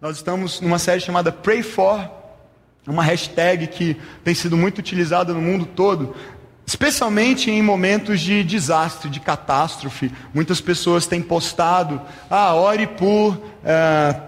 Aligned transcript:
Nós 0.00 0.16
estamos 0.16 0.62
numa 0.62 0.78
série 0.78 0.98
chamada 0.98 1.30
Pray 1.30 1.62
For, 1.62 2.00
uma 2.86 3.02
hashtag 3.02 3.66
que 3.66 4.00
tem 4.24 4.34
sido 4.34 4.56
muito 4.56 4.78
utilizada 4.78 5.34
no 5.34 5.42
mundo 5.42 5.66
todo, 5.66 6.16
especialmente 6.64 7.50
em 7.50 7.60
momentos 7.60 8.18
de 8.18 8.42
desastre, 8.42 9.10
de 9.10 9.20
catástrofe. 9.20 10.10
Muitas 10.32 10.58
pessoas 10.58 11.06
têm 11.06 11.20
postado, 11.20 12.00
ah, 12.30 12.54
ore 12.54 12.86
por. 12.86 13.38
É, 13.62 14.22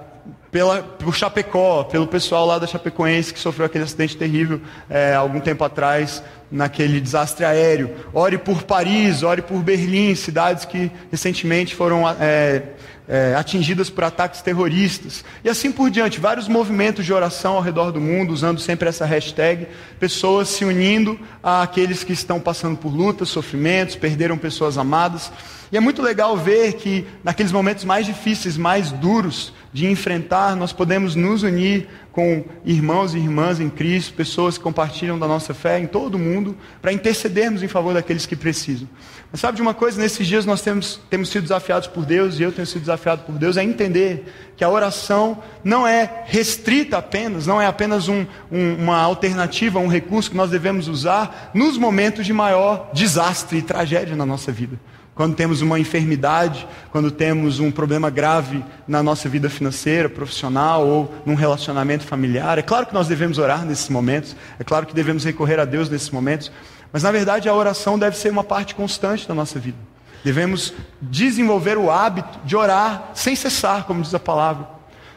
pela, 0.51 0.83
por 0.83 1.15
Chapecó, 1.15 1.85
pelo 1.85 2.07
pessoal 2.07 2.45
lá 2.45 2.59
da 2.59 2.67
Chapecoense 2.67 3.33
que 3.33 3.41
sofreu 3.41 3.65
aquele 3.65 3.85
acidente 3.85 4.19
terrível 4.19 4.61
é, 4.91 5.15
algum 5.15 5.41
tempo 5.41 5.65
atrás, 5.65 6.23
naquele 6.51 7.01
desastre 7.01 7.47
aéreo. 7.47 7.91
Ore 8.13 8.37
por 8.37 8.63
Paris, 8.63 9.23
ore 9.23 9.41
por 9.41 9.63
Berlim, 9.63 10.15
cidades 10.15 10.67
que 10.67 10.93
recentemente 11.11 11.75
foram 11.75 12.07
é, 12.21 12.63
é, 13.09 13.35
atingidas 13.35 13.91
por 13.91 14.05
ataques 14.05 14.43
terroristas. 14.43 15.25
E 15.45 15.49
assim 15.49 15.73
por 15.73 15.91
diante, 15.91 16.21
vários 16.21 16.49
movimentos 16.49 17.05
de 17.05 17.13
oração 17.13 17.55
ao 17.55 17.63
redor 17.63 17.91
do 17.91 18.01
mundo, 18.01 18.33
usando 18.33 18.61
sempre 18.61 18.89
essa 18.89 19.05
hashtag, 19.05 19.67
pessoas 19.99 20.49
se 20.49 20.65
unindo 20.65 21.19
àqueles 21.43 22.05
que 22.05 22.13
estão 22.13 22.41
passando 22.41 22.77
por 22.77 22.95
lutas, 22.95 23.29
sofrimentos, 23.29 23.97
perderam 23.97 24.39
pessoas 24.39 24.79
amadas. 24.79 25.33
E 25.71 25.77
é 25.77 25.81
muito 25.81 26.03
legal 26.03 26.37
ver 26.37 26.75
que 26.75 27.07
naqueles 27.25 27.51
momentos 27.51 27.85
mais 27.85 28.05
difíceis, 28.05 28.59
mais 28.59 28.93
duros 28.93 29.55
de 29.73 29.87
enfrentar, 29.87 30.55
nós 30.55 30.71
podemos 30.71 31.17
nos 31.17 31.43
unir 31.43 31.89
com 32.13 32.45
irmãos 32.63 33.15
e 33.15 33.19
irmãs 33.19 33.59
em 33.59 33.71
Cristo, 33.71 34.13
pessoas 34.13 34.59
que 34.59 34.63
compartilham 34.63 35.19
da 35.19 35.27
nossa 35.27 35.55
fé 35.55 35.79
em 35.79 35.87
todo 35.87 36.17
o 36.17 36.19
mundo, 36.19 36.55
para 36.83 36.93
intercedermos 36.93 37.63
em 37.63 37.69
favor 37.69 37.95
daqueles 37.95 38.27
que 38.27 38.37
precisam. 38.37 38.87
Mas 39.33 39.41
sabe 39.41 39.57
de 39.57 39.63
uma 39.63 39.73
coisa? 39.73 39.99
Nesses 39.99 40.27
dias 40.27 40.45
nós 40.45 40.61
temos, 40.61 41.01
temos 41.09 41.31
sido 41.31 41.45
desafiados 41.45 41.89
por 41.89 42.05
Deus, 42.05 42.39
e 42.39 42.43
eu 42.43 42.53
tenho 42.53 42.67
sido 42.67 42.83
desafiado 42.83 43.23
por 43.23 43.39
Deus, 43.39 43.57
a 43.57 43.65
entender 43.65 44.31
que 44.59 44.63
a 44.63 44.69
oração 44.69 45.43
não 45.65 45.89
é 45.89 46.25
restrita 46.27 46.99
apenas, 46.99 47.47
não 47.47 47.61
é 47.61 47.65
apenas 47.65 48.09
um, 48.09 48.27
um, 48.51 48.75
uma 48.75 48.99
alternativa, 48.99 49.79
um 49.79 49.89
recurso 49.89 50.31
que 50.31 50.37
nós 50.37 50.51
devemos 50.51 50.87
usar 50.87 51.51
nos 51.55 51.79
momentos 51.79 52.27
de 52.27 52.33
maior 52.35 52.91
desastre 52.93 53.57
e 53.57 53.63
tragédia 53.63 54.15
na 54.15 54.27
nossa 54.27 54.53
vida 54.53 54.79
quando 55.15 55.37
temos 55.37 55.61
uma 55.61 55.79
enfermidade, 55.79 56.67
quando 56.91 57.11
temos 57.11 57.61
um 57.61 57.71
problema 57.71 58.09
grave 58.09 58.65
na 58.89 59.03
nossa 59.03 59.29
vida 59.29 59.51
financeira, 59.51 60.09
profissional 60.09 60.87
ou 60.87 61.15
num 61.27 61.35
relacionamento 61.35 62.05
familiar. 62.05 62.59
É 62.59 62.63
claro 62.63 62.87
que 62.87 62.95
nós 62.95 63.09
devemos 63.09 63.37
orar 63.37 63.65
nesses 63.65 63.89
momentos, 63.91 64.35
é 64.59 64.65
claro 64.65 64.87
que 64.87 64.95
devemos 64.95 65.23
recorrer 65.25 65.61
a 65.61 65.65
Deus 65.65 65.91
nesses 65.91 66.09
momentos, 66.09 66.51
mas 66.93 67.03
na 67.03 67.11
verdade 67.11 67.49
a 67.49 67.55
oração 67.55 67.99
deve 67.99 68.17
ser 68.17 68.31
uma 68.31 68.45
parte 68.45 68.75
constante 68.75 69.27
da 69.27 69.35
nossa 69.35 69.59
vida. 69.59 69.79
Devemos 70.25 70.73
desenvolver 71.01 71.77
o 71.79 71.91
hábito 71.91 72.39
de 72.45 72.55
orar 72.55 73.11
sem 73.15 73.35
cessar, 73.35 73.85
como 73.85 74.03
diz 74.03 74.15
a 74.15 74.21
palavra. 74.21 74.69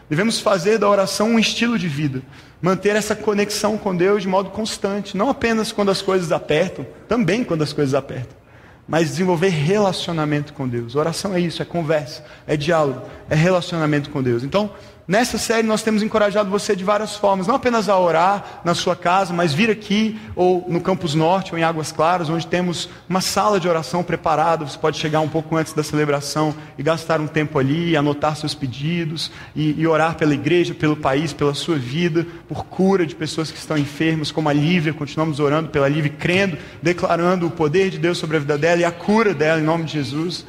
Devemos 0.09 0.39
fazer 0.39 0.77
da 0.77 0.89
oração 0.89 1.29
um 1.29 1.39
estilo 1.39 1.77
de 1.77 1.87
vida, 1.87 2.21
manter 2.61 2.95
essa 2.95 3.15
conexão 3.15 3.77
com 3.77 3.95
Deus 3.95 4.21
de 4.21 4.27
modo 4.27 4.49
constante, 4.49 5.17
não 5.17 5.29
apenas 5.29 5.71
quando 5.71 5.91
as 5.91 6.01
coisas 6.01 6.31
apertam, 6.31 6.85
também 7.07 7.43
quando 7.43 7.63
as 7.63 7.73
coisas 7.73 7.93
apertam 7.93 8.45
mas 8.87 9.09
desenvolver 9.09 9.49
relacionamento 9.49 10.53
com 10.53 10.67
Deus. 10.67 10.95
Oração 10.95 11.33
é 11.33 11.39
isso, 11.39 11.61
é 11.61 11.65
conversa, 11.65 12.23
é 12.45 12.55
diálogo, 12.55 13.01
é 13.29 13.35
relacionamento 13.35 14.09
com 14.09 14.21
Deus. 14.21 14.43
Então, 14.43 14.71
Nessa 15.07 15.37
série 15.37 15.67
nós 15.67 15.83
temos 15.83 16.01
encorajado 16.01 16.49
você 16.49 16.75
de 16.75 16.83
várias 16.83 17.15
formas, 17.15 17.45
não 17.45 17.53
apenas 17.53 17.87
a 17.89 17.99
orar 17.99 18.61
na 18.65 18.73
sua 18.73 18.95
casa, 18.95 19.31
mas 19.31 19.53
vir 19.53 19.69
aqui 19.69 20.19
ou 20.35 20.65
no 20.67 20.81
Campus 20.81 21.13
Norte 21.13 21.51
ou 21.51 21.59
em 21.59 21.63
Águas 21.63 21.91
Claras, 21.91 22.27
onde 22.27 22.47
temos 22.47 22.89
uma 23.07 23.21
sala 23.21 23.59
de 23.59 23.67
oração 23.67 24.03
preparada. 24.03 24.65
Você 24.65 24.79
pode 24.79 24.97
chegar 24.97 25.19
um 25.19 25.29
pouco 25.29 25.55
antes 25.57 25.73
da 25.73 25.83
celebração 25.83 26.55
e 26.75 26.81
gastar 26.81 27.21
um 27.21 27.27
tempo 27.27 27.59
ali, 27.59 27.95
anotar 27.95 28.35
seus 28.35 28.55
pedidos 28.55 29.31
e, 29.55 29.79
e 29.79 29.85
orar 29.85 30.15
pela 30.15 30.33
igreja, 30.33 30.73
pelo 30.73 30.97
país, 30.97 31.31
pela 31.31 31.53
sua 31.53 31.77
vida, 31.77 32.25
por 32.47 32.65
cura 32.65 33.05
de 33.05 33.13
pessoas 33.13 33.51
que 33.51 33.59
estão 33.59 33.77
enfermas, 33.77 34.31
como 34.31 34.49
a 34.49 34.53
Lívia. 34.53 34.91
Continuamos 34.91 35.39
orando 35.39 35.69
pela 35.69 35.87
Lívia, 35.87 36.15
crendo, 36.17 36.57
declarando 36.81 37.45
o 37.45 37.51
poder 37.51 37.91
de 37.91 37.99
Deus 37.99 38.17
sobre 38.17 38.37
a 38.37 38.39
vida 38.39 38.57
dela 38.57 38.81
e 38.81 38.85
a 38.85 38.91
cura 38.91 39.35
dela 39.35 39.61
em 39.61 39.63
nome 39.63 39.83
de 39.83 39.93
Jesus. 39.93 40.47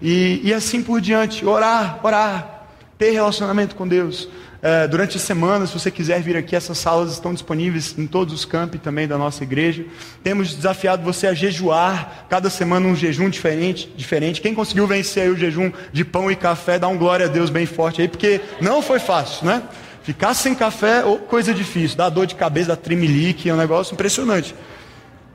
E, 0.00 0.42
e 0.44 0.54
assim 0.54 0.80
por 0.80 1.00
diante, 1.00 1.44
orar, 1.44 1.98
orar, 2.04 2.55
ter 2.98 3.10
relacionamento 3.10 3.74
com 3.76 3.86
Deus. 3.86 4.28
É, 4.62 4.88
durante 4.88 5.16
a 5.16 5.20
semana, 5.20 5.66
se 5.66 5.72
você 5.72 5.90
quiser 5.90 6.20
vir 6.22 6.36
aqui, 6.36 6.56
essas 6.56 6.78
salas 6.78 7.12
estão 7.12 7.32
disponíveis 7.32 7.96
em 7.98 8.06
todos 8.06 8.32
os 8.32 8.44
campi 8.44 8.78
também 8.78 9.06
da 9.06 9.18
nossa 9.18 9.44
igreja. 9.44 9.84
Temos 10.22 10.54
desafiado 10.54 11.02
você 11.04 11.26
a 11.26 11.34
jejuar, 11.34 12.26
cada 12.28 12.48
semana 12.48 12.86
um 12.86 12.96
jejum 12.96 13.28
diferente. 13.28 13.92
diferente. 13.96 14.40
Quem 14.40 14.54
conseguiu 14.54 14.86
vencer 14.86 15.30
o 15.30 15.36
jejum 15.36 15.70
de 15.92 16.04
pão 16.04 16.30
e 16.30 16.36
café, 16.36 16.78
dá 16.78 16.88
um 16.88 16.96
glória 16.96 17.26
a 17.26 17.28
Deus 17.28 17.50
bem 17.50 17.66
forte 17.66 18.00
aí, 18.00 18.08
porque 18.08 18.40
não 18.60 18.80
foi 18.80 18.98
fácil, 18.98 19.46
né? 19.46 19.62
Ficar 20.02 20.34
sem 20.34 20.54
café, 20.54 21.04
ou 21.04 21.18
coisa 21.18 21.52
difícil, 21.52 21.96
dá 21.96 22.08
dor 22.08 22.26
de 22.26 22.34
cabeça, 22.34 22.68
dá 22.68 22.76
tremelique, 22.76 23.50
é 23.50 23.54
um 23.54 23.56
negócio 23.56 23.92
impressionante. 23.92 24.54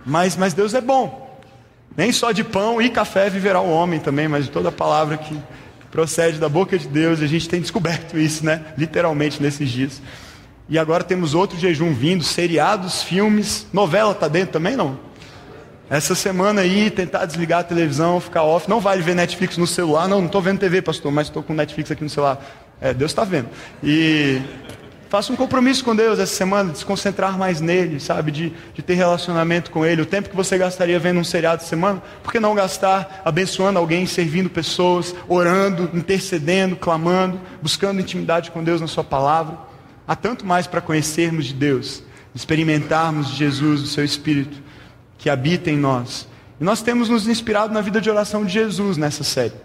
Mas, 0.05 0.35
mas 0.35 0.53
Deus 0.53 0.73
é 0.73 0.81
bom. 0.81 1.39
Nem 1.95 2.11
só 2.11 2.31
de 2.31 2.43
pão 2.43 2.81
e 2.81 2.89
café 2.89 3.29
viverá 3.29 3.59
o 3.59 3.69
homem 3.69 3.99
também, 3.99 4.27
mas 4.27 4.45
de 4.45 4.51
toda 4.51 4.69
a 4.69 4.71
palavra 4.71 5.17
que 5.17 5.37
procede 5.91 6.39
da 6.39 6.47
boca 6.47 6.77
de 6.77 6.87
Deus, 6.87 7.19
e 7.19 7.25
a 7.25 7.27
gente 7.27 7.47
tem 7.49 7.61
descoberto 7.61 8.17
isso, 8.17 8.45
né? 8.45 8.63
Literalmente 8.77 9.41
nesses 9.43 9.69
dias. 9.69 10.01
E 10.69 10.79
agora 10.79 11.03
temos 11.03 11.35
outro 11.35 11.59
jejum 11.59 11.93
vindo, 11.93 12.23
seriados, 12.23 13.03
filmes, 13.03 13.67
novela 13.73 14.15
tá 14.15 14.27
dentro 14.27 14.53
também 14.53 14.75
não? 14.75 14.97
Essa 15.89 16.15
semana 16.15 16.61
aí, 16.61 16.89
tentar 16.89 17.25
desligar 17.25 17.59
a 17.59 17.63
televisão, 17.63 18.21
ficar 18.21 18.43
off, 18.43 18.69
não 18.69 18.79
vale 18.79 19.01
ver 19.01 19.13
Netflix 19.13 19.57
no 19.57 19.67
celular, 19.67 20.07
não, 20.07 20.19
não 20.19 20.27
estou 20.27 20.41
vendo 20.41 20.59
TV, 20.59 20.81
pastor, 20.81 21.11
mas 21.11 21.27
estou 21.27 21.43
com 21.43 21.53
Netflix 21.53 21.91
aqui 21.91 22.01
no 22.01 22.09
celular. 22.09 22.41
É, 22.79 22.93
Deus 22.93 23.11
está 23.11 23.25
vendo. 23.25 23.49
E 23.83 24.39
Faça 25.11 25.33
um 25.33 25.35
compromisso 25.35 25.83
com 25.83 25.93
Deus 25.93 26.19
essa 26.19 26.33
semana, 26.33 26.71
de 26.71 26.77
se 26.77 26.85
concentrar 26.85 27.37
mais 27.37 27.59
nele, 27.59 27.99
sabe? 27.99 28.31
De, 28.31 28.53
de 28.73 28.81
ter 28.81 28.93
relacionamento 28.93 29.69
com 29.69 29.85
Ele. 29.85 30.01
O 30.01 30.05
tempo 30.05 30.29
que 30.29 30.35
você 30.37 30.57
gastaria 30.57 30.97
vendo 30.97 31.19
um 31.19 31.23
seriado 31.25 31.61
de 31.61 31.67
semana, 31.67 32.01
por 32.23 32.31
que 32.31 32.39
não 32.39 32.55
gastar 32.55 33.21
abençoando 33.25 33.77
alguém, 33.77 34.05
servindo 34.05 34.49
pessoas, 34.49 35.13
orando, 35.27 35.89
intercedendo, 35.93 36.77
clamando, 36.77 37.41
buscando 37.61 37.99
intimidade 37.99 38.51
com 38.51 38.63
Deus 38.63 38.79
na 38.79 38.87
Sua 38.87 39.03
palavra? 39.03 39.57
Há 40.07 40.15
tanto 40.15 40.45
mais 40.45 40.65
para 40.65 40.79
conhecermos 40.79 41.47
de 41.47 41.55
Deus, 41.55 42.01
experimentarmos 42.33 43.31
de 43.31 43.35
Jesus, 43.35 43.81
o 43.81 43.87
Seu 43.87 44.05
Espírito, 44.05 44.63
que 45.17 45.29
habita 45.29 45.69
em 45.69 45.75
nós. 45.75 46.25
E 46.57 46.63
nós 46.63 46.81
temos 46.81 47.09
nos 47.09 47.27
inspirado 47.27 47.73
na 47.73 47.81
vida 47.81 47.99
de 47.99 48.09
oração 48.09 48.45
de 48.45 48.53
Jesus 48.53 48.95
nessa 48.95 49.25
série. 49.25 49.55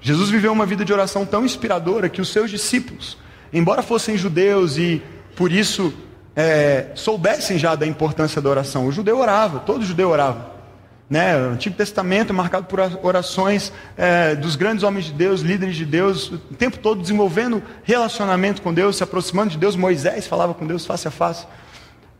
Jesus 0.00 0.28
viveu 0.28 0.50
uma 0.50 0.66
vida 0.66 0.84
de 0.84 0.92
oração 0.92 1.24
tão 1.24 1.44
inspiradora 1.44 2.08
que 2.08 2.20
os 2.20 2.30
seus 2.30 2.50
discípulos 2.50 3.16
embora 3.52 3.82
fossem 3.82 4.16
judeus 4.16 4.76
e 4.76 5.02
por 5.36 5.52
isso 5.52 5.92
é, 6.34 6.88
soubessem 6.94 7.58
já 7.58 7.74
da 7.74 7.86
importância 7.86 8.40
da 8.40 8.48
oração, 8.48 8.86
o 8.86 8.92
judeu 8.92 9.18
orava, 9.18 9.60
todo 9.60 9.84
judeu 9.84 10.10
orava. 10.10 10.60
Né? 11.10 11.36
O 11.36 11.50
Antigo 11.50 11.74
Testamento 11.74 12.30
é 12.30 12.32
marcado 12.32 12.66
por 12.66 12.78
orações 13.02 13.72
é, 13.96 14.36
dos 14.36 14.54
grandes 14.54 14.84
homens 14.84 15.06
de 15.06 15.12
Deus, 15.12 15.40
líderes 15.40 15.74
de 15.74 15.84
Deus, 15.84 16.30
o 16.30 16.38
tempo 16.38 16.78
todo 16.78 17.00
desenvolvendo 17.00 17.60
relacionamento 17.82 18.62
com 18.62 18.72
Deus, 18.72 18.96
se 18.96 19.02
aproximando 19.02 19.50
de 19.50 19.58
Deus. 19.58 19.74
Moisés 19.74 20.28
falava 20.28 20.54
com 20.54 20.64
Deus 20.64 20.86
face 20.86 21.08
a 21.08 21.10
face. 21.10 21.46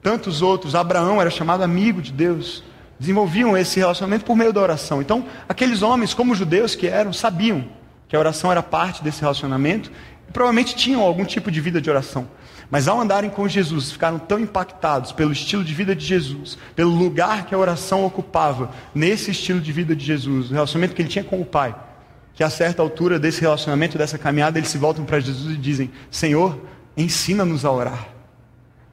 Tantos 0.03 0.43
outros, 0.43 0.75
Abraão 0.75 1.21
era 1.21 1.31
chamado 1.31 1.63
amigo 1.63 2.03
de 2.03 2.11
Deus, 2.11 2.65
desenvolviam 2.99 3.57
esse 3.57 3.79
relacionamento 3.79 4.25
por 4.25 4.35
meio 4.35 4.53
da 4.53 4.61
oração. 4.61 5.01
Então, 5.01 5.25
aqueles 5.49 5.83
homens, 5.83 6.13
como 6.13 6.35
judeus 6.35 6.75
que 6.75 6.89
eram, 6.89 7.13
sabiam 7.13 7.67
que 8.09 8.17
a 8.17 8.19
oração 8.19 8.51
era 8.51 8.63
parte 8.63 9.05
desse 9.05 9.21
relacionamento 9.21 9.93
provavelmente 10.33 10.75
tinham 10.75 11.01
algum 11.03 11.25
tipo 11.25 11.51
de 11.51 11.61
vida 11.61 11.81
de 11.81 11.91
oração. 11.91 12.29
Mas 12.71 12.87
ao 12.87 13.01
andarem 13.01 13.29
com 13.29 13.49
Jesus, 13.49 13.91
ficaram 13.91 14.19
tão 14.19 14.39
impactados 14.39 15.11
pelo 15.11 15.33
estilo 15.33 15.65
de 15.65 15.75
vida 15.75 15.95
de 15.95 16.07
Jesus, 16.07 16.57
pelo 16.77 16.91
lugar 16.91 17.47
que 17.47 17.55
a 17.55 17.59
oração 17.59 18.05
ocupava 18.05 18.71
nesse 18.95 19.33
estilo 19.33 19.61
de 19.61 19.73
vida 19.73 19.95
de 19.97 20.05
Jesus, 20.05 20.51
o 20.51 20.55
relacionamento 20.55 20.95
que 20.95 21.03
ele 21.03 21.09
tinha 21.09 21.25
com 21.25 21.41
o 21.41 21.45
Pai, 21.45 21.75
que 22.33 22.45
a 22.45 22.51
certa 22.51 22.81
altura 22.81 23.19
desse 23.19 23.41
relacionamento, 23.41 23.99
dessa 23.99 24.17
caminhada, 24.17 24.59
eles 24.59 24.71
se 24.71 24.79
voltam 24.79 25.05
para 25.05 25.19
Jesus 25.19 25.53
e 25.53 25.59
dizem: 25.59 25.91
Senhor, 26.11 26.61
ensina-nos 26.97 27.65
a 27.65 27.73
orar. 27.73 28.09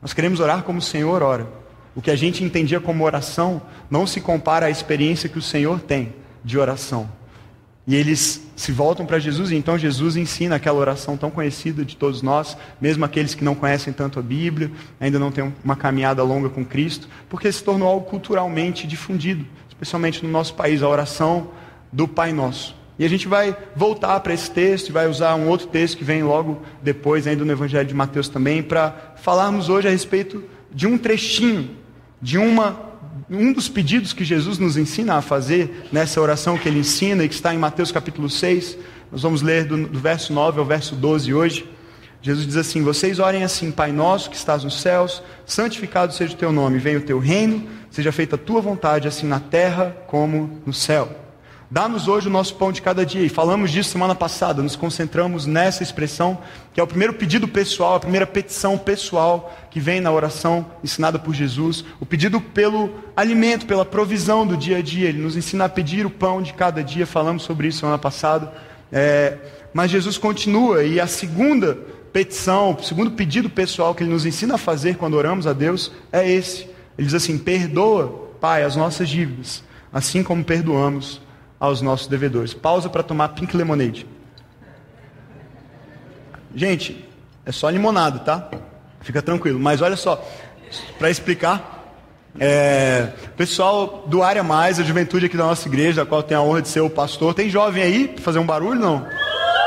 Nós 0.02 0.14
queremos 0.14 0.40
orar 0.40 0.64
como 0.64 0.80
o 0.80 0.82
Senhor 0.82 1.22
ora. 1.22 1.48
O 1.96 2.02
que 2.02 2.12
a 2.12 2.16
gente 2.16 2.44
entendia 2.44 2.80
como 2.80 3.04
oração 3.04 3.62
não 3.90 4.06
se 4.06 4.22
compara 4.22 4.68
à 4.68 4.70
experiência 4.70 5.30
que 5.30 5.40
o 5.40 5.42
Senhor 5.42 5.80
tem 5.80 6.14
de 6.44 6.58
oração. 6.58 7.10
E 7.88 7.96
eles 7.96 8.47
se 8.58 8.72
voltam 8.72 9.06
para 9.06 9.20
Jesus, 9.20 9.52
e 9.52 9.56
então 9.56 9.78
Jesus 9.78 10.18
ensina 10.18 10.56
aquela 10.56 10.80
oração 10.80 11.16
tão 11.16 11.30
conhecida 11.30 11.86
de 11.86 11.96
todos 11.96 12.24
nós, 12.24 12.58
mesmo 12.82 13.06
aqueles 13.06 13.36
que 13.36 13.44
não 13.44 13.54
conhecem 13.54 13.94
tanto 13.94 14.18
a 14.18 14.22
Bíblia, 14.22 14.72
ainda 15.00 15.20
não 15.20 15.32
têm 15.32 15.54
uma 15.64 15.76
caminhada 15.76 16.24
longa 16.24 16.50
com 16.50 16.66
Cristo, 16.66 17.08
porque 17.30 17.52
se 17.52 17.64
tornou 17.64 17.88
algo 17.88 18.08
culturalmente 18.08 18.88
difundido, 18.88 19.46
especialmente 19.70 20.26
no 20.26 20.32
nosso 20.32 20.56
país, 20.56 20.82
a 20.82 20.90
oração 20.90 21.52
do 21.94 22.08
Pai 22.08 22.34
Nosso. 22.34 22.76
E 22.98 23.06
a 23.06 23.08
gente 23.08 23.28
vai 23.28 23.56
voltar 23.76 24.20
para 24.22 24.34
esse 24.34 24.50
texto 24.50 24.90
e 24.90 24.92
vai 24.92 25.08
usar 25.08 25.36
um 25.36 25.48
outro 25.48 25.68
texto 25.68 25.96
que 25.96 26.04
vem 26.04 26.24
logo 26.24 26.60
depois, 26.82 27.28
ainda 27.28 27.46
no 27.46 27.52
Evangelho 27.52 27.88
de 27.88 27.94
Mateus 27.94 28.28
também, 28.28 28.64
para 28.64 29.14
falarmos 29.18 29.70
hoje 29.70 29.88
a 29.88 29.92
respeito 29.92 30.44
de 30.74 30.88
um 30.88 30.98
trechinho, 30.98 31.70
de 32.20 32.40
uma 32.40 32.87
um 33.30 33.54
dos 33.54 33.70
pedidos 33.70 34.14
que 34.14 34.24
Jesus 34.24 34.58
nos 34.58 34.78
ensina 34.78 35.16
a 35.16 35.22
fazer 35.22 35.88
nessa 35.92 36.20
oração 36.22 36.58
que 36.58 36.68
ele 36.68 36.80
ensina 36.80 37.24
e 37.24 37.30
que 37.30 37.36
está 37.36 37.54
em 37.54 37.58
Mateus 37.58 37.92
capítulo 37.92 38.30
6, 38.30 38.78
nós 39.12 39.22
vamos 39.22 39.42
ler 39.42 39.66
do, 39.66 39.88
do 39.88 40.00
verso 40.00 40.34
9 40.34 40.60
ao 40.60 40.66
verso 40.66 40.96
12 40.96 41.34
hoje. 41.34 41.70
Jesus 42.22 42.46
diz 42.46 42.58
assim: 42.58 42.82
Vocês 42.82 43.20
orem 43.20 43.44
assim, 43.44 43.72
Pai 43.72 43.92
nosso 43.92 44.30
que 44.30 44.36
estás 44.36 44.64
nos 44.64 44.82
céus, 44.82 45.22
santificado 45.46 46.14
seja 46.14 46.34
o 46.34 46.38
teu 46.38 46.52
nome, 46.52 46.80
venha 46.80 46.98
o 46.98 47.02
teu 47.02 47.20
reino, 47.20 47.68
seja 47.90 48.12
feita 48.12 48.36
a 48.36 48.40
tua 48.40 48.62
vontade, 48.62 49.08
assim 49.08 49.28
na 49.28 49.40
terra 49.40 49.96
como 50.08 50.62
no 50.66 50.74
céu. 50.74 51.27
Dá-nos 51.70 52.08
hoje 52.08 52.30
o 52.30 52.32
nosso 52.32 52.56
pão 52.56 52.72
de 52.72 52.82
cada 52.82 53.06
dia. 53.06 53.24
E 53.24 53.30
falamos 53.30 53.72
disso 53.72 53.90
semana 53.90 54.16
passada, 54.16 54.64
nos 54.64 54.78
concentramos 54.78 55.46
nessa 55.46 55.84
expressão, 55.84 56.38
que 56.74 56.80
é 56.80 56.84
o 56.84 56.88
primeiro 56.88 57.14
pedido 57.14 57.46
pessoal, 57.46 57.96
a 57.96 58.00
primeira 58.00 58.26
petição 58.26 58.78
pessoal 58.78 59.54
que 59.70 59.78
vem 59.78 60.00
na 60.00 60.10
oração 60.10 60.66
ensinada 60.82 61.20
por 61.20 61.34
Jesus. 61.34 61.84
O 62.00 62.06
pedido 62.06 62.40
pelo 62.40 62.90
alimento, 63.18 63.66
pela 63.66 63.84
provisão 63.84 64.48
do 64.48 64.56
dia 64.56 64.78
a 64.78 64.82
dia. 64.82 65.10
Ele 65.10 65.22
nos 65.22 65.36
ensina 65.36 65.66
a 65.66 65.70
pedir 65.70 66.06
o 66.06 66.10
pão 66.10 66.42
de 66.42 66.54
cada 66.54 66.82
dia. 66.82 67.06
Falamos 67.06 67.44
sobre 67.44 67.68
isso 67.68 67.80
semana 67.80 67.98
passada. 67.98 68.50
É, 68.90 69.38
mas 69.74 69.92
Jesus 69.92 70.18
continua, 70.18 70.86
e 70.86 71.02
a 71.02 71.08
segunda 71.08 71.78
petição, 72.14 72.78
o 72.80 72.84
segundo 72.84 73.12
pedido 73.12 73.50
pessoal 73.50 73.94
que 73.94 74.04
ele 74.04 74.12
nos 74.12 74.26
ensina 74.26 74.56
a 74.56 74.58
fazer 74.58 74.96
quando 74.96 75.16
oramos 75.16 75.46
a 75.46 75.52
Deus 75.52 75.92
é 76.14 76.32
esse. 76.32 76.62
Ele 76.98 77.08
diz 77.08 77.14
assim: 77.14 77.38
Perdoa, 77.38 78.30
Pai, 78.40 78.64
as 78.64 78.78
nossas 78.78 79.10
dívidas, 79.10 79.62
assim 79.92 80.24
como 80.24 80.46
perdoamos 80.46 81.27
aos 81.60 81.82
nossos 81.82 82.08
devedores. 82.08 82.54
Pausa 82.54 82.90
para 82.90 83.04
tomar 83.04 83.30
pink 83.30 83.56
lemonade. 83.56 84.06
Gente, 86.56 87.08
é 87.46 87.52
só 87.52 87.70
limonada, 87.70 88.20
tá? 88.20 88.50
Fica 89.02 89.22
tranquilo. 89.22 89.60
Mas 89.60 89.82
olha 89.82 89.96
só, 89.96 90.24
para 90.98 91.10
explicar, 91.10 91.96
é, 92.40 93.10
pessoal 93.36 94.06
do 94.08 94.22
Área 94.22 94.44
Mais, 94.44 94.80
a 94.80 94.84
juventude 94.84 95.26
aqui 95.26 95.38
da 95.38 95.46
nossa 95.46 95.68
igreja, 95.68 96.04
da 96.04 96.06
qual 96.06 96.22
tem 96.22 96.38
a 96.38 96.42
honra 96.42 96.62
de 96.62 96.68
ser 96.68 96.82
o 96.82 96.90
pastor, 96.90 97.34
tem 97.34 97.50
jovem 97.50 97.82
aí 97.82 98.08
para 98.08 98.24
fazer 98.24 98.40
um 98.40 98.46
barulho 98.46 98.80
não? 98.80 99.08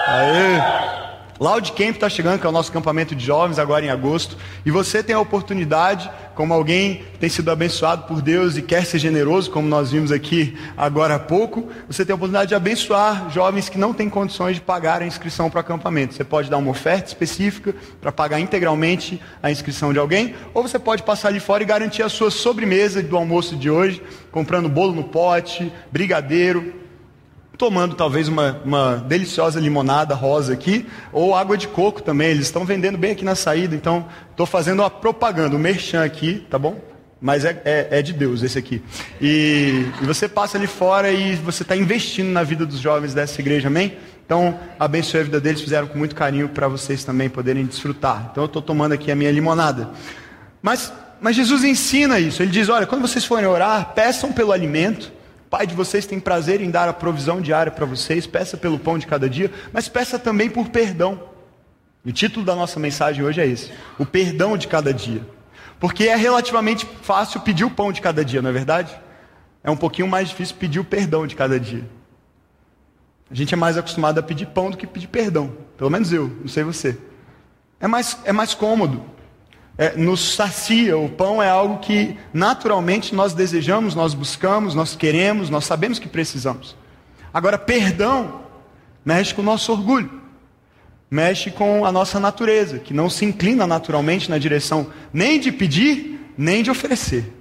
Aê! 0.07 1.00
Loud 1.41 1.73
Camp 1.73 1.95
está 1.95 2.07
chegando, 2.07 2.39
que 2.39 2.47
é 2.47 2.51
o 2.51 2.53
nosso 2.53 2.69
acampamento 2.69 3.15
de 3.15 3.25
jovens, 3.25 3.59
agora 3.59 3.83
em 3.83 3.89
agosto. 3.89 4.37
E 4.63 4.71
você 4.71 5.03
tem 5.03 5.17
a 5.17 5.21
oportunidade, 5.21 6.11
como 6.35 6.53
alguém 6.53 6.97
que 7.15 7.19
tem 7.19 7.31
sido 7.31 7.51
abençoado 7.51 8.03
por 8.03 8.21
Deus 8.21 8.59
e 8.59 8.63
quer 8.63 8.85
ser 8.85 8.99
generoso, 8.99 9.51
como 9.51 9.67
nós 9.67 9.91
vimos 9.91 10.13
aqui 10.13 10.55
agora 10.77 11.15
há 11.15 11.19
pouco, 11.19 11.67
você 11.89 12.05
tem 12.05 12.13
a 12.13 12.17
oportunidade 12.17 12.51
de 12.51 12.55
abençoar 12.55 13.31
jovens 13.31 13.71
que 13.71 13.79
não 13.79 13.95
têm 13.95 14.11
condições 14.11 14.57
de 14.57 14.61
pagar 14.61 15.01
a 15.01 15.07
inscrição 15.07 15.49
para 15.49 15.57
o 15.57 15.61
acampamento. 15.63 16.13
Você 16.13 16.25
pode 16.25 16.51
dar 16.51 16.59
uma 16.59 16.73
oferta 16.73 17.09
específica 17.09 17.75
para 18.03 18.13
pagar 18.13 18.39
integralmente 18.39 19.19
a 19.43 19.51
inscrição 19.51 19.95
de 19.95 19.99
alguém, 19.99 20.35
ou 20.53 20.63
você 20.63 20.79
pode 20.79 21.03
passar 21.05 21.29
ali 21.29 21.41
fora 21.41 21.63
e 21.63 21.67
garantir 21.67 22.03
a 22.03 22.11
sua 22.11 22.31
sobremesa 22.31 23.03
do 23.03 23.17
almoço 23.17 23.57
de 23.57 23.71
hoje, 23.71 24.03
comprando 24.31 24.69
bolo 24.69 24.93
no 24.93 25.05
pote, 25.05 25.73
brigadeiro, 25.91 26.90
tomando 27.61 27.95
talvez 27.95 28.27
uma, 28.27 28.59
uma 28.65 28.97
deliciosa 28.97 29.61
limonada 29.61 30.15
rosa 30.15 30.55
aqui, 30.55 30.87
ou 31.13 31.35
água 31.35 31.59
de 31.59 31.69
coco 31.69 32.01
também. 32.01 32.31
Eles 32.31 32.47
estão 32.47 32.65
vendendo 32.65 32.97
bem 32.97 33.13
aqui 33.13 33.23
na 33.23 33.35
saída, 33.35 33.77
então 33.77 34.07
estou 34.31 34.47
fazendo 34.47 34.81
uma 34.81 34.89
propaganda, 34.89 35.55
um 35.55 35.59
merchan 35.59 36.03
aqui, 36.03 36.47
tá 36.49 36.59
bom? 36.59 36.81
Mas 37.21 37.45
é, 37.45 37.61
é, 37.67 37.89
é 37.99 38.03
de 38.03 38.15
Deus 38.15 38.43
esse 38.43 38.59
aqui. 38.59 38.83
E, 39.21 39.85
e, 40.01 40.07
você 40.07 40.27
passa 40.27 40.57
ali 40.57 40.67
fora 40.67 41.13
e 41.13 41.37
você 41.37 41.63
está 41.63 41.77
investindo 41.77 42.31
na 42.31 42.43
vida 42.43 42.65
dos 42.65 42.79
jovens 42.79 43.13
dessa 43.13 43.39
igreja, 43.43 43.69
amém? 43.69 43.95
Então, 44.25 44.59
abençoe 44.79 45.21
a 45.21 45.25
vida 45.25 45.39
deles, 45.39 45.61
fizeram 45.61 45.87
com 45.87 45.99
muito 45.99 46.15
carinho 46.15 46.49
para 46.49 46.67
vocês 46.67 47.05
também 47.05 47.29
poderem 47.29 47.67
desfrutar. 47.67 48.29
Então, 48.33 48.45
eu 48.45 48.47
estou 48.47 48.63
tomando 48.63 48.93
aqui 48.93 49.11
a 49.11 49.15
minha 49.15 49.31
limonada. 49.31 49.91
Mas, 50.63 50.91
mas 51.21 51.37
Jesus 51.37 51.63
ensina 51.63 52.19
isso. 52.19 52.43
Ele 52.43 52.51
diz: 52.51 52.71
olha, 52.71 52.87
quando 52.87 53.03
vocês 53.03 53.23
forem 53.23 53.47
orar, 53.47 53.93
peçam 53.95 54.33
pelo 54.33 54.51
alimento 54.51 55.13
Pai 55.51 55.67
de 55.67 55.75
vocês 55.75 56.07
tem 56.07 56.21
prazer 56.21 56.61
em 56.61 56.71
dar 56.71 56.89
a 56.89 56.93
provisão 56.93 57.41
diária 57.41 57.73
para 57.73 57.85
vocês, 57.85 58.25
peça 58.25 58.57
pelo 58.57 58.79
pão 58.79 58.97
de 58.97 59.07
cada 59.09 59.29
dia, 59.29 59.51
mas 59.73 59.89
peça 59.89 60.17
também 60.17 60.49
por 60.49 60.69
perdão. 60.69 61.29
O 62.07 62.13
título 62.13 62.47
da 62.47 62.55
nossa 62.55 62.79
mensagem 62.79 63.25
hoje 63.25 63.41
é 63.41 63.47
esse: 63.47 63.73
o 63.99 64.07
perdão 64.07 64.57
de 64.57 64.69
cada 64.69 64.95
dia. 64.95 65.27
Porque 65.81 66.05
é 66.05 66.15
relativamente 66.15 66.87
fácil 67.03 67.41
pedir 67.41 67.65
o 67.65 67.71
pão 67.71 67.91
de 67.91 68.01
cada 68.01 68.25
dia, 68.25 68.41
não 68.41 68.51
é 68.51 68.53
verdade? 68.53 68.97
É 69.65 69.71
um 69.71 69.77
pouquinho 69.77 70.07
mais 70.07 70.29
difícil 70.29 70.55
pedir 70.57 70.79
o 70.79 70.85
perdão 70.85 71.27
de 71.27 71.35
cada 71.35 71.59
dia. 71.59 71.85
A 73.29 73.35
gente 73.35 73.53
é 73.53 73.57
mais 73.57 73.77
acostumado 73.77 74.19
a 74.19 74.23
pedir 74.23 74.47
pão 74.47 74.71
do 74.71 74.77
que 74.77 74.87
pedir 74.87 75.09
perdão. 75.09 75.53
Pelo 75.77 75.91
menos 75.91 76.13
eu, 76.13 76.29
não 76.41 76.49
sei 76.49 76.63
você. 76.63 76.97
É 77.81 77.89
mais, 77.89 78.19
é 78.25 78.33
mais 78.33 78.55
cômodo 78.55 79.05
é, 79.77 79.97
nos 79.97 80.35
sacia. 80.35 80.97
O 80.99 81.09
pão 81.09 81.43
é 81.43 81.49
algo 81.49 81.79
que 81.79 82.17
naturalmente 82.33 83.15
nós 83.15 83.33
desejamos, 83.33 83.95
nós 83.95 84.15
buscamos, 84.15 84.75
nós 84.75 84.95
queremos, 84.95 85.51
nós 85.51 85.65
sabemos 85.65 85.99
que 85.99 86.09
precisamos. 86.09 86.77
Agora, 87.33 87.59
perdão 87.59 88.41
mexe 89.05 89.35
com 89.35 89.43
o 89.43 89.45
nosso 89.45 89.73
orgulho, 89.73 90.11
mexe 91.11 91.51
com 91.51 91.85
a 91.85 91.93
nossa 91.93 92.21
natureza, 92.21 92.79
que 92.79 92.95
não 92.95 93.09
se 93.09 93.25
inclina 93.25 93.67
naturalmente 93.67 94.31
na 94.31 94.39
direção 94.39 94.89
nem 95.13 95.41
de 95.41 95.51
pedir, 95.51 96.33
nem 96.37 96.63
de 96.63 96.71
oferecer. 96.71 97.33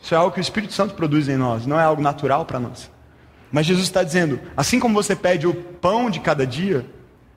Isso 0.00 0.14
é 0.14 0.16
algo 0.16 0.32
que 0.32 0.40
o 0.40 0.42
Espírito 0.42 0.72
Santo 0.72 0.94
produz 0.94 1.28
em 1.28 1.36
nós, 1.36 1.66
não 1.66 1.78
é 1.78 1.84
algo 1.84 2.02
natural 2.02 2.44
para 2.44 2.60
nós. 2.60 2.90
Mas 3.50 3.66
Jesus 3.66 3.86
está 3.86 4.02
dizendo: 4.02 4.40
assim 4.56 4.78
como 4.78 4.94
você 4.94 5.14
pede 5.14 5.46
o 5.46 5.54
pão 5.54 6.10
de 6.10 6.20
cada 6.20 6.46
dia, 6.46 6.84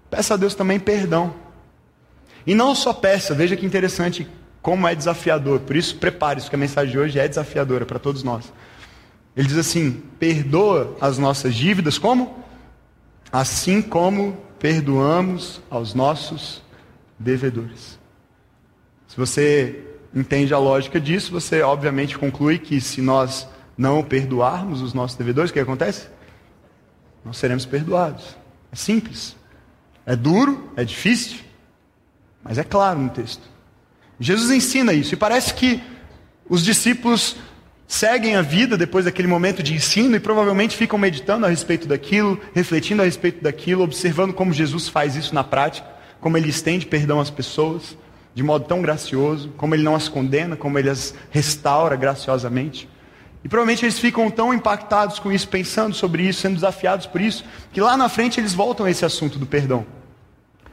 peça 0.10 0.34
a 0.34 0.38
Deus 0.38 0.56
também 0.56 0.80
perdão. 0.80 1.34
E 2.48 2.56
não 2.56 2.74
só 2.74 2.94
peça, 2.94 3.36
veja 3.36 3.58
que 3.58 3.66
interessante 3.66 4.26
como 4.62 4.88
é 4.88 4.96
desafiador. 4.96 5.60
Por 5.60 5.76
isso, 5.76 5.98
prepare-se, 5.98 6.50
que 6.50 6.56
a 6.56 6.60
mensagem 6.60 6.94
de 6.94 6.98
hoje 6.98 7.20
é 7.20 7.28
desafiadora 7.28 7.86
para 7.86 8.00
todos 8.00 8.24
nós. 8.24 8.54
Ele 9.36 9.50
diz 9.50 9.58
assim: 9.58 10.02
perdoa 10.18 10.96
as 11.02 11.18
nossas 11.18 11.54
dívidas, 11.54 11.98
como? 11.98 12.42
Assim 13.30 13.82
como 13.82 14.38
perdoamos 14.58 15.62
aos 15.70 15.94
nossos 15.94 16.64
devedores. 17.20 18.00
Se 19.10 19.18
você 19.18 19.84
entende 20.16 20.54
a 20.54 20.58
lógica 20.58 21.02
disso, 21.02 21.32
você 21.32 21.62
obviamente 21.62 22.18
conclui 22.18 22.58
que 22.58 22.80
se 22.80 23.02
nós 23.02 23.46
não 23.78 24.02
perdoarmos 24.02 24.82
os 24.82 24.94
nossos 24.94 25.18
devedores, 25.18 25.52
o 25.52 25.54
que 25.54 25.60
acontece? 25.60 26.08
Nós 27.26 27.36
seremos 27.36 27.66
perdoados. 27.66 28.38
É 28.72 28.76
simples. 28.76 29.36
É 30.06 30.16
duro, 30.16 30.72
é 30.78 30.86
difícil, 30.86 31.40
mas 32.48 32.58
é 32.58 32.64
claro 32.64 33.00
no 33.00 33.10
texto. 33.10 33.44
Jesus 34.20 34.50
ensina 34.52 34.94
isso, 34.94 35.14
e 35.14 35.18
parece 35.18 35.54
que 35.54 35.82
os 36.50 36.64
discípulos 36.64 37.36
seguem 37.88 38.36
a 38.36 38.42
vida 38.42 38.78
depois 38.78 39.06
daquele 39.06 39.28
momento 39.28 39.64
de 39.64 39.74
ensino 39.74 40.16
e 40.16 40.20
provavelmente 40.20 40.76
ficam 40.76 41.00
meditando 41.00 41.46
a 41.46 41.50
respeito 41.50 41.88
daquilo, 41.88 42.40
refletindo 42.54 43.02
a 43.02 43.06
respeito 43.06 43.44
daquilo, 43.44 43.84
observando 43.84 44.34
como 44.34 44.54
Jesus 44.54 44.90
faz 44.90 45.16
isso 45.16 45.34
na 45.34 45.44
prática, 45.44 45.88
como 46.20 46.38
ele 46.38 46.50
estende 46.50 46.86
perdão 46.86 47.20
às 47.20 47.30
pessoas 47.30 47.96
de 48.38 48.44
modo 48.44 48.66
tão 48.66 48.84
gracioso, 48.84 49.50
como 49.58 49.74
ele 49.74 49.82
não 49.82 49.96
as 49.96 50.08
condena, 50.08 50.56
como 50.56 50.78
ele 50.78 50.92
as 50.92 51.12
restaura 51.32 51.96
graciosamente. 51.96 52.88
E 53.44 53.50
provavelmente 53.50 53.84
eles 53.84 53.98
ficam 53.98 54.30
tão 54.30 54.54
impactados 54.54 55.18
com 55.18 55.32
isso, 55.32 55.48
pensando 55.48 55.96
sobre 55.96 56.22
isso, 56.22 56.42
sendo 56.42 56.54
desafiados 56.54 57.08
por 57.08 57.20
isso, 57.20 57.44
que 57.74 57.82
lá 57.82 57.98
na 57.98 58.08
frente 58.08 58.40
eles 58.40 58.54
voltam 58.54 58.86
a 58.86 58.92
esse 58.92 59.04
assunto 59.04 59.40
do 59.40 59.48
perdão. 59.48 59.88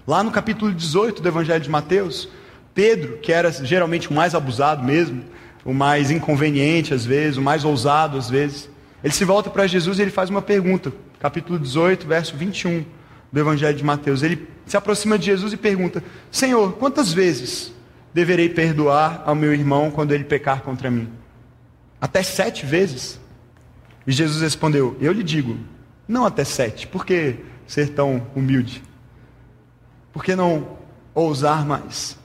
Lá 0.06 0.22
no 0.22 0.30
capítulo 0.30 0.70
18 0.70 1.22
do 1.22 1.28
Evangelho 1.28 1.62
de 1.62 1.70
Mateus, 1.70 2.28
Pedro, 2.74 3.18
que 3.18 3.32
era 3.32 3.50
geralmente 3.50 4.10
o 4.10 4.12
mais 4.12 4.34
abusado 4.34 4.82
mesmo, 4.82 5.24
o 5.64 5.72
mais 5.72 6.10
inconveniente 6.10 6.92
às 6.92 7.06
vezes, 7.06 7.38
o 7.38 7.42
mais 7.42 7.64
ousado 7.64 8.18
às 8.18 8.28
vezes, 8.28 8.68
ele 9.02 9.14
se 9.14 9.24
volta 9.24 9.48
para 9.48 9.66
Jesus 9.66 9.98
e 9.98 10.02
ele 10.02 10.10
faz 10.10 10.28
uma 10.28 10.42
pergunta. 10.42 10.92
Capítulo 11.18 11.58
18, 11.58 12.06
verso 12.06 12.36
21 12.36 12.84
do 13.32 13.40
Evangelho 13.40 13.76
de 13.76 13.82
Mateus. 13.82 14.22
Ele 14.22 14.46
se 14.66 14.76
aproxima 14.76 15.18
de 15.18 15.24
Jesus 15.24 15.54
e 15.54 15.56
pergunta: 15.56 16.04
Senhor, 16.30 16.74
quantas 16.74 17.10
vezes 17.10 17.72
deverei 18.12 18.50
perdoar 18.50 19.22
ao 19.24 19.34
meu 19.34 19.54
irmão 19.54 19.90
quando 19.90 20.12
ele 20.12 20.24
pecar 20.24 20.60
contra 20.60 20.90
mim? 20.90 21.08
Até 21.98 22.22
sete 22.22 22.66
vezes? 22.66 23.18
E 24.06 24.12
Jesus 24.12 24.42
respondeu: 24.42 24.98
Eu 25.00 25.12
lhe 25.12 25.22
digo, 25.22 25.58
não 26.06 26.26
até 26.26 26.44
sete. 26.44 26.86
Por 26.86 27.06
que 27.06 27.36
ser 27.66 27.88
tão 27.88 28.26
humilde? 28.36 28.82
Por 30.14 30.24
que 30.24 30.36
não 30.36 30.78
ousar 31.12 31.66
mais? 31.66 32.16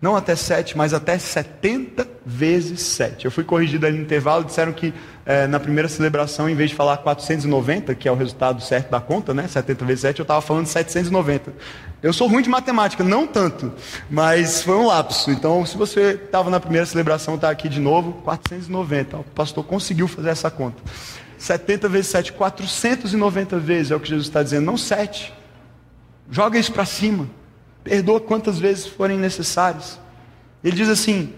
Não 0.00 0.14
até 0.14 0.36
sete, 0.36 0.76
mas 0.76 0.94
até 0.94 1.18
70 1.18 2.06
vezes 2.24 2.80
sete. 2.80 3.24
Eu 3.24 3.30
fui 3.30 3.44
corrigido 3.44 3.86
ali 3.86 3.96
no 3.96 4.02
intervalo, 4.02 4.44
disseram 4.44 4.72
que 4.72 4.94
é, 5.26 5.46
na 5.46 5.58
primeira 5.58 5.88
celebração, 5.88 6.48
em 6.48 6.54
vez 6.54 6.70
de 6.70 6.76
falar 6.76 6.98
490, 6.98 7.94
que 7.94 8.08
é 8.08 8.12
o 8.12 8.14
resultado 8.14 8.62
certo 8.62 8.90
da 8.90 9.00
conta, 9.00 9.32
né? 9.34 9.48
70 9.48 9.84
vezes 9.84 10.00
7, 10.02 10.20
eu 10.20 10.22
estava 10.22 10.40
falando 10.40 10.66
790. 10.66 11.52
Eu 12.02 12.12
sou 12.12 12.28
ruim 12.28 12.42
de 12.42 12.48
matemática, 12.48 13.02
não 13.04 13.26
tanto, 13.26 13.72
mas 14.10 14.62
foi 14.62 14.76
um 14.76 14.86
lapso. 14.86 15.30
Então, 15.30 15.64
se 15.64 15.76
você 15.76 16.20
estava 16.24 16.50
na 16.50 16.60
primeira 16.60 16.86
celebração, 16.86 17.34
está 17.34 17.50
aqui 17.50 17.68
de 17.68 17.80
novo, 17.80 18.12
490. 18.22 19.18
O 19.18 19.24
pastor 19.24 19.64
conseguiu 19.64 20.08
fazer 20.08 20.30
essa 20.30 20.50
conta. 20.50 20.82
70 21.38 21.88
vezes 21.88 22.10
7, 22.10 22.32
490 22.32 23.58
vezes 23.58 23.92
é 23.92 23.96
o 23.96 24.00
que 24.00 24.08
Jesus 24.08 24.28
está 24.28 24.42
dizendo, 24.42 24.64
não 24.64 24.76
7. 24.76 25.39
Joga 26.30 26.58
isso 26.58 26.72
para 26.72 26.84
cima. 26.84 27.28
Perdoa 27.82 28.20
quantas 28.20 28.58
vezes 28.58 28.86
forem 28.86 29.18
necessárias. 29.18 29.98
Ele 30.62 30.76
diz 30.76 30.88
assim: 30.88 31.32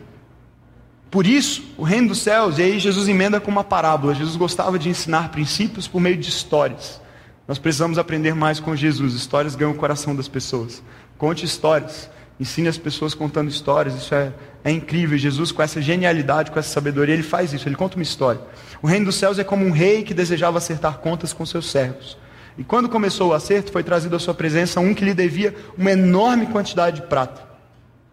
por 1.12 1.26
isso, 1.26 1.62
o 1.76 1.82
reino 1.82 2.08
dos 2.08 2.22
céus, 2.22 2.58
e 2.58 2.62
aí 2.62 2.80
Jesus 2.80 3.06
emenda 3.06 3.38
com 3.38 3.50
uma 3.50 3.62
parábola. 3.62 4.14
Jesus 4.14 4.34
gostava 4.34 4.78
de 4.78 4.88
ensinar 4.88 5.30
princípios 5.30 5.86
por 5.86 6.00
meio 6.00 6.16
de 6.16 6.26
histórias. 6.26 7.02
Nós 7.46 7.58
precisamos 7.58 7.98
aprender 7.98 8.34
mais 8.34 8.58
com 8.58 8.74
Jesus. 8.74 9.12
Histórias 9.12 9.54
ganham 9.54 9.72
o 9.72 9.76
coração 9.76 10.16
das 10.16 10.26
pessoas. 10.26 10.82
Conte 11.18 11.44
histórias. 11.44 12.08
Ensine 12.40 12.68
as 12.68 12.78
pessoas 12.78 13.12
contando 13.12 13.50
histórias. 13.50 13.94
Isso 13.94 14.14
é, 14.14 14.32
é 14.64 14.70
incrível. 14.70 15.18
Jesus, 15.18 15.52
com 15.52 15.62
essa 15.62 15.82
genialidade, 15.82 16.50
com 16.50 16.58
essa 16.58 16.70
sabedoria, 16.72 17.12
ele 17.12 17.22
faz 17.22 17.52
isso. 17.52 17.68
Ele 17.68 17.76
conta 17.76 17.96
uma 17.96 18.02
história. 18.02 18.40
O 18.80 18.86
reino 18.86 19.04
dos 19.04 19.16
céus 19.16 19.38
é 19.38 19.44
como 19.44 19.66
um 19.66 19.70
rei 19.70 20.02
que 20.02 20.14
desejava 20.14 20.56
acertar 20.56 20.96
contas 20.96 21.34
com 21.34 21.44
seus 21.44 21.70
servos. 21.70 22.16
E 22.56 22.64
quando 22.64 22.88
começou 22.88 23.30
o 23.30 23.34
acerto, 23.34 23.72
foi 23.72 23.82
trazido 23.82 24.14
à 24.14 24.18
sua 24.18 24.34
presença 24.34 24.80
um 24.80 24.94
que 24.94 25.04
lhe 25.04 25.14
devia 25.14 25.54
uma 25.76 25.92
enorme 25.92 26.46
quantidade 26.46 27.00
de 27.00 27.06
prata. 27.06 27.50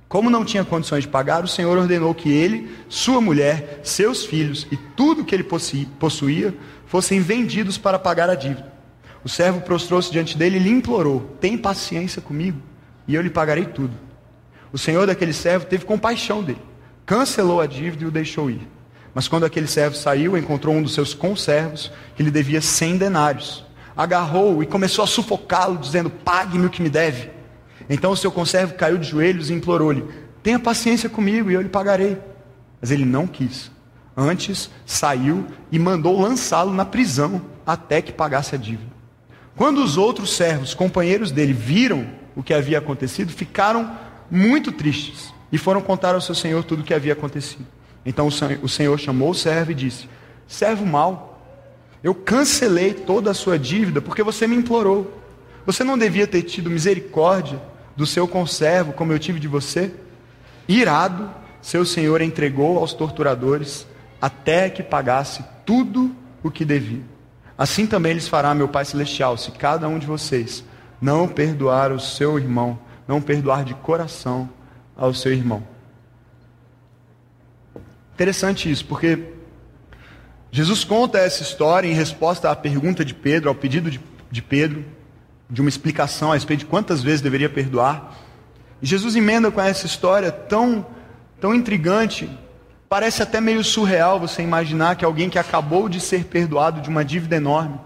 Como 0.08 0.29
não 0.29 0.43
tinha 0.43 0.65
condições 0.65 1.03
de 1.03 1.10
pagar, 1.10 1.43
o 1.43 1.48
Senhor 1.48 1.77
ordenou 1.77 2.15
que 2.15 2.31
ele, 2.31 2.69
sua 2.88 3.22
mulher, 3.22 3.81
seus 3.84 4.25
filhos 4.25 4.65
e 4.72 4.77
tudo 4.77 5.24
que 5.24 5.36
ele 5.36 5.46
possuía 6.00 6.55
fossem 6.88 7.19
vendidos 7.19 7.77
para 7.77 8.00
pagar 8.00 8.29
a 8.29 8.36
dívida. 8.36 8.74
O 9.24 9.29
servo 9.29 9.62
prostrou-se 9.62 10.12
diante 10.12 10.38
dele 10.38 10.55
e 10.55 10.60
lhe 10.60 10.69
implorou: 10.69 11.38
Tem 11.39 11.58
paciência 11.58 12.22
comigo, 12.22 12.60
e 13.08 13.13
eu 13.13 13.22
lhe 13.22 13.29
pagarei 13.29 13.65
tudo. 13.65 13.93
O 14.72 14.77
senhor 14.77 15.05
daquele 15.05 15.34
servo 15.34 15.65
teve 15.65 15.86
compaixão 15.86 16.41
dele, 16.41 16.62
cancelou 17.05 17.60
a 17.62 17.67
dívida 17.67 18.03
e 18.03 18.08
o 18.08 18.12
deixou 18.12 18.50
ir. 18.50 18.67
Mas 19.13 19.27
quando 19.27 19.46
aquele 19.46 19.67
servo 19.67 19.96
saiu, 19.96 20.38
encontrou 20.38 20.74
um 20.74 20.81
dos 20.81 20.93
seus 20.93 21.13
conservos 21.13 21.91
que 22.15 22.24
lhe 22.24 22.31
devia 22.31 22.62
cem 22.62 22.98
denários 22.98 23.65
agarrou-o 23.99 24.63
e 24.63 24.65
começou 24.65 25.03
a 25.03 25.07
sufocá-lo, 25.07 25.77
dizendo: 25.77 26.09
Pague-me 26.09 26.65
o 26.65 26.69
que 26.69 26.81
me 26.81 26.89
deve. 26.89 27.29
Então 27.89 28.11
o 28.11 28.17
seu 28.17 28.31
conservo 28.31 28.75
caiu 28.75 28.97
de 28.97 29.05
joelhos 29.05 29.49
e 29.49 29.53
implorou-lhe: 29.53 30.05
Tenha 30.41 30.57
paciência 30.57 31.09
comigo 31.09 31.51
e 31.51 31.53
eu 31.53 31.61
lhe 31.61 31.67
pagarei. 31.67 32.17
Mas 32.79 32.91
ele 32.91 33.03
não 33.03 33.27
quis. 33.27 33.69
Antes 34.15 34.69
saiu 34.85 35.45
e 35.69 35.77
mandou 35.77 36.17
lançá-lo 36.17 36.73
na 36.73 36.85
prisão 36.85 37.41
até 37.67 38.01
que 38.01 38.13
pagasse 38.13 38.55
a 38.55 38.57
dívida. 38.57 38.89
Quando 39.57 39.83
os 39.83 39.97
outros 39.97 40.33
servos, 40.33 40.73
companheiros 40.73 41.29
dele, 41.29 41.51
viram 41.51 42.07
o 42.37 42.41
que 42.41 42.53
havia 42.53 42.77
acontecido, 42.77 43.33
ficaram 43.33 43.97
muito 44.31 44.71
tristes 44.71 45.33
e 45.51 45.57
foram 45.57 45.81
contar 45.81 46.15
ao 46.15 46.21
seu 46.21 46.33
senhor 46.33 46.63
tudo 46.63 46.81
o 46.81 46.85
que 46.85 46.93
havia 46.93 47.11
acontecido. 47.11 47.67
Então 48.05 48.29
o 48.61 48.69
senhor 48.69 48.97
chamou 48.97 49.31
o 49.31 49.35
servo 49.35 49.71
e 49.71 49.75
disse: 49.75 50.07
Servo 50.47 50.85
mau, 50.85 51.28
eu 52.03 52.15
cancelei 52.15 52.93
toda 52.93 53.31
a 53.31 53.33
sua 53.33 53.59
dívida 53.59 54.01
porque 54.01 54.23
você 54.23 54.47
me 54.47 54.55
implorou. 54.55 55.19
Você 55.65 55.83
não 55.83 55.97
devia 55.97 56.25
ter 56.25 56.43
tido 56.43 56.69
misericórdia 56.69 57.61
do 57.95 58.05
seu 58.05 58.27
conservo 58.27 58.93
como 58.93 59.11
eu 59.11 59.19
tive 59.19 59.39
de 59.39 59.47
você? 59.47 59.91
Irado, 60.67 61.29
seu 61.61 61.85
senhor 61.85 62.21
entregou 62.21 62.77
aos 62.77 62.93
torturadores 62.93 63.85
até 64.21 64.69
que 64.69 64.81
pagasse 64.81 65.43
tudo 65.65 66.15
o 66.41 66.49
que 66.49 66.63
devia. 66.63 67.03
Assim 67.57 67.85
também 67.85 68.13
lhes 68.13 68.27
fará 68.27 68.53
meu 68.53 68.69
Pai 68.69 68.85
Celestial, 68.85 69.37
se 69.37 69.51
cada 69.51 69.87
um 69.87 69.99
de 69.99 70.07
vocês 70.07 70.63
não 71.01 71.27
perdoar 71.27 71.91
o 71.91 71.99
seu 71.99 72.39
irmão, 72.39 72.79
não 73.07 73.21
perdoar 73.21 73.65
de 73.65 73.73
coração 73.73 74.49
ao 74.95 75.13
seu 75.13 75.33
irmão. 75.33 75.63
Interessante 78.13 78.69
isso, 78.69 78.85
porque 78.85 79.33
Jesus 80.51 80.83
conta 80.83 81.19
essa 81.19 81.43
história 81.43 81.87
em 81.87 81.93
resposta 81.93 82.49
à 82.49 82.55
pergunta 82.55 83.05
de 83.05 83.13
Pedro, 83.13 83.49
ao 83.49 83.55
pedido 83.55 83.91
de, 83.91 84.01
de 84.31 84.41
Pedro, 84.41 84.83
de 85.49 85.61
uma 85.61 85.69
explicação 85.69 86.31
a 86.31 86.33
respeito 86.33 86.61
de 86.61 86.65
quantas 86.65 87.03
vezes 87.03 87.21
deveria 87.21 87.49
perdoar. 87.49 88.15
E 88.81 88.85
Jesus 88.85 89.15
emenda 89.15 89.51
com 89.51 89.61
essa 89.61 89.85
história 89.85 90.31
tão, 90.31 90.85
tão 91.39 91.53
intrigante, 91.53 92.29
parece 92.87 93.21
até 93.21 93.39
meio 93.39 93.63
surreal 93.63 94.19
você 94.19 94.41
imaginar 94.41 94.95
que 94.95 95.05
alguém 95.05 95.29
que 95.29 95.37
acabou 95.37 95.87
de 95.87 95.99
ser 95.99 96.25
perdoado 96.25 96.81
de 96.81 96.89
uma 96.89 97.05
dívida 97.05 97.35
enorme, 97.35 97.79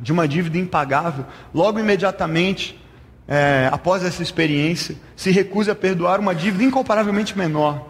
de 0.00 0.10
uma 0.10 0.26
dívida 0.26 0.58
impagável, 0.58 1.24
logo 1.54 1.78
imediatamente, 1.78 2.80
é, 3.28 3.68
após 3.70 4.02
essa 4.02 4.22
experiência, 4.22 4.96
se 5.14 5.30
recusa 5.30 5.72
a 5.72 5.76
perdoar 5.76 6.18
uma 6.18 6.34
dívida 6.34 6.64
incomparavelmente 6.64 7.38
menor. 7.38 7.88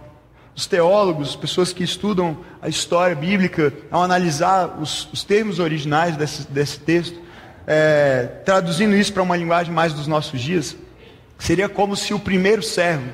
Os 0.54 0.66
teólogos, 0.66 1.34
pessoas 1.34 1.72
que 1.72 1.82
estudam 1.82 2.38
a 2.60 2.68
história 2.68 3.16
bíblica, 3.16 3.72
ao 3.90 4.02
analisar 4.02 4.78
os, 4.80 5.08
os 5.12 5.24
termos 5.24 5.58
originais 5.58 6.16
desse, 6.16 6.50
desse 6.50 6.80
texto, 6.80 7.18
é, 7.66 8.24
traduzindo 8.44 8.94
isso 8.94 9.12
para 9.12 9.22
uma 9.22 9.36
linguagem 9.36 9.72
mais 9.72 9.92
dos 9.92 10.06
nossos 10.06 10.40
dias, 10.40 10.76
seria 11.38 11.68
como 11.68 11.96
se 11.96 12.12
o 12.12 12.18
primeiro 12.18 12.62
servo 12.62 13.08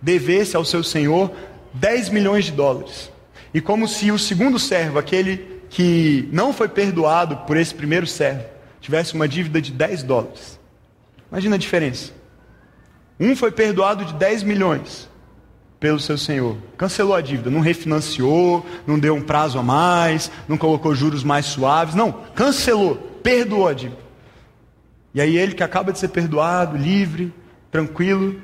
devesse 0.00 0.56
ao 0.56 0.64
seu 0.64 0.84
senhor 0.84 1.32
10 1.72 2.10
milhões 2.10 2.44
de 2.44 2.52
dólares. 2.52 3.10
E 3.52 3.60
como 3.60 3.88
se 3.88 4.10
o 4.10 4.18
segundo 4.18 4.58
servo, 4.58 4.98
aquele 4.98 5.54
que 5.70 6.28
não 6.32 6.52
foi 6.52 6.68
perdoado 6.68 7.38
por 7.38 7.56
esse 7.56 7.74
primeiro 7.74 8.06
servo, 8.06 8.44
tivesse 8.80 9.14
uma 9.14 9.26
dívida 9.26 9.60
de 9.60 9.72
10 9.72 10.02
dólares. 10.02 10.58
Imagina 11.30 11.56
a 11.56 11.58
diferença. 11.58 12.12
Um 13.18 13.34
foi 13.34 13.50
perdoado 13.50 14.04
de 14.04 14.14
10 14.14 14.42
milhões, 14.42 15.08
pelo 15.84 16.00
seu 16.00 16.16
senhor. 16.16 16.56
Cancelou 16.78 17.14
a 17.14 17.20
dívida, 17.20 17.50
não 17.50 17.60
refinanciou, 17.60 18.64
não 18.86 18.98
deu 18.98 19.14
um 19.14 19.20
prazo 19.20 19.58
a 19.58 19.62
mais, 19.62 20.30
não 20.48 20.56
colocou 20.56 20.94
juros 20.94 21.22
mais 21.22 21.44
suaves, 21.44 21.94
não, 21.94 22.10
cancelou, 22.34 22.96
perdoou 23.22 23.68
a 23.68 23.74
dívida. 23.74 24.00
E 25.12 25.20
aí 25.20 25.36
ele 25.36 25.52
que 25.52 25.62
acaba 25.62 25.92
de 25.92 25.98
ser 25.98 26.08
perdoado, 26.08 26.78
livre, 26.78 27.34
tranquilo, 27.70 28.40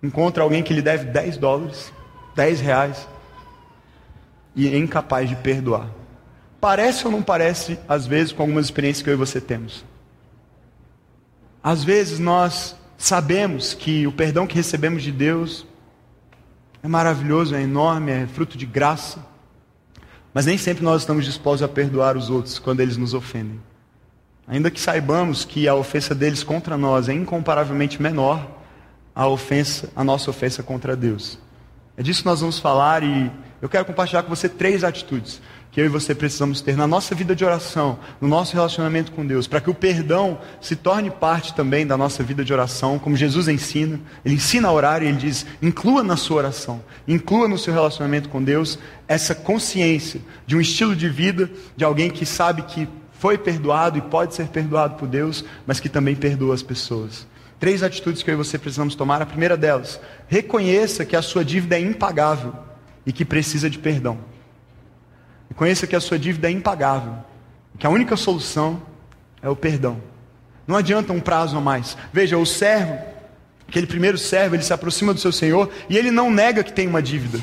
encontra 0.00 0.44
alguém 0.44 0.62
que 0.62 0.72
lhe 0.72 0.80
deve 0.80 1.06
10 1.06 1.36
dólares, 1.36 1.92
10 2.36 2.60
reais, 2.60 3.08
e 4.54 4.68
é 4.68 4.78
incapaz 4.78 5.28
de 5.28 5.34
perdoar. 5.34 5.90
Parece 6.60 7.06
ou 7.06 7.10
não 7.10 7.24
parece, 7.24 7.76
às 7.88 8.06
vezes, 8.06 8.32
com 8.32 8.44
algumas 8.44 8.66
experiências 8.66 9.02
que 9.02 9.10
eu 9.10 9.14
e 9.14 9.16
você 9.16 9.40
temos? 9.40 9.84
Às 11.60 11.82
vezes 11.82 12.20
nós 12.20 12.76
sabemos 12.96 13.74
que 13.74 14.06
o 14.06 14.12
perdão 14.12 14.46
que 14.46 14.54
recebemos 14.54 15.02
de 15.02 15.10
Deus 15.10 15.68
é 16.82 16.88
maravilhoso, 16.88 17.54
é 17.54 17.62
enorme, 17.62 18.10
é 18.12 18.26
fruto 18.26 18.56
de 18.56 18.66
graça. 18.66 19.24
Mas 20.32 20.46
nem 20.46 20.56
sempre 20.56 20.84
nós 20.84 21.02
estamos 21.02 21.24
dispostos 21.24 21.62
a 21.62 21.68
perdoar 21.68 22.16
os 22.16 22.30
outros 22.30 22.58
quando 22.58 22.80
eles 22.80 22.96
nos 22.96 23.14
ofendem. 23.14 23.60
Ainda 24.46 24.70
que 24.70 24.80
saibamos 24.80 25.44
que 25.44 25.68
a 25.68 25.74
ofensa 25.74 26.14
deles 26.14 26.42
contra 26.42 26.76
nós 26.76 27.08
é 27.08 27.12
incomparavelmente 27.12 28.00
menor 28.00 28.48
a 29.14 29.26
ofensa, 29.26 29.90
a 29.94 30.02
nossa 30.02 30.30
ofensa 30.30 30.62
contra 30.62 30.96
Deus. 30.96 31.38
É 31.96 32.02
disso 32.02 32.22
que 32.22 32.26
nós 32.26 32.40
vamos 32.40 32.58
falar 32.58 33.02
e 33.02 33.30
eu 33.60 33.68
quero 33.68 33.84
compartilhar 33.84 34.22
com 34.22 34.30
você 34.34 34.48
três 34.48 34.82
atitudes 34.82 35.40
que 35.70 35.80
eu 35.80 35.84
e 35.84 35.88
você 35.88 36.14
precisamos 36.14 36.60
ter 36.60 36.76
na 36.76 36.86
nossa 36.86 37.14
vida 37.14 37.34
de 37.34 37.44
oração, 37.44 37.98
no 38.20 38.26
nosso 38.26 38.54
relacionamento 38.54 39.12
com 39.12 39.24
Deus, 39.24 39.46
para 39.46 39.60
que 39.60 39.70
o 39.70 39.74
perdão 39.74 40.38
se 40.60 40.74
torne 40.74 41.10
parte 41.10 41.54
também 41.54 41.86
da 41.86 41.96
nossa 41.96 42.22
vida 42.24 42.44
de 42.44 42.52
oração, 42.52 42.98
como 42.98 43.16
Jesus 43.16 43.46
ensina. 43.46 44.00
Ele 44.24 44.34
ensina 44.34 44.68
a 44.68 44.72
orar 44.72 45.02
e 45.02 45.06
ele 45.06 45.16
diz: 45.16 45.46
inclua 45.62 46.02
na 46.02 46.16
sua 46.16 46.38
oração, 46.38 46.82
inclua 47.06 47.46
no 47.46 47.56
seu 47.56 47.72
relacionamento 47.72 48.28
com 48.28 48.42
Deus 48.42 48.78
essa 49.06 49.34
consciência 49.34 50.20
de 50.46 50.56
um 50.56 50.60
estilo 50.60 50.96
de 50.96 51.08
vida 51.08 51.48
de 51.76 51.84
alguém 51.84 52.10
que 52.10 52.26
sabe 52.26 52.62
que 52.62 52.88
foi 53.12 53.38
perdoado 53.38 53.98
e 53.98 54.00
pode 54.00 54.34
ser 54.34 54.48
perdoado 54.48 54.96
por 54.96 55.06
Deus, 55.06 55.44
mas 55.66 55.78
que 55.78 55.88
também 55.88 56.16
perdoa 56.16 56.54
as 56.54 56.62
pessoas. 56.62 57.26
Três 57.60 57.82
atitudes 57.82 58.22
que 58.22 58.30
eu 58.30 58.34
e 58.34 58.36
você 58.38 58.58
precisamos 58.58 58.94
tomar. 58.94 59.20
A 59.20 59.26
primeira 59.26 59.56
delas, 59.56 60.00
reconheça 60.26 61.04
que 61.04 61.14
a 61.14 61.20
sua 61.20 61.44
dívida 61.44 61.76
é 61.76 61.80
impagável 61.80 62.54
e 63.04 63.12
que 63.12 63.24
precisa 63.24 63.68
de 63.68 63.78
perdão. 63.78 64.29
Reconheça 65.50 65.86
que 65.86 65.96
a 65.96 66.00
sua 66.00 66.18
dívida 66.18 66.48
é 66.48 66.50
impagável. 66.50 67.14
Que 67.78 67.86
a 67.86 67.90
única 67.90 68.16
solução 68.16 68.80
é 69.42 69.48
o 69.48 69.56
perdão. 69.56 70.00
Não 70.66 70.76
adianta 70.76 71.12
um 71.12 71.20
prazo 71.20 71.56
a 71.56 71.60
mais. 71.60 71.96
Veja, 72.12 72.38
o 72.38 72.46
servo, 72.46 72.96
aquele 73.68 73.86
primeiro 73.86 74.16
servo, 74.16 74.54
ele 74.54 74.62
se 74.62 74.72
aproxima 74.72 75.12
do 75.12 75.20
seu 75.20 75.32
senhor 75.32 75.70
e 75.88 75.96
ele 75.98 76.10
não 76.10 76.30
nega 76.30 76.62
que 76.62 76.72
tem 76.72 76.86
uma 76.86 77.02
dívida. 77.02 77.42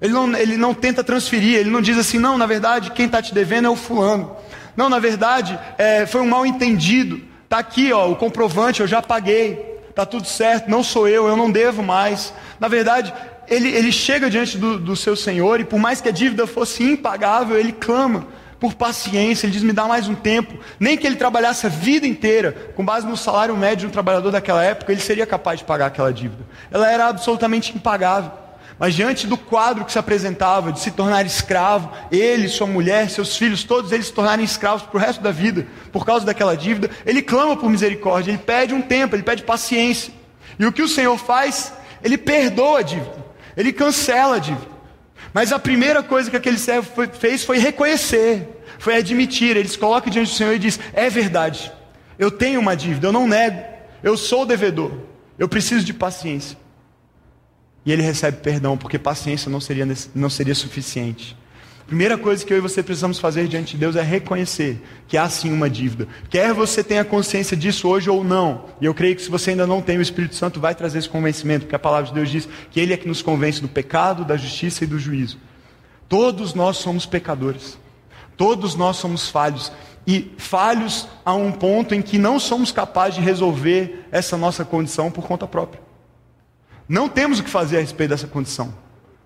Ele 0.00 0.12
não, 0.12 0.36
ele 0.36 0.56
não 0.56 0.72
tenta 0.72 1.02
transferir, 1.02 1.56
ele 1.56 1.70
não 1.70 1.80
diz 1.80 1.98
assim, 1.98 2.18
não, 2.18 2.38
na 2.38 2.46
verdade, 2.46 2.92
quem 2.92 3.06
está 3.06 3.20
te 3.20 3.34
devendo 3.34 3.66
é 3.66 3.70
o 3.70 3.76
fulano. 3.76 4.36
Não, 4.76 4.88
na 4.88 5.00
verdade, 5.00 5.58
é, 5.76 6.06
foi 6.06 6.20
um 6.20 6.28
mal 6.28 6.46
entendido. 6.46 7.20
Está 7.44 7.58
aqui, 7.58 7.92
ó, 7.92 8.10
o 8.10 8.14
comprovante, 8.14 8.80
eu 8.80 8.86
já 8.86 9.02
paguei. 9.02 9.78
Está 9.88 10.06
tudo 10.06 10.28
certo, 10.28 10.70
não 10.70 10.84
sou 10.84 11.08
eu, 11.08 11.26
eu 11.26 11.36
não 11.36 11.50
devo 11.50 11.82
mais. 11.82 12.32
Na 12.60 12.68
verdade, 12.68 13.12
ele, 13.50 13.68
ele 13.68 13.92
chega 13.92 14.28
diante 14.28 14.58
do, 14.58 14.78
do 14.78 14.96
seu 14.96 15.16
Senhor 15.16 15.60
e 15.60 15.64
por 15.64 15.78
mais 15.78 16.00
que 16.00 16.08
a 16.08 16.12
dívida 16.12 16.46
fosse 16.46 16.82
impagável, 16.82 17.58
ele 17.58 17.72
clama 17.72 18.26
por 18.60 18.74
paciência, 18.74 19.46
ele 19.46 19.52
diz: 19.52 19.62
me 19.62 19.72
dá 19.72 19.86
mais 19.86 20.08
um 20.08 20.14
tempo. 20.14 20.58
Nem 20.78 20.96
que 20.96 21.06
ele 21.06 21.16
trabalhasse 21.16 21.66
a 21.66 21.68
vida 21.68 22.06
inteira, 22.06 22.72
com 22.74 22.84
base 22.84 23.06
no 23.06 23.16
salário 23.16 23.56
médio 23.56 23.78
de 23.78 23.86
um 23.86 23.90
trabalhador 23.90 24.30
daquela 24.30 24.62
época, 24.62 24.92
ele 24.92 25.00
seria 25.00 25.26
capaz 25.26 25.60
de 25.60 25.64
pagar 25.64 25.86
aquela 25.86 26.12
dívida. 26.12 26.44
Ela 26.70 26.90
era 26.90 27.06
absolutamente 27.06 27.74
impagável. 27.74 28.30
Mas 28.78 28.94
diante 28.94 29.26
do 29.26 29.36
quadro 29.36 29.84
que 29.84 29.90
se 29.90 29.98
apresentava 29.98 30.70
de 30.70 30.78
se 30.78 30.92
tornar 30.92 31.26
escravo, 31.26 31.90
ele, 32.12 32.48
sua 32.48 32.66
mulher, 32.66 33.10
seus 33.10 33.36
filhos, 33.36 33.64
todos 33.64 33.90
eles 33.90 34.06
se 34.06 34.12
tornarem 34.12 34.44
escravos 34.44 34.82
para 34.82 34.96
o 34.96 35.00
resto 35.00 35.20
da 35.20 35.32
vida, 35.32 35.66
por 35.90 36.06
causa 36.06 36.24
daquela 36.24 36.56
dívida, 36.56 36.88
ele 37.04 37.20
clama 37.20 37.56
por 37.56 37.68
misericórdia, 37.68 38.30
ele 38.30 38.38
pede 38.38 38.72
um 38.72 38.80
tempo, 38.80 39.16
ele 39.16 39.24
pede 39.24 39.42
paciência. 39.42 40.12
E 40.56 40.64
o 40.64 40.70
que 40.70 40.82
o 40.82 40.88
Senhor 40.88 41.18
faz? 41.18 41.72
Ele 42.04 42.16
perdoa 42.16 42.78
a 42.78 42.82
dívida. 42.82 43.27
Ele 43.58 43.72
cancela 43.72 44.36
a 44.36 44.38
dívida. 44.38 44.78
Mas 45.34 45.52
a 45.52 45.58
primeira 45.58 46.00
coisa 46.00 46.30
que 46.30 46.36
aquele 46.36 46.58
servo 46.58 46.88
foi, 46.94 47.08
fez 47.08 47.44
foi 47.44 47.58
reconhecer, 47.58 48.62
foi 48.78 48.96
admitir. 48.96 49.56
Ele 49.56 49.68
se 49.68 49.76
coloca 49.76 50.08
diante 50.08 50.30
do 50.30 50.36
Senhor 50.36 50.54
e 50.54 50.58
diz: 50.60 50.78
É 50.92 51.10
verdade, 51.10 51.72
eu 52.16 52.30
tenho 52.30 52.60
uma 52.60 52.76
dívida, 52.76 53.08
eu 53.08 53.12
não 53.12 53.26
nego. 53.26 53.60
eu 54.00 54.16
sou 54.16 54.46
devedor, 54.46 54.92
eu 55.36 55.48
preciso 55.48 55.84
de 55.84 55.92
paciência. 55.92 56.56
E 57.84 57.92
ele 57.92 58.02
recebe 58.02 58.38
perdão, 58.38 58.78
porque 58.78 58.98
paciência 58.98 59.50
não 59.50 59.60
seria, 59.60 59.86
não 60.14 60.30
seria 60.30 60.54
suficiente. 60.54 61.36
Primeira 61.88 62.18
coisa 62.18 62.44
que 62.44 62.52
eu 62.52 62.58
e 62.58 62.60
você 62.60 62.82
precisamos 62.82 63.18
fazer 63.18 63.48
diante 63.48 63.72
de 63.72 63.78
Deus 63.78 63.96
é 63.96 64.02
reconhecer 64.02 64.78
que 65.08 65.16
há 65.16 65.26
sim 65.30 65.50
uma 65.50 65.70
dívida. 65.70 66.06
Quer 66.28 66.52
você 66.52 66.84
tenha 66.84 67.02
consciência 67.02 67.56
disso 67.56 67.88
hoje 67.88 68.10
ou 68.10 68.22
não. 68.22 68.66
E 68.78 68.84
eu 68.84 68.92
creio 68.92 69.16
que 69.16 69.22
se 69.22 69.30
você 69.30 69.52
ainda 69.52 69.66
não 69.66 69.80
tem, 69.80 69.96
o 69.96 70.02
Espírito 70.02 70.34
Santo 70.34 70.60
vai 70.60 70.74
trazer 70.74 70.98
esse 70.98 71.08
convencimento, 71.08 71.64
porque 71.64 71.74
a 71.74 71.78
palavra 71.78 72.08
de 72.08 72.12
Deus 72.12 72.28
diz 72.28 72.46
que 72.70 72.78
Ele 72.78 72.92
é 72.92 72.96
que 72.98 73.08
nos 73.08 73.22
convence 73.22 73.62
do 73.62 73.68
pecado, 73.68 74.22
da 74.22 74.36
justiça 74.36 74.84
e 74.84 74.86
do 74.86 74.98
juízo. 74.98 75.38
Todos 76.10 76.52
nós 76.52 76.76
somos 76.76 77.06
pecadores. 77.06 77.78
Todos 78.36 78.74
nós 78.74 78.98
somos 78.98 79.30
falhos. 79.30 79.72
E 80.06 80.30
falhos 80.36 81.08
a 81.24 81.32
um 81.32 81.50
ponto 81.50 81.94
em 81.94 82.02
que 82.02 82.18
não 82.18 82.38
somos 82.38 82.70
capazes 82.70 83.14
de 83.14 83.22
resolver 83.22 84.06
essa 84.12 84.36
nossa 84.36 84.62
condição 84.62 85.10
por 85.10 85.26
conta 85.26 85.46
própria. 85.46 85.80
Não 86.86 87.08
temos 87.08 87.38
o 87.38 87.42
que 87.42 87.48
fazer 87.48 87.78
a 87.78 87.80
respeito 87.80 88.10
dessa 88.10 88.26
condição. 88.26 88.74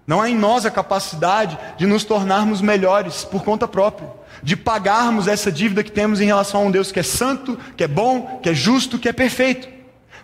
Não 0.06 0.21
há 0.21 0.28
em 0.28 0.37
nós 0.37 0.66
a 0.66 0.71
capacidade 0.71 1.59
de 1.76 1.87
nos 1.87 2.04
tornarmos 2.04 2.61
melhores 2.61 3.25
por 3.25 3.44
conta 3.44 3.68
própria, 3.68 4.11
de 4.42 4.56
pagarmos 4.56 5.28
essa 5.28 5.52
dívida 5.52 5.85
que 5.85 5.92
temos 5.92 6.21
em 6.21 6.26
relação 6.26 6.62
a 6.62 6.64
um 6.64 6.71
Deus 6.71 6.90
que 6.90 7.00
é 7.00 7.04
santo, 7.04 7.59
que 7.76 7.85
é 7.85 7.88
bom, 7.88 8.40
que 8.42 8.49
é 8.49 8.54
justo, 8.54 8.99
que 8.99 9.09
é 9.09 9.12
perfeito. 9.12 9.68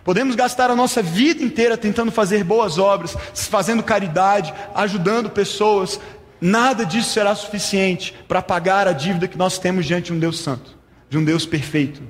Podemos 0.03 0.35
gastar 0.35 0.69
a 0.69 0.75
nossa 0.75 1.01
vida 1.01 1.43
inteira 1.43 1.77
tentando 1.77 2.11
fazer 2.11 2.43
boas 2.43 2.77
obras, 2.77 3.15
fazendo 3.33 3.83
caridade, 3.83 4.53
ajudando 4.73 5.29
pessoas. 5.29 5.99
Nada 6.41 6.85
disso 6.85 7.11
será 7.11 7.35
suficiente 7.35 8.15
para 8.27 8.41
pagar 8.41 8.87
a 8.87 8.93
dívida 8.93 9.27
que 9.27 9.37
nós 9.37 9.57
temos 9.57 9.85
diante 9.85 10.07
de 10.07 10.13
um 10.13 10.19
Deus 10.19 10.39
santo, 10.39 10.77
de 11.09 11.17
um 11.17 11.23
Deus 11.23 11.45
perfeito. 11.45 12.01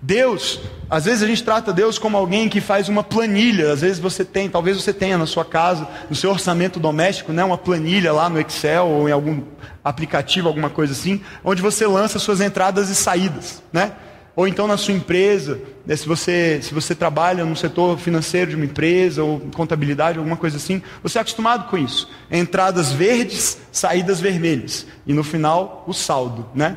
Deus, 0.00 0.60
às 0.88 1.04
vezes 1.04 1.22
a 1.22 1.26
gente 1.26 1.42
trata 1.42 1.72
Deus 1.72 1.98
como 1.98 2.16
alguém 2.16 2.48
que 2.48 2.60
faz 2.60 2.88
uma 2.88 3.02
planilha. 3.02 3.72
Às 3.72 3.80
vezes 3.80 3.98
você 3.98 4.24
tem, 4.24 4.48
talvez 4.48 4.76
você 4.76 4.92
tenha 4.92 5.18
na 5.18 5.26
sua 5.26 5.44
casa, 5.44 5.88
no 6.08 6.14
seu 6.14 6.30
orçamento 6.30 6.78
doméstico, 6.78 7.32
né, 7.32 7.42
uma 7.42 7.58
planilha 7.58 8.12
lá 8.12 8.28
no 8.28 8.40
Excel 8.40 8.86
ou 8.86 9.08
em 9.08 9.12
algum 9.12 9.42
aplicativo, 9.84 10.48
alguma 10.48 10.70
coisa 10.70 10.92
assim, 10.92 11.20
onde 11.44 11.62
você 11.62 11.86
lança 11.86 12.18
suas 12.18 12.40
entradas 12.40 12.88
e 12.88 12.94
saídas, 12.94 13.62
né? 13.72 13.92
Ou 14.36 14.46
então 14.46 14.66
na 14.66 14.76
sua 14.76 14.92
empresa, 14.92 15.58
né, 15.86 15.96
se, 15.96 16.06
você, 16.06 16.60
se 16.62 16.74
você 16.74 16.94
trabalha 16.94 17.42
no 17.42 17.56
setor 17.56 17.98
financeiro 17.98 18.50
de 18.50 18.56
uma 18.56 18.66
empresa, 18.66 19.24
ou 19.24 19.40
contabilidade, 19.54 20.18
alguma 20.18 20.36
coisa 20.36 20.58
assim, 20.58 20.82
você 21.02 21.16
é 21.16 21.22
acostumado 21.22 21.70
com 21.70 21.78
isso. 21.78 22.10
Entradas 22.30 22.92
verdes, 22.92 23.56
saídas 23.72 24.20
vermelhas. 24.20 24.86
E 25.06 25.14
no 25.14 25.24
final, 25.24 25.84
o 25.86 25.94
saldo, 25.94 26.46
né? 26.54 26.76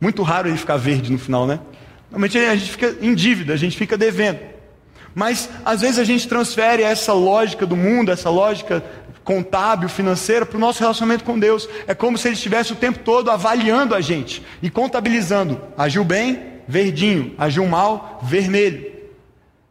Muito 0.00 0.22
raro 0.22 0.48
ele 0.48 0.56
ficar 0.56 0.76
verde 0.76 1.10
no 1.10 1.18
final, 1.18 1.48
né? 1.48 1.58
Normalmente 2.10 2.38
a 2.38 2.56
gente 2.56 2.72
fica 2.72 2.96
em 3.00 3.14
dívida, 3.14 3.52
a 3.52 3.56
gente 3.56 3.76
fica 3.76 3.96
devendo. 3.96 4.40
Mas 5.14 5.48
às 5.64 5.80
vezes 5.80 5.98
a 5.98 6.04
gente 6.04 6.28
transfere 6.28 6.82
essa 6.82 7.12
lógica 7.12 7.66
do 7.66 7.76
mundo, 7.76 8.10
essa 8.10 8.30
lógica 8.30 8.82
contábil, 9.24 9.88
financeira, 9.88 10.44
para 10.44 10.56
o 10.56 10.60
nosso 10.60 10.80
relacionamento 10.80 11.24
com 11.24 11.38
Deus. 11.38 11.68
É 11.86 11.94
como 11.94 12.18
se 12.18 12.28
ele 12.28 12.34
estivesse 12.34 12.72
o 12.72 12.76
tempo 12.76 13.00
todo 13.00 13.30
avaliando 13.30 13.94
a 13.94 14.00
gente 14.00 14.42
e 14.62 14.70
contabilizando. 14.70 15.60
Agiu 15.76 16.04
bem, 16.04 16.60
verdinho. 16.66 17.34
Agiu 17.38 17.66
mal, 17.66 18.20
vermelho. 18.22 18.90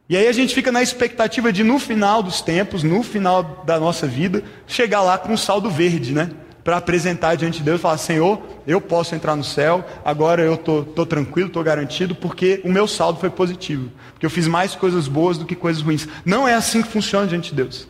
E 0.07 0.17
aí 0.17 0.27
a 0.27 0.31
gente 0.31 0.55
fica 0.55 0.71
na 0.71 0.81
expectativa 0.81 1.53
de, 1.53 1.63
no 1.63 1.77
final 1.77 2.23
dos 2.23 2.41
tempos, 2.41 2.83
no 2.83 3.03
final 3.03 3.63
da 3.65 3.79
nossa 3.79 4.07
vida, 4.07 4.43
chegar 4.65 5.01
lá 5.01 5.17
com 5.17 5.33
um 5.33 5.37
saldo 5.37 5.69
verde, 5.69 6.13
né? 6.13 6.31
Para 6.63 6.77
apresentar 6.77 7.35
diante 7.35 7.59
de 7.59 7.63
Deus 7.63 7.79
e 7.79 7.81
falar: 7.81 7.97
Senhor, 7.97 8.41
eu 8.67 8.79
posso 8.79 9.15
entrar 9.15 9.35
no 9.35 9.43
céu, 9.43 9.83
agora 10.03 10.41
eu 10.41 10.55
estou 10.55 10.83
tô, 10.83 10.91
tô 10.91 11.05
tranquilo, 11.05 11.47
estou 11.47 11.63
garantido, 11.63 12.15
porque 12.15 12.61
o 12.63 12.71
meu 12.71 12.87
saldo 12.87 13.19
foi 13.19 13.29
positivo, 13.29 13.91
porque 14.13 14.25
eu 14.25 14.29
fiz 14.29 14.47
mais 14.47 14.75
coisas 14.75 15.07
boas 15.07 15.37
do 15.37 15.45
que 15.45 15.55
coisas 15.55 15.81
ruins. 15.81 16.07
Não 16.25 16.47
é 16.47 16.53
assim 16.53 16.81
que 16.81 16.89
funciona 16.89 17.27
diante 17.27 17.49
de 17.49 17.55
Deus. 17.55 17.87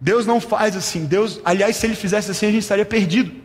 Deus 0.00 0.26
não 0.26 0.40
faz 0.40 0.76
assim. 0.76 1.04
Deus, 1.04 1.40
aliás, 1.44 1.76
se 1.76 1.86
ele 1.86 1.94
fizesse 1.94 2.30
assim, 2.30 2.46
a 2.46 2.50
gente 2.50 2.62
estaria 2.62 2.84
perdido. 2.84 3.42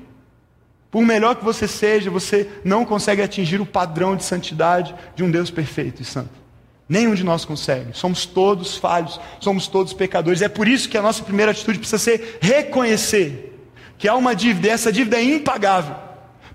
Por 0.89 1.03
melhor 1.03 1.35
que 1.35 1.43
você 1.43 1.67
seja, 1.67 2.09
você 2.09 2.49
não 2.63 2.85
consegue 2.85 3.21
atingir 3.21 3.61
o 3.61 3.65
padrão 3.65 4.15
de 4.15 4.23
santidade 4.23 4.95
de 5.15 5.23
um 5.23 5.29
Deus 5.29 5.51
perfeito 5.51 6.01
e 6.01 6.05
santo. 6.05 6.31
Nenhum 6.89 7.13
de 7.13 7.23
nós 7.23 7.43
consegue. 7.43 7.89
Somos 7.93 8.25
todos 8.25 8.77
falhos, 8.77 9.19
somos 9.39 9.67
todos 9.67 9.93
pecadores. 9.93 10.41
É 10.41 10.47
por 10.47 10.67
isso 10.67 10.87
que 10.87 10.97
a 10.97 11.01
nossa 11.01 11.21
primeira 11.23 11.51
atitude 11.51 11.77
precisa 11.77 11.97
ser 11.97 12.39
reconhecer 12.41 13.46
que 13.97 14.07
há 14.07 14.15
uma 14.15 14.35
dívida, 14.35 14.67
e 14.67 14.71
essa 14.71 14.91
dívida 14.91 15.17
é 15.17 15.23
impagável. 15.23 15.95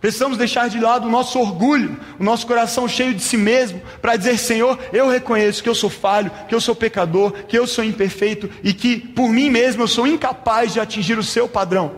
Precisamos 0.02 0.37
deixar 0.37 0.68
de 0.68 0.81
lado 0.81 1.07
o 1.07 1.11
nosso 1.11 1.38
orgulho, 1.38 1.96
o 2.18 2.24
nosso 2.24 2.44
coração 2.44 2.88
cheio 2.88 3.14
de 3.14 3.22
si 3.22 3.37
mesmo, 3.37 3.81
para 4.00 4.16
dizer: 4.16 4.37
Senhor, 4.37 4.76
eu 4.92 5.09
reconheço 5.09 5.62
que 5.62 5.68
eu 5.68 5.76
sou 5.76 5.88
falho, 5.88 6.31
que 6.48 6.55
eu 6.55 6.61
sou 6.61 6.74
pecador, 6.74 7.31
que 7.46 7.57
eu 7.57 7.68
sou 7.68 7.85
imperfeito 7.85 8.50
e 8.64 8.74
que 8.74 8.98
por 8.98 9.28
mim 9.28 9.48
mesmo 9.48 9.83
eu 9.85 9.87
sou 9.87 10.05
incapaz 10.05 10.72
de 10.72 10.81
atingir 10.81 11.16
o 11.16 11.22
seu 11.22 11.48
padrão. 11.48 11.92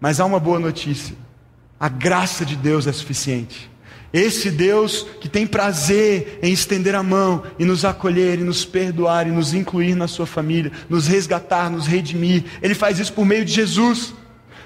Mas 0.00 0.20
há 0.20 0.24
uma 0.24 0.38
boa 0.38 0.60
notícia: 0.60 1.16
a 1.80 1.88
graça 1.88 2.44
de 2.44 2.54
Deus 2.54 2.86
é 2.86 2.92
suficiente. 2.92 3.68
Esse 4.12 4.48
Deus 4.48 5.04
que 5.20 5.28
tem 5.28 5.44
prazer 5.44 6.38
em 6.40 6.52
estender 6.52 6.94
a 6.94 7.02
mão 7.02 7.42
e 7.58 7.64
nos 7.64 7.84
acolher, 7.84 8.38
e 8.38 8.44
nos 8.44 8.64
perdoar, 8.64 9.26
e 9.26 9.32
nos 9.32 9.52
incluir 9.52 9.96
na 9.96 10.06
sua 10.06 10.26
família, 10.26 10.70
nos 10.88 11.08
resgatar, 11.08 11.68
nos 11.68 11.88
redimir, 11.88 12.44
Ele 12.62 12.76
faz 12.76 13.00
isso 13.00 13.12
por 13.12 13.26
meio 13.26 13.44
de 13.44 13.52
Jesus. 13.52 14.14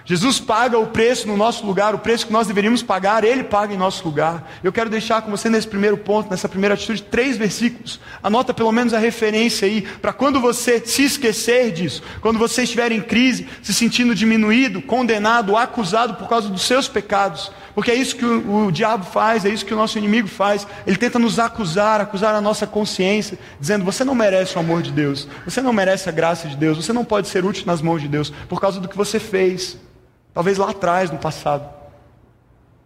Jesus 0.08 0.40
paga 0.40 0.78
o 0.78 0.86
preço 0.86 1.28
no 1.28 1.36
nosso 1.36 1.66
lugar, 1.66 1.94
o 1.94 1.98
preço 1.98 2.26
que 2.26 2.32
nós 2.32 2.46
deveríamos 2.46 2.82
pagar, 2.82 3.24
Ele 3.24 3.44
paga 3.44 3.74
em 3.74 3.76
nosso 3.76 4.02
lugar. 4.02 4.50
Eu 4.64 4.72
quero 4.72 4.88
deixar 4.88 5.20
com 5.20 5.30
você 5.30 5.50
nesse 5.50 5.68
primeiro 5.68 5.98
ponto, 5.98 6.30
nessa 6.30 6.48
primeira 6.48 6.72
atitude, 6.72 7.02
três 7.02 7.36
versículos. 7.36 8.00
Anota 8.22 8.54
pelo 8.54 8.72
menos 8.72 8.94
a 8.94 8.98
referência 8.98 9.68
aí, 9.68 9.82
para 9.82 10.14
quando 10.14 10.40
você 10.40 10.80
se 10.80 11.02
esquecer 11.02 11.72
disso, 11.72 12.02
quando 12.22 12.38
você 12.38 12.62
estiver 12.62 12.90
em 12.90 13.02
crise, 13.02 13.46
se 13.62 13.74
sentindo 13.74 14.14
diminuído, 14.14 14.80
condenado, 14.80 15.54
acusado 15.58 16.14
por 16.14 16.26
causa 16.26 16.48
dos 16.48 16.62
seus 16.62 16.88
pecados. 16.88 17.52
Porque 17.74 17.90
é 17.90 17.94
isso 17.94 18.16
que 18.16 18.24
o, 18.24 18.68
o 18.68 18.72
diabo 18.72 19.04
faz, 19.04 19.44
é 19.44 19.50
isso 19.50 19.66
que 19.66 19.74
o 19.74 19.76
nosso 19.76 19.98
inimigo 19.98 20.26
faz. 20.26 20.66
Ele 20.86 20.96
tenta 20.96 21.18
nos 21.18 21.38
acusar, 21.38 22.00
acusar 22.00 22.34
a 22.34 22.40
nossa 22.40 22.66
consciência, 22.66 23.38
dizendo: 23.60 23.84
você 23.84 24.04
não 24.04 24.14
merece 24.14 24.56
o 24.56 24.60
amor 24.60 24.80
de 24.80 24.90
Deus, 24.90 25.28
você 25.44 25.60
não 25.60 25.70
merece 25.74 26.08
a 26.08 26.12
graça 26.12 26.48
de 26.48 26.56
Deus, 26.56 26.82
você 26.82 26.94
não 26.94 27.04
pode 27.04 27.28
ser 27.28 27.44
útil 27.44 27.64
nas 27.66 27.82
mãos 27.82 28.00
de 28.00 28.08
Deus 28.08 28.32
por 28.48 28.58
causa 28.58 28.80
do 28.80 28.88
que 28.88 28.96
você 28.96 29.20
fez. 29.20 29.76
Talvez 30.38 30.56
lá 30.56 30.70
atrás, 30.70 31.10
no 31.10 31.18
passado. 31.18 31.68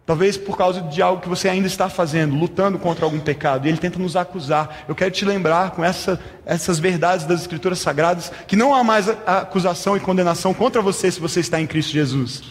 Talvez 0.07 0.37
por 0.37 0.57
causa 0.57 0.81
de 0.81 1.03
algo 1.03 1.21
que 1.21 1.29
você 1.29 1.47
ainda 1.47 1.67
está 1.67 1.87
fazendo, 1.87 2.35
lutando 2.35 2.79
contra 2.79 3.05
algum 3.05 3.19
pecado, 3.19 3.67
e 3.67 3.69
ele 3.69 3.77
tenta 3.77 3.99
nos 3.99 4.15
acusar. 4.15 4.83
Eu 4.87 4.95
quero 4.95 5.11
te 5.11 5.23
lembrar 5.23 5.69
com 5.69 5.85
essa, 5.85 6.19
essas 6.47 6.79
verdades 6.79 7.27
das 7.27 7.41
Escrituras 7.41 7.77
Sagradas 7.77 8.31
que 8.47 8.55
não 8.55 8.73
há 8.73 8.83
mais 8.83 9.07
acusação 9.07 9.95
e 9.95 9.99
condenação 9.99 10.51
contra 10.51 10.81
você 10.81 11.11
se 11.11 11.19
você 11.19 11.41
está 11.41 11.61
em 11.61 11.67
Cristo 11.67 11.91
Jesus. 11.91 12.41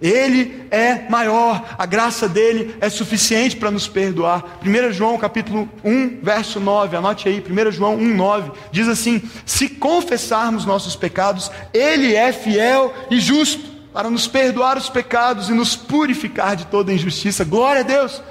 Ele 0.00 0.66
é 0.70 1.06
maior, 1.10 1.62
a 1.76 1.84
graça 1.84 2.26
dele 2.26 2.76
é 2.80 2.88
suficiente 2.88 3.56
para 3.56 3.70
nos 3.70 3.86
perdoar. 3.86 4.58
1 4.64 4.92
João 4.92 5.18
capítulo 5.18 5.68
1, 5.84 6.20
verso 6.22 6.58
9, 6.58 6.96
anote 6.96 7.28
aí, 7.28 7.44
1 7.46 7.72
João 7.72 7.94
1, 7.96 8.14
9, 8.14 8.52
diz 8.72 8.88
assim: 8.88 9.20
Se 9.44 9.68
confessarmos 9.68 10.64
nossos 10.64 10.96
pecados, 10.96 11.50
ele 11.74 12.14
é 12.14 12.32
fiel 12.32 12.94
e 13.10 13.20
justo 13.20 13.75
para 13.96 14.10
nos 14.10 14.28
perdoar 14.28 14.76
os 14.76 14.90
pecados 14.90 15.48
e 15.48 15.54
nos 15.54 15.74
purificar 15.74 16.54
de 16.54 16.66
toda 16.66 16.92
injustiça. 16.92 17.46
Glória 17.46 17.80
a 17.80 17.82
Deus! 17.82 18.22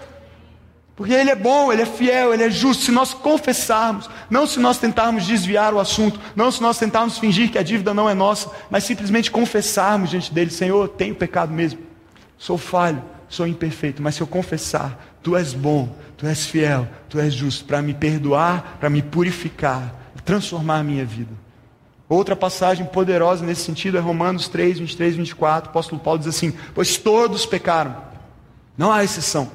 Porque 0.96 1.12
Ele 1.12 1.32
é 1.32 1.36
bom, 1.36 1.74
Ele 1.74 1.82
é 1.82 1.88
fiel, 1.88 2.32
Ele 2.32 2.44
é 2.44 2.52
justo. 2.52 2.84
Se 2.84 2.92
nós 2.92 3.16
confessarmos, 3.16 4.08
não 4.30 4.46
se 4.46 4.60
nós 4.60 4.78
tentarmos 4.78 5.26
desviar 5.26 5.74
o 5.74 5.80
assunto, 5.80 6.20
não 6.36 6.52
se 6.52 6.62
nós 6.62 6.78
tentarmos 6.78 7.18
fingir 7.18 7.50
que 7.50 7.58
a 7.58 7.64
dívida 7.64 7.96
não 7.96 8.08
é 8.08 8.14
nossa, 8.14 8.52
mas 8.70 8.84
simplesmente 8.84 9.32
confessarmos 9.32 10.12
diante 10.12 10.32
dele: 10.32 10.52
Senhor, 10.52 10.88
tenho 10.90 11.16
pecado 11.16 11.52
mesmo, 11.52 11.80
sou 12.38 12.60
falho, 12.60 13.02
sou 13.28 13.48
imperfeito, 13.48 14.04
mas 14.04 14.14
se 14.14 14.22
eu 14.22 14.28
confessar, 14.28 15.18
Tu 15.24 15.36
és 15.36 15.56
bom, 15.56 15.90
Tu 16.16 16.28
és 16.28 16.46
fiel, 16.46 16.88
Tu 17.10 17.20
és 17.20 17.34
justo, 17.34 17.66
para 17.66 17.82
me 17.82 17.96
perdoar, 17.96 18.78
para 18.80 18.88
me 18.88 19.02
purificar, 19.02 19.96
transformar 20.24 20.78
a 20.78 20.84
minha 20.84 21.04
vida. 21.04 21.45
Outra 22.08 22.36
passagem 22.36 22.86
poderosa 22.86 23.44
nesse 23.44 23.62
sentido 23.62 23.98
é 23.98 24.00
Romanos 24.00 24.48
3, 24.48 24.80
23 24.80 25.16
e 25.16 25.18
24. 25.18 25.68
O 25.68 25.72
apóstolo 25.72 26.00
Paulo 26.00 26.20
diz 26.20 26.28
assim: 26.28 26.54
Pois 26.74 26.98
todos 26.98 27.46
pecaram, 27.46 27.96
não 28.78 28.92
há 28.92 29.04
exceção, 29.04 29.52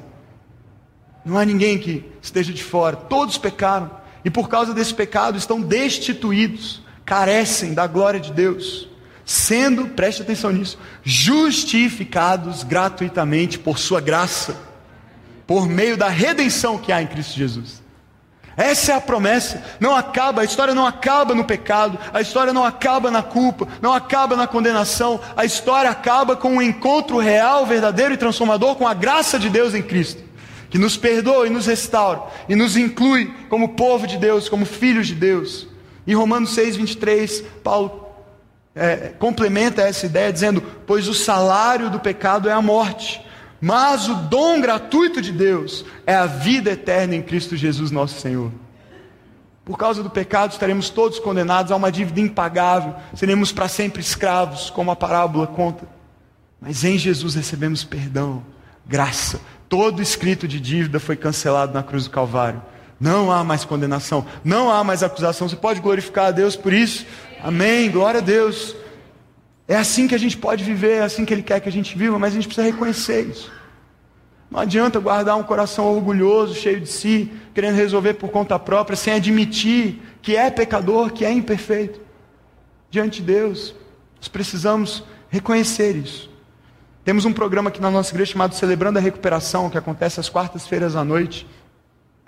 não 1.23 1.37
há 1.37 1.45
ninguém 1.45 1.77
que 1.77 2.05
esteja 2.21 2.51
de 2.51 2.63
fora, 2.63 2.95
todos 2.97 3.37
pecaram, 3.37 3.89
e 4.23 4.29
por 4.29 4.49
causa 4.49 4.73
desse 4.73 4.93
pecado 4.93 5.37
estão 5.37 5.61
destituídos, 5.61 6.81
carecem 7.05 7.73
da 7.73 7.87
glória 7.87 8.19
de 8.19 8.33
Deus, 8.33 8.89
sendo, 9.23 9.87
preste 9.87 10.21
atenção 10.21 10.51
nisso, 10.51 10.77
justificados 11.03 12.63
gratuitamente 12.63 13.57
por 13.57 13.77
Sua 13.77 14.01
graça, 14.01 14.59
por 15.47 15.69
meio 15.69 15.95
da 15.95 16.09
redenção 16.09 16.77
que 16.77 16.91
há 16.91 17.01
em 17.01 17.07
Cristo 17.07 17.37
Jesus. 17.37 17.80
Essa 18.57 18.91
é 18.91 18.95
a 18.95 19.01
promessa. 19.01 19.63
Não 19.79 19.95
acaba, 19.95 20.41
a 20.41 20.45
história 20.45 20.75
não 20.75 20.85
acaba 20.85 21.33
no 21.33 21.45
pecado, 21.45 21.97
a 22.13 22.21
história 22.21 22.53
não 22.53 22.63
acaba 22.63 23.09
na 23.09 23.23
culpa, 23.23 23.67
não 23.81 23.93
acaba 23.93 24.35
na 24.35 24.47
condenação. 24.47 25.19
A 25.35 25.45
história 25.45 25.89
acaba 25.89 26.35
com 26.35 26.55
um 26.55 26.61
encontro 26.61 27.17
real, 27.17 27.65
verdadeiro 27.65 28.13
e 28.13 28.17
transformador 28.17 28.75
com 28.75 28.87
a 28.87 28.93
graça 28.93 29.39
de 29.39 29.49
Deus 29.49 29.73
em 29.73 29.81
Cristo. 29.81 30.31
que 30.69 30.77
nos 30.77 30.95
perdoa 30.95 31.47
e 31.47 31.49
nos 31.49 31.65
restaura 31.65 32.21
e 32.47 32.55
nos 32.55 32.77
inclui 32.77 33.33
como 33.49 33.75
povo 33.75 34.07
de 34.07 34.17
Deus, 34.17 34.47
como 34.47 34.65
filhos 34.65 35.05
de 35.05 35.15
Deus. 35.15 35.67
E 36.07 36.13
Romanos 36.15 36.53
6, 36.53 36.77
23, 36.77 37.43
Paulo 37.61 38.07
é, 38.75 39.11
complementa 39.19 39.81
essa 39.81 40.05
ideia 40.05 40.31
dizendo: 40.31 40.61
Pois 40.87 41.07
o 41.07 41.13
salário 41.13 41.89
do 41.89 41.99
pecado 41.99 42.49
é 42.49 42.53
a 42.53 42.61
morte, 42.61 43.21
mas 43.61 44.09
o 44.09 44.15
dom 44.15 44.59
gratuito 44.59 45.21
de 45.21 45.31
Deus 45.31 45.85
é 46.05 46.15
a 46.15 46.25
vida 46.25 46.71
eterna 46.71 47.15
em 47.15 47.21
Cristo 47.21 47.55
Jesus, 47.55 47.91
nosso 47.91 48.19
Senhor. 48.19 48.51
Por 49.63 49.77
causa 49.77 50.01
do 50.01 50.09
pecado, 50.09 50.51
estaremos 50.51 50.89
todos 50.89 51.19
condenados 51.19 51.71
a 51.71 51.75
uma 51.75 51.91
dívida 51.91 52.19
impagável, 52.19 52.95
seremos 53.13 53.51
para 53.51 53.67
sempre 53.67 54.01
escravos, 54.01 54.71
como 54.71 54.89
a 54.89 54.95
parábola 54.95 55.45
conta. 55.45 55.87
Mas 56.59 56.83
em 56.83 56.97
Jesus 56.97 57.35
recebemos 57.35 57.83
perdão, 57.83 58.43
graça. 58.85 59.39
Todo 59.69 60.01
escrito 60.01 60.47
de 60.47 60.59
dívida 60.59 60.99
foi 60.99 61.15
cancelado 61.15 61.73
na 61.73 61.83
cruz 61.83 62.05
do 62.05 62.09
Calvário. 62.09 62.61
Não 62.99 63.31
há 63.31 63.43
mais 63.43 63.63
condenação, 63.63 64.25
não 64.43 64.71
há 64.71 64.83
mais 64.83 65.03
acusação. 65.03 65.47
Você 65.47 65.55
pode 65.55 65.79
glorificar 65.79 66.25
a 66.27 66.31
Deus 66.31 66.55
por 66.55 66.73
isso? 66.73 67.05
Amém, 67.43 67.89
glória 67.89 68.19
a 68.19 68.23
Deus. 68.23 68.75
É 69.67 69.75
assim 69.75 70.07
que 70.07 70.15
a 70.15 70.17
gente 70.17 70.37
pode 70.37 70.63
viver, 70.63 70.97
é 70.97 71.01
assim 71.01 71.23
que 71.23 71.33
Ele 71.33 71.43
quer 71.43 71.59
que 71.59 71.69
a 71.69 71.71
gente 71.71 71.97
viva, 71.97 72.17
mas 72.19 72.31
a 72.31 72.35
gente 72.35 72.47
precisa 72.47 72.67
reconhecer 72.67 73.21
isso. 73.21 73.51
Não 74.49 74.59
adianta 74.59 74.99
guardar 74.99 75.37
um 75.37 75.43
coração 75.43 75.85
orgulhoso, 75.85 76.53
cheio 76.53 76.81
de 76.81 76.89
si, 76.89 77.31
querendo 77.53 77.75
resolver 77.75 78.15
por 78.15 78.29
conta 78.29 78.59
própria, 78.59 78.97
sem 78.97 79.13
admitir 79.13 80.01
que 80.21 80.35
é 80.35 80.49
pecador, 80.49 81.11
que 81.13 81.23
é 81.23 81.31
imperfeito. 81.31 82.01
Diante 82.89 83.21
de 83.21 83.27
Deus, 83.27 83.73
nós 84.17 84.27
precisamos 84.27 85.05
reconhecer 85.29 85.95
isso. 85.95 86.29
Temos 87.05 87.23
um 87.23 87.31
programa 87.31 87.69
aqui 87.69 87.81
na 87.81 87.89
nossa 87.89 88.11
igreja 88.11 88.33
chamado 88.33 88.53
Celebrando 88.53 88.99
a 88.99 89.01
Recuperação, 89.01 89.69
que 89.69 89.77
acontece 89.77 90.19
às 90.19 90.29
quartas-feiras 90.29 90.97
à 90.97 91.03
noite. 91.03 91.47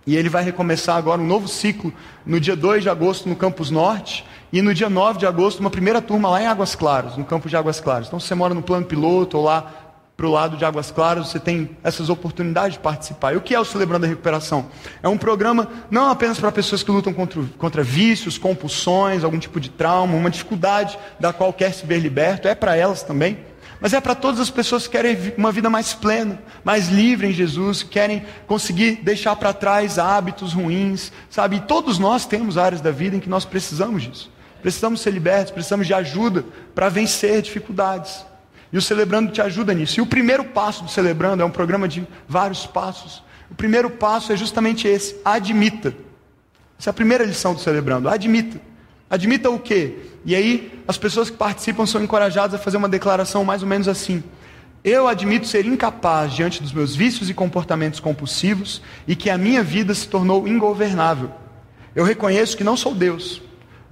E 0.08 0.15
ele 0.15 0.30
vai 0.30 0.43
recomeçar 0.43 0.96
agora 0.96 1.22
um 1.22 1.28
novo 1.28 1.48
ciclo 1.48 1.93
no 2.26 2.39
dia 2.39 2.56
2 2.56 2.84
de 2.84 2.89
agosto 2.89 3.28
no 3.28 3.36
Campus 3.36 3.69
Norte 3.69 4.26
e 4.54 4.62
no 4.62 4.72
dia 4.72 4.88
9 4.88 5.18
de 5.18 5.26
agosto 5.26 5.60
uma 5.62 5.72
primeira 5.72 6.00
turma 6.00 6.30
lá 6.30 6.39
em 6.39 6.46
Águas 6.46 6.76
Claras, 6.76 7.18
no 7.18 7.26
campus 7.26 7.50
de 7.50 7.58
Águas 7.58 7.80
Claras. 7.80 8.06
Então 8.06 8.20
se 8.20 8.28
você 8.28 8.36
mora 8.36 8.54
no 8.54 8.62
plano 8.62 8.86
piloto 8.86 9.36
ou 9.36 9.44
lá 9.44 9.66
para 10.16 10.28
o 10.28 10.32
lado 10.32 10.56
de 10.56 10.63
Águas 10.63 10.92
Claras, 10.92 11.28
você 11.30 11.39
tem 11.39 11.76
essas 11.84 12.08
oportunidades 12.08 12.74
de 12.74 12.80
participar. 12.80 13.34
E 13.34 13.38
o 13.38 13.42
que 13.42 13.56
é 13.56 13.60
o 13.60 13.66
Celebrando 13.66 14.06
a 14.06 14.10
Recuperação? 14.10 14.68
É 15.02 15.10
um 15.10 15.18
programa 15.18 15.68
não 15.89 16.08
apenas 16.08 16.39
para 16.39 16.52
pessoas 16.52 16.84
que 16.84 16.92
lutam 16.92 17.12
contra, 17.12 17.42
contra 17.58 17.82
vícios, 17.82 18.38
compulsões, 18.38 19.24
algum 19.24 19.39
tipo 19.39 19.60
de 19.60 19.72
trauma, 19.72 20.16
uma 20.16 20.30
dificuldade 20.30 21.00
da 21.20 21.34
qual 21.34 21.52
quer 21.52 21.74
se 21.74 21.84
ver 21.88 21.98
liberto, 21.98 22.48
é 22.48 22.54
para 22.54 22.76
elas 22.78 23.02
também 23.02 23.39
mas 23.84 23.92
é 23.92 24.00
para 24.00 24.16
todas 24.16 24.39
as 24.39 24.50
pessoas 24.50 24.88
que 24.88 24.94
querem 24.94 25.34
uma 25.38 25.52
vida 25.52 25.70
mais 25.70 25.94
plena, 25.94 26.42
mais 26.63 26.88
livre 26.88 27.28
em 27.28 27.34
Jesus, 27.34 27.84
que 27.84 27.89
querem 27.89 28.26
conseguir 28.48 29.02
deixar 29.04 29.36
para 29.36 29.52
trás 29.52 30.00
hábitos 30.00 30.54
ruins, 30.54 31.12
sabe? 31.30 31.58
E 31.58 31.60
todos 31.60 32.00
nós 32.00 32.26
temos 32.26 32.58
áreas 32.58 32.80
da 32.80 32.92
vida 32.92 33.18
em 33.18 33.20
que 33.20 33.28
nós 33.28 33.44
precisamos 33.44 34.04
disso. 34.04 34.32
Precisamos 34.63 35.02
ser 35.02 35.12
libertos, 35.12 35.52
precisamos 35.52 35.86
de 35.86 35.93
ajuda 35.93 36.45
para 36.73 36.88
vencer 36.88 37.41
dificuldades. 37.41 38.26
E 38.71 38.78
o 38.78 38.82
Celebrando 38.82 39.30
te 39.30 39.41
ajuda 39.41 39.73
nisso. 39.73 39.99
E 39.99 40.02
o 40.02 40.06
primeiro 40.06 40.45
passo 40.45 40.86
do 40.86 40.89
Celebrando 40.89 41.43
é 41.43 41.45
um 41.45 41.52
programa 41.52 41.86
de 41.86 42.08
vários 42.28 42.65
passos. 42.65 43.21
O 43.52 43.56
primeiro 43.56 43.89
passo 43.89 44.32
é 44.32 44.38
justamente 44.38 44.88
esse: 44.88 45.17
admita. 45.26 45.93
Essa 46.80 46.89
é 46.89 46.91
a 46.91 46.93
primeira 46.93 47.26
lição 47.26 47.54
do 47.54 47.60
Celebrando. 47.60 48.08
Admita. 48.08 48.60
Admita 49.10 49.49
o 49.49 49.60
quê? 49.60 49.97
E 50.26 50.34
aí, 50.34 50.82
as 50.88 50.97
pessoas 50.97 51.30
que 51.30 51.36
participam 51.36 51.86
são 51.86 52.02
encorajadas 52.02 52.56
a 52.56 52.63
fazer 52.63 52.78
uma 52.78 52.88
declaração 52.88 53.43
mais 53.43 53.62
ou 53.63 53.67
menos 53.67 53.89
assim: 53.89 54.23
Eu 54.82 55.10
admito 55.10 55.45
ser 55.45 55.65
incapaz 55.65 56.32
diante 56.32 56.63
dos 56.63 56.71
meus 56.71 56.95
vícios 56.95 57.30
e 57.30 57.34
comportamentos 57.34 57.99
compulsivos 57.99 58.82
e 59.06 59.13
que 59.13 59.30
a 59.30 59.38
minha 59.38 59.62
vida 59.62 59.93
se 59.93 60.08
tornou 60.08 60.47
ingovernável. 60.47 61.30
Eu 61.93 62.06
reconheço 62.06 62.56
que 62.56 62.63
não 62.63 62.78
sou 62.78 62.95
Deus. 62.95 63.41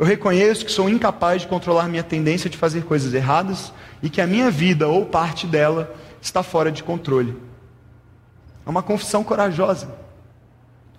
Eu 0.02 0.08
reconheço 0.08 0.66
que 0.66 0.72
sou 0.72 0.90
incapaz 0.90 1.44
de 1.44 1.48
controlar 1.48 1.88
minha 1.88 2.02
tendência 2.02 2.50
de 2.50 2.58
fazer 2.58 2.86
coisas 2.86 3.14
erradas 3.14 3.72
e 4.02 4.10
que 4.10 4.20
a 4.20 4.26
minha 4.26 4.50
vida 4.50 4.88
ou 4.88 5.06
parte 5.06 5.46
dela 5.46 5.94
está 6.20 6.42
fora 6.42 6.72
de 6.72 6.82
controle. 6.82 7.38
É 8.66 8.70
uma 8.72 8.82
confissão 8.82 9.24
corajosa. 9.24 9.94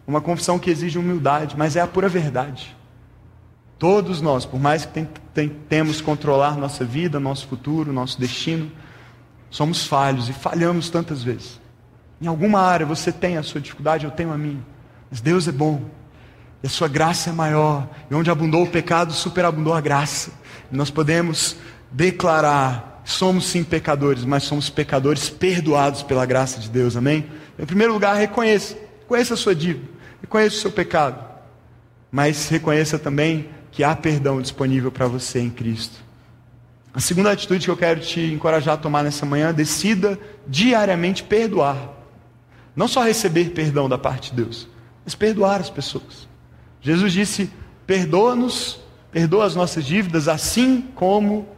Uma 0.06 0.20
confissão 0.20 0.56
que 0.56 0.70
exige 0.70 1.00
humildade, 1.00 1.56
mas 1.58 1.74
é 1.74 1.80
a 1.80 1.86
pura 1.88 2.08
verdade. 2.08 2.76
Todos 3.76 4.20
nós, 4.20 4.46
por 4.46 4.60
mais 4.60 4.86
que 4.86 5.04
tentemos 5.34 6.00
controlar 6.00 6.56
nossa 6.56 6.84
vida, 6.84 7.18
nosso 7.18 7.48
futuro, 7.48 7.92
nosso 7.92 8.20
destino, 8.20 8.70
somos 9.50 9.84
falhos 9.84 10.28
e 10.28 10.32
falhamos 10.32 10.90
tantas 10.90 11.24
vezes. 11.24 11.60
Em 12.20 12.28
alguma 12.28 12.60
área 12.60 12.86
você 12.86 13.10
tem 13.10 13.36
a 13.36 13.42
sua 13.42 13.60
dificuldade, 13.60 14.04
eu 14.04 14.12
tenho 14.12 14.32
a 14.32 14.38
minha. 14.38 14.64
Mas 15.10 15.20
Deus 15.20 15.48
é 15.48 15.52
bom. 15.52 15.82
E 16.62 16.66
a 16.66 16.70
sua 16.70 16.88
graça 16.88 17.30
é 17.30 17.32
maior. 17.32 17.88
E 18.10 18.14
onde 18.14 18.30
abundou 18.30 18.62
o 18.62 18.68
pecado, 18.68 19.12
superabundou 19.12 19.74
a 19.74 19.80
graça. 19.80 20.30
E 20.70 20.76
nós 20.76 20.90
podemos 20.90 21.56
declarar: 21.90 23.02
somos 23.04 23.46
sim 23.46 23.64
pecadores, 23.64 24.24
mas 24.24 24.44
somos 24.44 24.70
pecadores 24.70 25.28
perdoados 25.28 26.02
pela 26.02 26.24
graça 26.24 26.60
de 26.60 26.68
Deus. 26.68 26.96
Amém? 26.96 27.26
Em 27.58 27.66
primeiro 27.66 27.92
lugar, 27.92 28.16
reconheça. 28.16 28.76
Reconheça 29.00 29.34
a 29.34 29.36
sua 29.36 29.54
dívida. 29.54 29.88
Reconheça 30.20 30.56
o 30.56 30.60
seu 30.60 30.70
pecado. 30.70 31.22
Mas 32.10 32.48
reconheça 32.48 32.98
também 32.98 33.48
que 33.70 33.82
há 33.82 33.96
perdão 33.96 34.40
disponível 34.40 34.92
para 34.92 35.06
você 35.06 35.40
em 35.40 35.50
Cristo. 35.50 36.02
A 36.94 37.00
segunda 37.00 37.30
atitude 37.30 37.64
que 37.64 37.70
eu 37.70 37.76
quero 37.76 38.00
te 38.00 38.20
encorajar 38.20 38.74
a 38.74 38.76
tomar 38.76 39.02
nessa 39.02 39.24
manhã, 39.24 39.52
decida 39.52 40.18
diariamente 40.46 41.24
perdoar. 41.24 41.90
Não 42.76 42.86
só 42.86 43.02
receber 43.02 43.50
perdão 43.50 43.88
da 43.88 43.96
parte 43.96 44.30
de 44.30 44.42
Deus, 44.42 44.68
mas 45.04 45.14
perdoar 45.14 45.60
as 45.60 45.70
pessoas. 45.70 46.28
Jesus 46.82 47.12
disse: 47.12 47.50
perdoa-nos, 47.86 48.80
perdoa 49.10 49.46
as 49.46 49.54
nossas 49.54 49.84
dívidas, 49.84 50.28
assim 50.28 50.82
como 50.94 51.48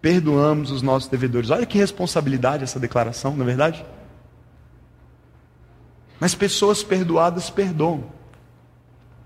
perdoamos 0.00 0.70
os 0.70 0.82
nossos 0.82 1.08
devedores. 1.08 1.50
Olha 1.50 1.66
que 1.66 1.78
responsabilidade 1.78 2.62
essa 2.62 2.78
declaração, 2.78 3.34
não 3.34 3.42
é 3.42 3.46
verdade? 3.46 3.84
Mas 6.20 6.34
pessoas 6.34 6.82
perdoadas 6.82 7.50
perdoam. 7.50 8.04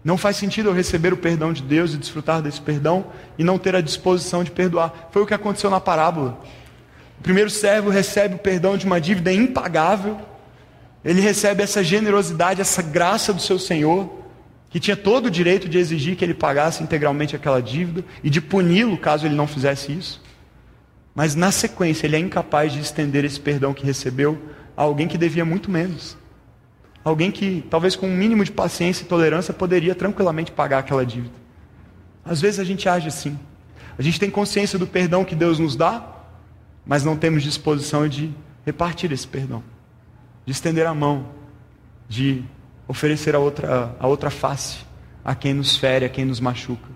Não 0.04 0.16
faz 0.16 0.36
sentido 0.36 0.68
eu 0.68 0.72
receber 0.72 1.12
o 1.12 1.16
perdão 1.16 1.52
de 1.52 1.62
Deus 1.62 1.94
e 1.94 1.96
desfrutar 1.96 2.42
desse 2.42 2.60
perdão 2.60 3.06
e 3.38 3.44
não 3.44 3.58
ter 3.58 3.76
a 3.76 3.80
disposição 3.80 4.42
de 4.42 4.50
perdoar. 4.50 5.10
Foi 5.12 5.22
o 5.22 5.26
que 5.26 5.34
aconteceu 5.34 5.70
na 5.70 5.80
parábola. 5.80 6.40
O 7.20 7.22
primeiro 7.22 7.48
servo 7.48 7.88
recebe 7.88 8.34
o 8.34 8.38
perdão 8.38 8.76
de 8.76 8.84
uma 8.84 9.00
dívida 9.00 9.32
impagável. 9.32 10.20
Ele 11.04 11.20
recebe 11.20 11.62
essa 11.62 11.84
generosidade, 11.84 12.60
essa 12.60 12.82
graça 12.82 13.32
do 13.32 13.40
seu 13.40 13.60
Senhor, 13.60 14.21
que 14.72 14.80
tinha 14.80 14.96
todo 14.96 15.26
o 15.26 15.30
direito 15.30 15.68
de 15.68 15.76
exigir 15.76 16.16
que 16.16 16.24
ele 16.24 16.32
pagasse 16.32 16.82
integralmente 16.82 17.36
aquela 17.36 17.60
dívida 17.60 18.02
e 18.24 18.30
de 18.30 18.40
puni-lo 18.40 18.96
caso 18.96 19.26
ele 19.26 19.34
não 19.34 19.46
fizesse 19.46 19.92
isso. 19.92 20.22
Mas 21.14 21.34
na 21.34 21.52
sequência, 21.52 22.06
ele 22.06 22.16
é 22.16 22.18
incapaz 22.18 22.72
de 22.72 22.80
estender 22.80 23.22
esse 23.22 23.38
perdão 23.38 23.74
que 23.74 23.84
recebeu 23.84 24.40
a 24.74 24.82
alguém 24.82 25.06
que 25.06 25.18
devia 25.18 25.44
muito 25.44 25.70
menos. 25.70 26.16
Alguém 27.04 27.30
que, 27.30 27.62
talvez 27.68 27.94
com 27.94 28.08
um 28.08 28.16
mínimo 28.16 28.42
de 28.46 28.50
paciência 28.50 29.04
e 29.04 29.06
tolerância, 29.06 29.52
poderia 29.52 29.94
tranquilamente 29.94 30.50
pagar 30.50 30.78
aquela 30.78 31.04
dívida. 31.04 31.34
Às 32.24 32.40
vezes 32.40 32.58
a 32.58 32.64
gente 32.64 32.88
age 32.88 33.08
assim. 33.08 33.38
A 33.98 34.00
gente 34.00 34.18
tem 34.18 34.30
consciência 34.30 34.78
do 34.78 34.86
perdão 34.86 35.22
que 35.22 35.34
Deus 35.34 35.58
nos 35.58 35.76
dá, 35.76 36.02
mas 36.86 37.04
não 37.04 37.14
temos 37.14 37.42
disposição 37.42 38.08
de 38.08 38.32
repartir 38.64 39.12
esse 39.12 39.28
perdão, 39.28 39.62
de 40.46 40.52
estender 40.52 40.86
a 40.86 40.94
mão, 40.94 41.26
de 42.08 42.42
oferecer 42.86 43.34
a 43.34 43.38
outra, 43.38 43.94
a 43.98 44.06
outra 44.06 44.30
face 44.30 44.78
a 45.24 45.34
quem 45.34 45.54
nos 45.54 45.76
fere, 45.76 46.04
a 46.04 46.08
quem 46.08 46.24
nos 46.24 46.40
machuca. 46.40 46.88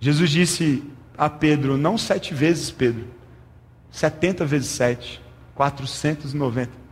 Jesus 0.00 0.30
disse 0.30 0.82
a 1.16 1.30
Pedro, 1.30 1.76
não 1.76 1.96
sete 1.96 2.34
vezes, 2.34 2.70
Pedro, 2.70 3.06
setenta 3.90 4.44
vezes 4.44 4.68
sete, 4.68 5.22
quatrocentos 5.54 6.34
e 6.34 6.36
noventa. 6.36 6.82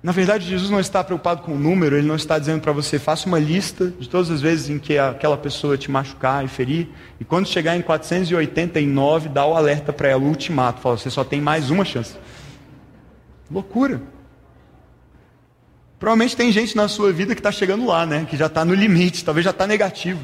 Na 0.00 0.12
verdade, 0.12 0.48
Jesus 0.48 0.70
não 0.70 0.78
está 0.78 1.02
preocupado 1.02 1.42
com 1.42 1.52
o 1.52 1.58
número, 1.58 1.96
ele 1.96 2.06
não 2.06 2.14
está 2.14 2.38
dizendo 2.38 2.60
para 2.60 2.70
você, 2.70 2.98
faça 3.00 3.26
uma 3.26 3.38
lista 3.38 3.88
de 3.98 4.08
todas 4.08 4.30
as 4.30 4.40
vezes 4.40 4.70
em 4.70 4.78
que 4.78 4.96
aquela 4.96 5.36
pessoa 5.36 5.76
te 5.76 5.90
machucar 5.90 6.44
e 6.44 6.48
ferir, 6.48 6.88
e 7.18 7.24
quando 7.24 7.48
chegar 7.48 7.76
em 7.76 7.82
489, 7.82 9.28
dá 9.28 9.44
o 9.44 9.56
alerta 9.56 9.92
para 9.92 10.08
ela, 10.08 10.22
o 10.22 10.28
ultimato, 10.28 10.80
fala, 10.80 10.96
você 10.96 11.10
só 11.10 11.24
tem 11.24 11.40
mais 11.40 11.68
uma 11.68 11.84
chance. 11.84 12.16
Loucura. 13.50 14.00
Provavelmente 15.98 16.36
tem 16.36 16.52
gente 16.52 16.76
na 16.76 16.86
sua 16.86 17.12
vida 17.12 17.34
que 17.34 17.40
está 17.40 17.50
chegando 17.50 17.84
lá, 17.86 18.06
né? 18.06 18.24
Que 18.24 18.36
já 18.36 18.46
está 18.46 18.64
no 18.64 18.74
limite, 18.74 19.24
talvez 19.24 19.44
já 19.44 19.50
está 19.50 19.66
negativo. 19.66 20.20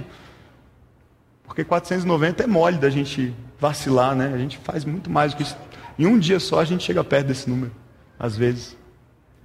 Porque 1.45 1.65
490 1.65 2.45
é 2.45 2.47
mole 2.47 2.79
da 2.79 2.89
gente 2.89 3.35
vacilar, 3.59 4.15
né? 4.15 4.33
A 4.33 4.39
gente 4.39 4.59
faz 4.59 4.85
muito 4.85 5.11
mais 5.11 5.33
do 5.33 5.39
que 5.39 5.43
isso. 5.43 5.57
Em 5.99 6.07
um 6.07 6.19
dia 6.19 6.39
só 6.39 6.61
a 6.61 6.65
gente 6.65 6.85
chega 6.85 7.03
perto 7.03 7.27
desse 7.27 7.49
número, 7.49 7.73
às 8.19 8.37
vezes. 8.37 8.77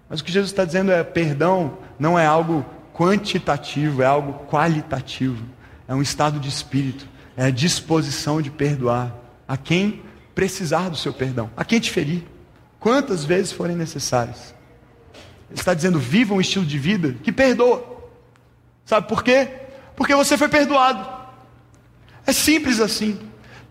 Mas 0.08 0.20
o 0.20 0.24
que 0.24 0.32
Jesus 0.32 0.52
está 0.52 0.65
dizendo 0.65 0.92
é: 0.92 1.04
perdão 1.04 1.78
não 1.98 2.18
é 2.18 2.26
algo 2.26 2.65
quantitativo, 2.94 4.02
é 4.02 4.06
algo 4.06 4.46
qualitativo. 4.48 5.44
É 5.88 5.96
um 5.96 6.02
estado 6.02 6.39
de 6.39 6.48
espírito, 6.48 7.08
é 7.36 7.46
a 7.46 7.50
disposição 7.50 8.42
de 8.42 8.52
perdoar 8.52 9.15
a 9.48 9.58
quem 9.58 10.04
precisar 10.36 10.89
do 10.89 10.96
seu 10.96 11.12
perdão, 11.12 11.50
a 11.58 11.65
quem 11.65 11.80
te 11.80 11.89
ferir, 11.89 12.24
quantas 12.80 13.26
vezes 13.26 13.52
forem 13.52 13.76
necessárias. 13.76 14.54
Ele 15.49 15.59
está 15.59 15.73
dizendo: 15.73 15.99
viva 15.99 16.33
um 16.33 16.41
estilo 16.41 16.65
de 16.65 16.77
vida 16.77 17.15
que 17.23 17.31
perdoa. 17.31 17.83
Sabe 18.85 19.07
por 19.07 19.23
quê? 19.23 19.47
Porque 19.95 20.15
você 20.15 20.38
foi 20.38 20.47
perdoado. 20.47 21.07
É 22.25 22.31
simples 22.31 22.79
assim. 22.79 23.19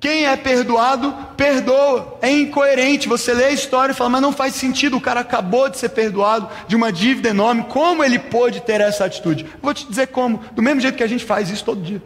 Quem 0.01 0.27
é 0.27 0.37
perdoado, 0.37 1.13
perdoa. 1.37 2.19
É 2.23 2.31
incoerente. 2.31 3.09
Você 3.09 3.33
lê 3.33 3.47
a 3.47 3.51
história 3.51 3.93
e 3.93 3.97
fala, 3.97 4.11
mas 4.11 4.23
não 4.23 4.33
faz 4.33 4.55
sentido. 4.55 4.97
O 4.97 5.01
cara 5.01 5.21
acabou 5.21 5.69
de 5.69 5.79
ser 5.79 5.89
perdoado 5.89 6.49
de 6.69 6.77
uma 6.77 6.93
dívida 6.93 7.31
enorme. 7.31 7.65
Como 7.65 8.05
ele 8.05 8.19
pôde 8.19 8.61
ter 8.61 8.81
essa 8.81 9.05
atitude? 9.05 9.47
Vou 9.61 9.75
te 9.75 9.89
dizer 9.89 10.09
como. 10.09 10.41
Do 10.53 10.63
mesmo 10.63 10.81
jeito 10.81 10.97
que 10.97 11.03
a 11.03 11.09
gente 11.09 11.25
faz 11.25 11.51
isso 11.51 11.65
todo 11.65 11.83
dia. 11.83 12.03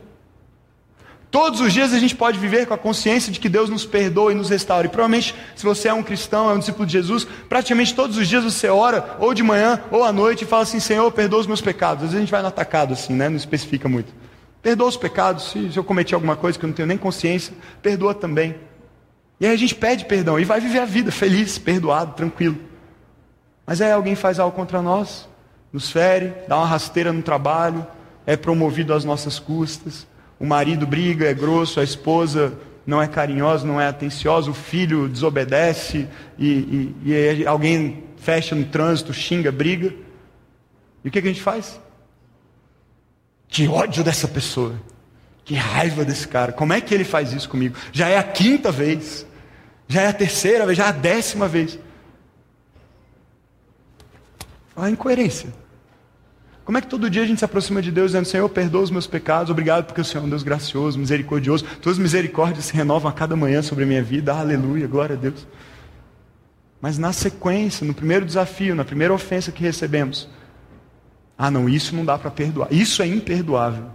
Todos 1.33 1.63
os 1.63 1.73
dias 1.73 1.95
a 1.95 1.99
gente 1.99 2.15
pode 2.15 2.39
viver 2.39 2.67
com 2.67 2.75
a 2.75 2.79
consciência 2.79 3.33
de 3.33 3.41
que 3.41 3.49
Deus 3.49 3.71
nos 3.71 3.87
perdoa 3.87 4.33
e 4.33 4.35
nos 4.35 4.51
restaura. 4.51 4.87
E 4.87 4.91
provavelmente, 4.91 5.35
se 5.57 5.65
você 5.65 5.89
é 5.89 5.95
um 5.95 6.03
cristão, 6.03 6.51
é 6.51 6.53
um 6.53 6.59
discípulo 6.59 6.85
de 6.85 6.93
Jesus, 6.93 7.27
praticamente 7.49 7.95
todos 7.95 8.19
os 8.19 8.29
dias 8.29 8.45
você 8.45 8.69
ora, 8.69 9.17
ou 9.19 9.33
de 9.33 9.43
manhã, 9.43 9.81
ou 9.91 10.05
à 10.05 10.13
noite, 10.13 10.45
e 10.45 10.47
fala 10.47 10.65
assim: 10.65 10.79
Senhor, 10.79 11.11
perdoa 11.11 11.41
os 11.41 11.47
meus 11.47 11.63
pecados. 11.63 12.05
Às 12.05 12.11
vezes 12.11 12.17
a 12.17 12.21
gente 12.21 12.31
vai 12.31 12.43
no 12.43 12.49
atacado 12.49 12.93
assim, 12.93 13.15
né? 13.15 13.31
Não 13.31 13.37
especifica 13.39 13.89
muito. 13.89 14.13
Perdoa 14.61 14.87
os 14.87 14.97
pecados, 14.99 15.53
se, 15.53 15.71
eu 15.75 15.83
cometi 15.83 16.15
alguma 16.15 16.37
coisa 16.37 16.59
que 16.59 16.67
eu 16.67 16.69
não 16.69 16.75
tenho 16.75 16.87
nem 16.87 16.99
consciência, 16.99 17.55
perdoa 17.81 18.13
também. 18.13 18.55
E 19.41 19.47
aí 19.47 19.55
a 19.55 19.59
gente 19.59 19.75
pede 19.75 20.05
perdão 20.05 20.39
e 20.39 20.45
vai 20.45 20.61
viver 20.61 20.81
a 20.81 20.85
vida 20.85 21.11
feliz, 21.11 21.57
perdoado, 21.57 22.13
tranquilo. 22.13 22.59
Mas 23.67 23.81
aí 23.81 23.91
alguém 23.91 24.15
faz 24.15 24.39
algo 24.39 24.55
contra 24.55 24.83
nós, 24.83 25.27
nos 25.73 25.91
fere, 25.91 26.35
dá 26.47 26.59
uma 26.59 26.67
rasteira 26.67 27.11
no 27.11 27.23
trabalho, 27.23 27.87
é 28.27 28.37
promovido 28.37 28.93
às 28.93 29.03
nossas 29.03 29.39
custas 29.39 30.12
o 30.43 30.47
marido 30.47 30.85
briga, 30.85 31.31
é 31.31 31.33
grosso, 31.33 31.79
a 31.79 31.85
esposa 31.85 32.53
não 32.85 33.01
é 33.01 33.07
carinhosa, 33.07 33.65
não 33.65 33.81
é 33.81 33.87
atenciosa, 33.87 34.51
o 34.51 34.55
filho 34.55 35.09
desobedece 35.09 36.09
e, 36.37 36.95
e, 37.05 37.13
e 37.13 37.47
alguém 37.47 38.03
fecha 38.17 38.53
no 38.53 38.65
trânsito, 38.65 39.15
xinga, 39.15 39.53
briga. 39.53 39.95
E 41.05 41.09
o 41.09 41.13
que, 41.13 41.23
que 41.23 41.29
a 41.29 41.33
gente 41.33 41.43
faz? 41.43 41.81
Que 43.47 43.69
ódio 43.69 44.03
dessa 44.03 44.27
pessoa. 44.27 44.75
Que 45.45 45.55
raiva 45.55 46.05
desse 46.05 46.27
cara. 46.27 46.51
Como 46.51 46.73
é 46.73 46.81
que 46.81 46.93
ele 46.93 47.05
faz 47.05 47.33
isso 47.33 47.49
comigo? 47.49 47.77
Já 47.93 48.09
é 48.09 48.19
a 48.19 48.25
quinta 48.25 48.73
vez. 48.73 49.25
Já 49.87 50.03
é 50.03 50.09
a 50.09 50.13
terceira 50.13 50.67
vez, 50.67 50.77
já 50.77 50.87
é 50.87 50.89
a 50.89 50.93
décima 50.93 51.47
vez. 51.47 51.79
A 54.75 54.91
incoerência. 54.91 55.55
Como 56.73 56.79
é 56.79 56.81
que 56.81 56.89
todo 56.89 57.11
dia 57.11 57.21
a 57.21 57.27
gente 57.27 57.39
se 57.39 57.45
aproxima 57.45 57.83
de 57.83 57.93
Deus 57.93 58.13
dizendo, 58.13 58.25
Senhor, 58.25 58.49
perdoa 58.49 58.81
os 58.81 58.91
meus 58.91 59.07
pecados, 59.07 59.51
obrigado 59.51 59.85
porque 59.85 60.01
o 60.01 60.05
Senhor 60.07 60.23
é 60.23 60.27
um 60.27 60.31
Deus 60.31 60.43
gracioso, 60.43 60.99
misericordioso, 60.99 61.67
tuas 61.83 61.99
misericórdias 61.99 62.65
se 62.65 62.73
renovam 62.73 63.11
a 63.11 63.13
cada 63.13 63.37
manhã 63.37 63.61
sobre 63.61 63.85
a 63.85 63.87
minha 63.87 64.03
vida, 64.03 64.33
aleluia, 64.33 64.87
glória 64.87 65.15
a 65.15 65.19
Deus. 65.19 65.47
Mas 66.81 66.97
na 66.97 67.13
sequência, 67.13 67.87
no 67.87 67.93
primeiro 67.93 68.25
desafio, 68.25 68.75
na 68.75 68.87
primeira 68.87 69.13
ofensa 69.13 69.53
que 69.53 69.63
recebemos, 69.63 70.31
ah 71.37 71.51
não, 71.51 71.69
isso 71.69 71.95
não 71.95 72.07
dá 72.07 72.17
para 72.17 72.31
perdoar, 72.31 72.73
isso 72.73 73.03
é 73.03 73.07
imperdoável. 73.07 73.91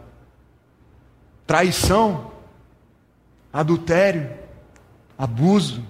Traição, 1.47 2.31
adultério, 3.51 4.29
abuso, 5.17 5.83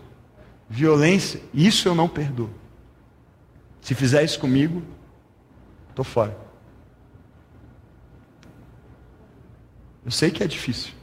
violência, 0.69 1.41
isso 1.54 1.89
eu 1.89 1.93
não 1.93 2.08
perdoo. 2.08 2.50
Se 3.82 3.93
fizer 3.93 4.23
isso 4.23 4.39
comigo, 4.39 4.82
estou 5.89 6.06
fora. 6.06 6.47
Eu 10.08 10.12
sei 10.12 10.32
que 10.32 10.41
é 10.41 10.48
difícil. 10.48 10.93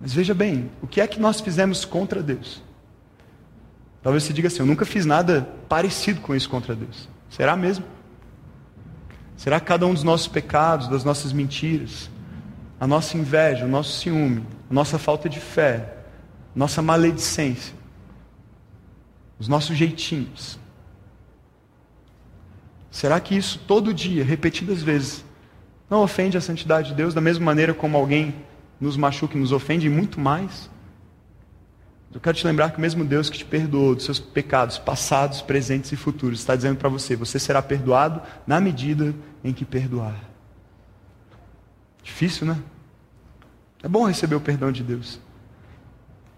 Mas 0.00 0.14
veja 0.14 0.32
bem, 0.32 0.70
o 0.80 0.86
que 0.86 1.00
é 1.00 1.06
que 1.08 1.18
nós 1.18 1.40
fizemos 1.40 1.84
contra 1.84 2.22
Deus? 2.22 2.62
Talvez 4.00 4.22
você 4.22 4.32
diga 4.32 4.46
assim: 4.46 4.60
eu 4.60 4.66
nunca 4.66 4.86
fiz 4.86 5.04
nada 5.04 5.42
parecido 5.68 6.20
com 6.20 6.36
isso 6.36 6.48
contra 6.48 6.72
Deus. 6.72 7.08
Será 7.28 7.56
mesmo? 7.56 7.84
Será 9.36 9.58
que 9.58 9.66
cada 9.66 9.88
um 9.88 9.92
dos 9.92 10.04
nossos 10.04 10.28
pecados, 10.28 10.86
das 10.86 11.02
nossas 11.02 11.32
mentiras, 11.32 12.08
a 12.78 12.86
nossa 12.86 13.16
inveja, 13.18 13.64
o 13.64 13.68
nosso 13.68 13.98
ciúme, 13.98 14.46
a 14.70 14.72
nossa 14.72 14.96
falta 14.96 15.28
de 15.28 15.40
fé, 15.40 15.96
nossa 16.54 16.80
maledicência, 16.80 17.74
os 19.36 19.48
nossos 19.48 19.76
jeitinhos, 19.76 20.60
será 22.88 23.18
que 23.18 23.36
isso 23.36 23.58
todo 23.66 23.92
dia, 23.92 24.22
repetidas 24.22 24.80
vezes, 24.80 25.24
não 25.90 26.02
ofende 26.02 26.38
a 26.38 26.40
santidade 26.40 26.90
de 26.90 26.94
Deus 26.94 27.12
da 27.12 27.20
mesma 27.20 27.44
maneira 27.44 27.74
como 27.74 27.96
alguém 27.96 28.32
nos 28.80 28.96
machuca 28.96 29.36
e 29.36 29.40
nos 29.40 29.50
ofende, 29.50 29.88
e 29.88 29.90
muito 29.90 30.20
mais. 30.20 30.70
Eu 32.12 32.20
quero 32.20 32.36
te 32.36 32.46
lembrar 32.46 32.70
que 32.70 32.78
o 32.78 32.80
mesmo 32.80 33.04
Deus 33.04 33.28
que 33.28 33.38
te 33.38 33.44
perdoou 33.44 33.94
dos 33.94 34.04
seus 34.04 34.18
pecados 34.18 34.78
passados, 34.78 35.42
presentes 35.42 35.92
e 35.92 35.96
futuros 35.96 36.40
está 36.40 36.56
dizendo 36.56 36.76
para 36.76 36.88
você: 36.88 37.14
você 37.14 37.38
será 37.38 37.60
perdoado 37.60 38.22
na 38.46 38.60
medida 38.60 39.14
em 39.44 39.52
que 39.52 39.64
perdoar. 39.64 40.16
Difícil, 42.02 42.46
né? 42.46 42.56
É 43.82 43.88
bom 43.88 44.06
receber 44.06 44.34
o 44.34 44.40
perdão 44.40 44.72
de 44.72 44.82
Deus. 44.82 45.20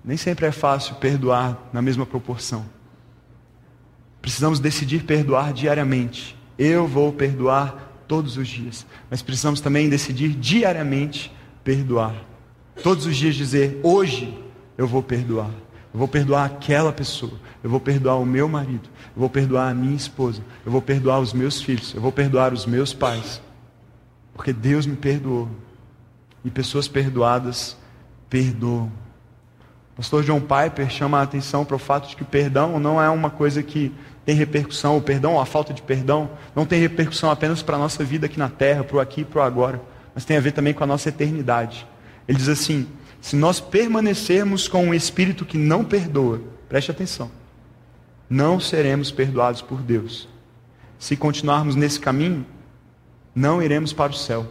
Nem 0.04 0.16
sempre 0.16 0.46
é 0.46 0.52
fácil 0.52 0.96
perdoar 0.96 1.58
na 1.72 1.80
mesma 1.80 2.04
proporção. 2.04 2.66
Precisamos 4.20 4.60
decidir 4.60 5.04
perdoar 5.04 5.52
diariamente. 5.52 6.36
Eu 6.58 6.86
vou 6.86 7.12
perdoar 7.12 7.91
todos 8.06 8.36
os 8.36 8.48
dias. 8.48 8.86
Mas 9.10 9.22
precisamos 9.22 9.60
também 9.60 9.88
decidir 9.88 10.30
diariamente 10.30 11.32
perdoar. 11.64 12.14
Todos 12.82 13.06
os 13.06 13.16
dias 13.16 13.34
dizer: 13.34 13.80
hoje 13.82 14.36
eu 14.76 14.86
vou 14.86 15.02
perdoar. 15.02 15.50
Eu 15.92 15.98
vou 15.98 16.08
perdoar 16.08 16.46
aquela 16.46 16.92
pessoa. 16.92 17.34
Eu 17.62 17.68
vou 17.68 17.78
perdoar 17.78 18.16
o 18.16 18.24
meu 18.24 18.48
marido. 18.48 18.88
Eu 19.14 19.20
vou 19.20 19.28
perdoar 19.28 19.70
a 19.70 19.74
minha 19.74 19.94
esposa. 19.94 20.42
Eu 20.64 20.72
vou 20.72 20.80
perdoar 20.80 21.20
os 21.20 21.32
meus 21.32 21.60
filhos. 21.60 21.94
Eu 21.94 22.00
vou 22.00 22.10
perdoar 22.10 22.52
os 22.52 22.64
meus 22.64 22.94
pais. 22.94 23.42
Porque 24.32 24.52
Deus 24.52 24.86
me 24.86 24.96
perdoou. 24.96 25.48
E 26.44 26.50
pessoas 26.50 26.88
perdoadas 26.88 27.76
perdoam. 28.30 28.90
O 29.92 29.96
pastor 29.96 30.24
John 30.24 30.40
Piper 30.40 30.88
chama 30.90 31.18
a 31.18 31.22
atenção 31.22 31.66
para 31.66 31.76
o 31.76 31.78
fato 31.78 32.08
de 32.08 32.16
que 32.16 32.24
perdão 32.24 32.80
não 32.80 33.00
é 33.00 33.10
uma 33.10 33.28
coisa 33.28 33.62
que 33.62 33.92
tem 34.24 34.37
repercussão, 34.37 34.96
o 34.96 35.02
perdão, 35.02 35.40
a 35.40 35.44
falta 35.44 35.74
de 35.74 35.82
perdão, 35.82 36.30
não 36.54 36.64
tem 36.64 36.80
repercussão 36.80 37.30
apenas 37.30 37.62
para 37.62 37.76
a 37.76 37.78
nossa 37.78 38.04
vida 38.04 38.26
aqui 38.26 38.38
na 38.38 38.48
terra, 38.48 38.85
para 38.85 38.96
o 38.96 39.00
aqui 39.00 39.22
e 39.22 39.24
para 39.24 39.40
o 39.40 39.42
agora, 39.42 39.80
mas 40.14 40.24
tem 40.24 40.37
a 40.37 40.40
ver 40.40 40.52
também 40.52 40.72
com 40.72 40.85
a 40.85 40.87
nossa 40.87 41.08
eternidade. 41.08 41.87
Ele 42.28 42.38
diz 42.38 42.48
assim: 42.48 42.87
se 43.20 43.35
nós 43.35 43.61
permanecermos 43.61 44.68
com 44.68 44.87
um 44.87 44.94
espírito 44.94 45.44
que 45.44 45.58
não 45.58 45.85
perdoa, 45.85 46.40
preste 46.68 46.90
atenção, 46.90 47.30
não 48.30 48.61
seremos 48.61 49.11
perdoados 49.11 49.61
por 49.61 49.80
Deus. 49.80 50.28
Se 50.98 51.16
continuarmos 51.16 51.74
nesse 51.74 51.98
caminho, 51.98 52.46
não 53.35 53.61
iremos 53.61 53.92
para 53.92 54.12
o 54.12 54.14
céu, 54.14 54.46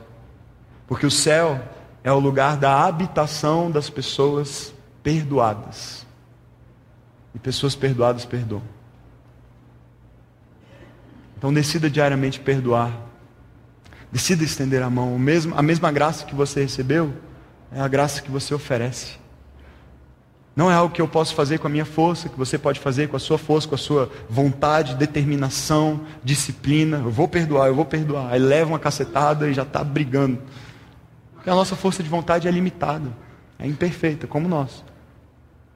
porque 0.85 1.05
o 1.05 1.11
céu 1.11 1.61
é 2.03 2.11
o 2.11 2.19
lugar 2.19 2.57
da 2.57 2.83
habitação 2.85 3.71
das 3.71 3.89
pessoas 3.89 4.73
perdoadas. 5.01 6.05
E 7.33 7.39
pessoas 7.39 7.75
perdoadas 7.75 8.25
perdoam. 8.25 8.80
Então 11.41 11.51
decida 11.51 11.89
diariamente 11.89 12.39
perdoar. 12.39 12.95
Decida 14.11 14.43
estender 14.43 14.83
a 14.83 14.91
mão. 14.91 15.17
Mesmo, 15.17 15.57
a 15.57 15.61
mesma 15.63 15.91
graça 15.91 16.23
que 16.23 16.35
você 16.35 16.61
recebeu 16.61 17.11
é 17.71 17.81
a 17.81 17.87
graça 17.87 18.21
que 18.21 18.29
você 18.29 18.53
oferece. 18.53 19.19
Não 20.55 20.69
é 20.69 20.75
algo 20.75 20.93
que 20.93 21.01
eu 21.01 21.07
posso 21.07 21.33
fazer 21.33 21.57
com 21.57 21.65
a 21.65 21.69
minha 21.69 21.83
força, 21.83 22.29
que 22.29 22.37
você 22.37 22.59
pode 22.59 22.79
fazer 22.79 23.09
com 23.09 23.17
a 23.17 23.19
sua 23.19 23.39
força, 23.39 23.67
com 23.67 23.73
a 23.73 23.77
sua 23.79 24.11
vontade, 24.29 24.93
determinação, 24.93 26.01
disciplina. 26.23 26.97
Eu 26.97 27.09
vou 27.09 27.27
perdoar, 27.27 27.69
eu 27.69 27.73
vou 27.73 27.85
perdoar. 27.85 28.31
Aí 28.31 28.39
leva 28.39 28.69
uma 28.69 28.77
cacetada 28.77 29.49
e 29.49 29.53
já 29.55 29.63
está 29.63 29.83
brigando. 29.83 30.37
Porque 31.33 31.49
a 31.49 31.55
nossa 31.55 31.75
força 31.75 32.03
de 32.03 32.09
vontade 32.09 32.47
é 32.47 32.51
limitada, 32.51 33.11
é 33.57 33.65
imperfeita, 33.65 34.27
como 34.27 34.47
nós. 34.47 34.83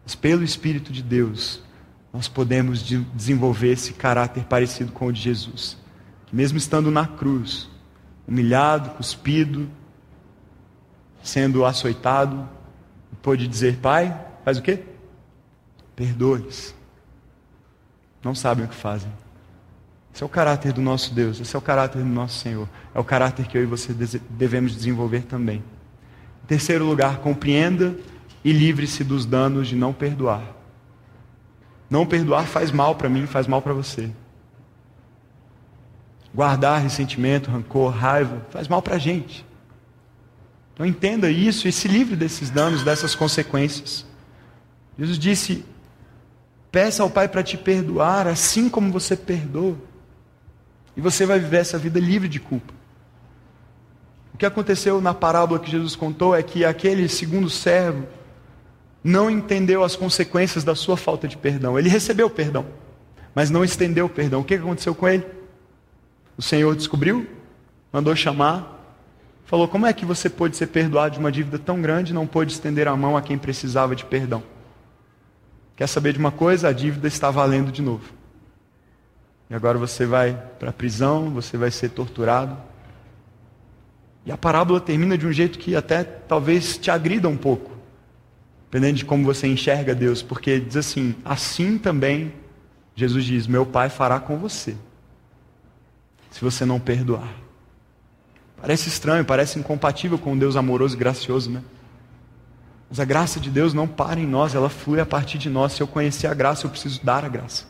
Mas 0.04 0.14
pelo 0.14 0.44
Espírito 0.44 0.94
de 0.94 1.02
Deus, 1.02 1.65
nós 2.16 2.30
podemos 2.30 2.82
desenvolver 3.14 3.74
esse 3.74 3.92
caráter 3.92 4.46
parecido 4.46 4.90
com 4.94 5.08
o 5.08 5.12
de 5.12 5.20
Jesus. 5.20 5.78
Que 6.26 6.34
mesmo 6.34 6.58
estando 6.58 6.90
na 6.90 7.06
cruz, 7.06 7.70
humilhado, 8.26 8.92
cuspido, 8.92 9.68
sendo 11.22 11.66
açoitado, 11.66 12.48
pôde 13.22 13.50
dizer: 13.50 13.80
Pai, 13.82 14.18
faz 14.46 14.58
o 14.58 14.62
quê? 14.62 14.80
Perdoe-os. 15.94 16.74
Não 18.24 18.34
sabem 18.34 18.64
o 18.64 18.70
que 18.70 18.76
fazem. 18.76 19.12
Esse 20.14 20.24
é 20.24 20.26
o 20.26 20.30
caráter 20.30 20.72
do 20.72 20.80
nosso 20.80 21.14
Deus, 21.14 21.42
esse 21.42 21.54
é 21.54 21.60
o 21.60 21.62
caráter 21.62 22.02
do 22.02 22.08
nosso 22.08 22.40
Senhor. 22.40 22.70
É 22.94 23.00
o 23.00 23.04
caráter 23.04 23.46
que 23.46 23.58
eu 23.58 23.64
e 23.64 23.66
você 23.66 23.94
devemos 24.30 24.74
desenvolver 24.74 25.24
também. 25.24 25.62
Em 26.46 26.48
terceiro 26.48 26.86
lugar, 26.86 27.18
compreenda 27.18 27.94
e 28.42 28.54
livre-se 28.54 29.04
dos 29.04 29.26
danos 29.26 29.68
de 29.68 29.76
não 29.76 29.92
perdoar. 29.92 30.55
Não 31.90 32.06
perdoar 32.06 32.46
faz 32.46 32.72
mal 32.72 32.96
para 32.96 33.10
mim, 33.10 33.26
faz 33.26 33.48
mal 33.48 33.62
para 33.62 33.74
você. 33.74 34.10
Guardar 36.34 36.82
ressentimento, 36.82 37.50
rancor, 37.50 37.92
raiva, 37.92 38.46
faz 38.50 38.68
mal 38.68 38.82
para 38.82 38.96
a 38.96 39.00
gente. 39.00 39.46
Então 40.74 40.86
entenda 40.86 41.32
isso 41.32 41.68
e 41.68 41.72
se 41.72 41.88
livre 41.88 42.16
desses 42.16 42.50
danos, 42.50 42.84
dessas 42.84 43.16
consequências. 43.16 44.06
Jesus 44.98 45.18
disse: 45.18 45.66
peça 46.72 47.02
ao 47.02 47.10
Pai 47.10 47.30
para 47.30 47.42
te 47.42 47.58
perdoar, 47.58 48.28
assim 48.28 48.70
como 48.70 48.92
você 48.92 49.16
perdoa. 49.16 49.78
E 50.98 51.02
você 51.02 51.26
vai 51.26 51.40
viver 51.40 51.58
essa 51.58 51.78
vida 51.78 52.00
livre 52.00 52.28
de 52.28 52.40
culpa. 52.40 52.74
O 54.34 54.38
que 54.38 54.46
aconteceu 54.46 55.00
na 55.00 55.14
parábola 55.14 55.60
que 55.60 55.72
Jesus 55.72 55.96
contou 55.96 56.36
é 56.36 56.44
que 56.44 56.66
aquele 56.66 57.08
segundo 57.08 57.50
servo 57.50 58.06
não 59.06 59.30
entendeu 59.30 59.84
as 59.84 59.96
consequências 59.96 60.64
da 60.64 60.74
sua 60.74 60.98
falta 60.98 61.28
de 61.28 61.38
perdão. 61.38 61.78
Ele 61.78 61.88
recebeu 61.88 62.28
perdão, 62.28 62.66
mas 63.36 63.52
não 63.52 63.64
estendeu 63.64 64.08
o 64.08 64.10
perdão. 64.10 64.42
O 64.42 64.44
que 64.44 64.56
aconteceu 64.56 64.96
com 64.96 65.08
ele? 65.08 65.24
O 66.36 66.42
Senhor 66.42 66.76
descobriu, 66.76 67.28
mandou 67.94 68.16
chamar, 68.16 68.84
falou: 69.46 69.68
Como 69.68 69.86
é 69.86 69.94
que 69.94 70.04
você 70.04 70.28
pôde 70.28 70.58
ser 70.58 70.68
perdoado 70.68 71.14
de 71.14 71.20
uma 71.20 71.32
dívida 71.32 71.60
tão 71.60 71.80
grande 71.80 72.12
e 72.12 72.16
não 72.16 72.26
pôde 72.26 72.52
estender 72.52 72.88
a 72.88 72.96
mão 72.96 73.16
a 73.16 73.22
quem 73.22 73.38
precisava 73.38 73.96
de 73.96 74.04
perdão? 74.04 74.42
Quer 75.76 75.86
saber 75.88 76.14
de 76.14 76.18
uma 76.18 76.32
coisa? 76.32 76.70
A 76.70 76.74
dívida 76.74 77.08
está 77.08 77.30
valendo 77.30 77.72
de 77.72 77.84
novo. 77.84 78.12
E 79.52 79.54
agora 79.54 79.78
você 79.78 80.08
vai 80.08 80.34
para 80.58 80.72
a 80.72 80.74
prisão, 80.74 81.30
você 81.30 81.58
vai 81.58 81.70
ser 81.70 81.90
torturado. 81.90 82.58
E 84.26 84.32
a 84.32 84.38
parábola 84.38 84.82
termina 84.82 85.16
de 85.16 85.28
um 85.28 85.32
jeito 85.32 85.60
que 85.60 85.76
até 85.76 86.04
talvez 86.04 86.76
te 86.80 86.90
agrida 86.90 87.30
um 87.30 87.38
pouco, 87.38 87.75
dependendo 88.76 88.98
de 88.98 89.06
como 89.06 89.24
você 89.24 89.48
enxerga 89.48 89.96
Deus, 89.96 90.22
porque 90.22 90.60
diz 90.60 90.76
assim: 90.76 91.16
assim 91.24 91.78
também, 91.78 92.34
Jesus 92.94 93.24
diz: 93.24 93.48
Meu 93.48 93.66
Pai 93.66 93.90
fará 93.90 94.20
com 94.20 94.38
você, 94.38 94.76
se 96.30 96.42
você 96.42 96.66
não 96.66 96.78
perdoar. 96.78 97.34
Parece 98.60 98.90
estranho, 98.90 99.24
parece 99.24 99.58
incompatível 99.58 100.18
com 100.18 100.34
um 100.34 100.38
Deus 100.38 100.58
amoroso 100.58 100.94
e 100.94 101.00
gracioso, 101.00 101.50
né? 101.52 101.62
Mas 102.90 103.00
a 103.00 103.06
graça 103.06 103.40
de 103.40 103.50
Deus 103.50 103.74
não 103.74 103.88
para 103.88 104.20
em 104.20 104.28
nós, 104.28 104.54
ela 104.54 104.68
flui 104.68 105.00
a 105.00 105.06
partir 105.06 105.38
de 105.38 105.50
nós. 105.50 105.72
Se 105.72 105.82
eu 105.82 105.88
conhecer 105.88 106.28
a 106.28 106.34
graça, 106.34 106.66
eu 106.66 106.70
preciso 106.70 107.00
dar 107.02 107.24
a 107.24 107.30
graça. 107.30 107.66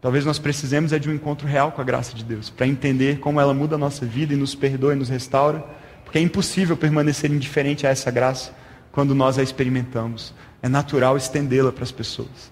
Talvez 0.00 0.24
nós 0.24 0.38
precisemos 0.38 0.94
é 0.94 0.98
de 0.98 1.10
um 1.10 1.12
encontro 1.12 1.46
real 1.46 1.72
com 1.72 1.82
a 1.82 1.84
graça 1.84 2.14
de 2.14 2.24
Deus, 2.24 2.48
para 2.48 2.66
entender 2.66 3.18
como 3.18 3.38
ela 3.38 3.52
muda 3.52 3.74
a 3.74 3.78
nossa 3.78 4.06
vida 4.06 4.32
e 4.32 4.36
nos 4.36 4.54
perdoa 4.54 4.94
e 4.94 4.96
nos 4.96 5.10
restaura, 5.10 5.62
porque 6.04 6.18
é 6.18 6.22
impossível 6.22 6.74
permanecer 6.74 7.30
indiferente 7.30 7.86
a 7.86 7.90
essa 7.90 8.10
graça 8.10 8.50
quando 8.98 9.14
nós 9.14 9.38
a 9.38 9.44
experimentamos. 9.44 10.34
É 10.60 10.68
natural 10.68 11.16
estendê-la 11.16 11.70
para 11.70 11.84
as 11.84 11.92
pessoas. 11.92 12.50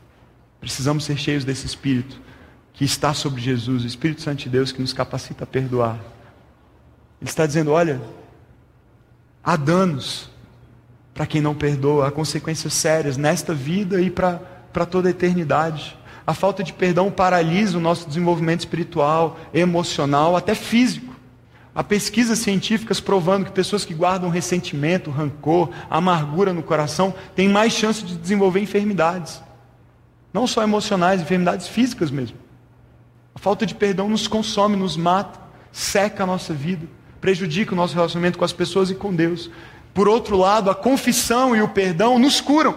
Precisamos 0.61 1.05
ser 1.05 1.17
cheios 1.17 1.45
desse 1.45 1.67
Espírito 1.67 2.21
que 2.73 2.85
está 2.85 3.13
sobre 3.13 3.43
Jesus, 3.43 3.83
o 3.83 3.87
Espírito 3.89 4.23
Santo 4.23 4.45
de 4.45 4.51
Deus 4.51 4.71
que 4.71 4.81
nos 4.81 4.93
capacita 4.93 5.43
a 5.43 5.47
perdoar. 5.47 5.99
Ele 7.21 7.29
está 7.29 7.45
dizendo: 7.47 7.73
olha, 7.73 8.01
há 9.43 9.57
danos 9.57 10.31
para 11.13 11.27
quem 11.27 11.41
não 11.41 11.53
perdoa, 11.53 12.07
há 12.07 12.13
consequências 12.13 12.75
sérias 12.75 13.17
nesta 13.17 13.53
vida 13.53 14.01
e 14.01 14.09
para 14.09 14.87
toda 14.89 15.09
a 15.09 15.11
eternidade. 15.11 15.99
A 16.25 16.33
falta 16.33 16.63
de 16.63 16.73
perdão 16.73 17.11
paralisa 17.11 17.77
o 17.77 17.81
nosso 17.81 18.07
desenvolvimento 18.07 18.61
espiritual, 18.61 19.37
emocional, 19.53 20.37
até 20.37 20.55
físico. 20.55 21.06
Há 21.77 21.85
pesquisas 21.85 22.39
científicas 22.39 23.01
provando 23.01 23.45
que 23.45 23.53
pessoas 23.53 23.85
que 23.85 23.93
guardam 23.93 24.31
ressentimento, 24.31 25.11
rancor, 25.11 25.69
amargura 25.91 26.55
no 26.55 26.63
coração 26.63 27.15
têm 27.35 27.51
mais 27.51 27.75
chance 27.75 28.03
de 28.03 28.17
desenvolver 28.17 28.61
enfermidades. 28.61 29.43
Não 30.33 30.47
só 30.47 30.63
emocionais, 30.63 31.21
enfermidades 31.21 31.69
físicas 31.69 32.11
mesmo. 32.11 32.39
A 33.35 33.39
falta 33.39 33.67
de 33.67 33.75
perdão 33.75 34.09
nos 34.09 34.27
consome, 34.27 34.75
nos 34.75 34.97
mata, 34.97 35.39
seca 35.71 36.23
a 36.23 36.27
nossa 36.27 36.55
vida, 36.55 36.89
prejudica 37.21 37.75
o 37.75 37.77
nosso 37.77 37.95
relacionamento 37.95 38.39
com 38.39 38.45
as 38.47 38.55
pessoas 38.55 38.89
e 38.89 38.95
com 38.95 39.15
Deus. 39.15 39.51
Por 39.93 40.09
outro 40.09 40.35
lado, 40.35 40.71
a 40.71 40.75
confissão 40.75 41.55
e 41.55 41.61
o 41.61 41.69
perdão 41.69 42.19
nos 42.19 42.41
curam. 42.41 42.75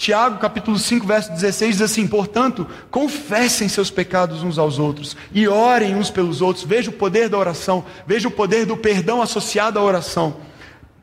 Tiago, 0.00 0.38
capítulo 0.38 0.78
5, 0.78 1.06
verso 1.06 1.30
16 1.30 1.72
diz 1.72 1.82
assim: 1.82 2.06
"Portanto, 2.06 2.66
confessem 2.90 3.68
seus 3.68 3.90
pecados 3.90 4.42
uns 4.42 4.56
aos 4.56 4.78
outros 4.78 5.14
e 5.30 5.46
orem 5.46 5.94
uns 5.94 6.08
pelos 6.10 6.40
outros". 6.40 6.64
Veja 6.64 6.88
o 6.88 6.94
poder 6.94 7.28
da 7.28 7.36
oração, 7.36 7.84
veja 8.06 8.26
o 8.26 8.30
poder 8.30 8.64
do 8.64 8.78
perdão 8.78 9.20
associado 9.20 9.78
à 9.78 9.82
oração. 9.82 10.38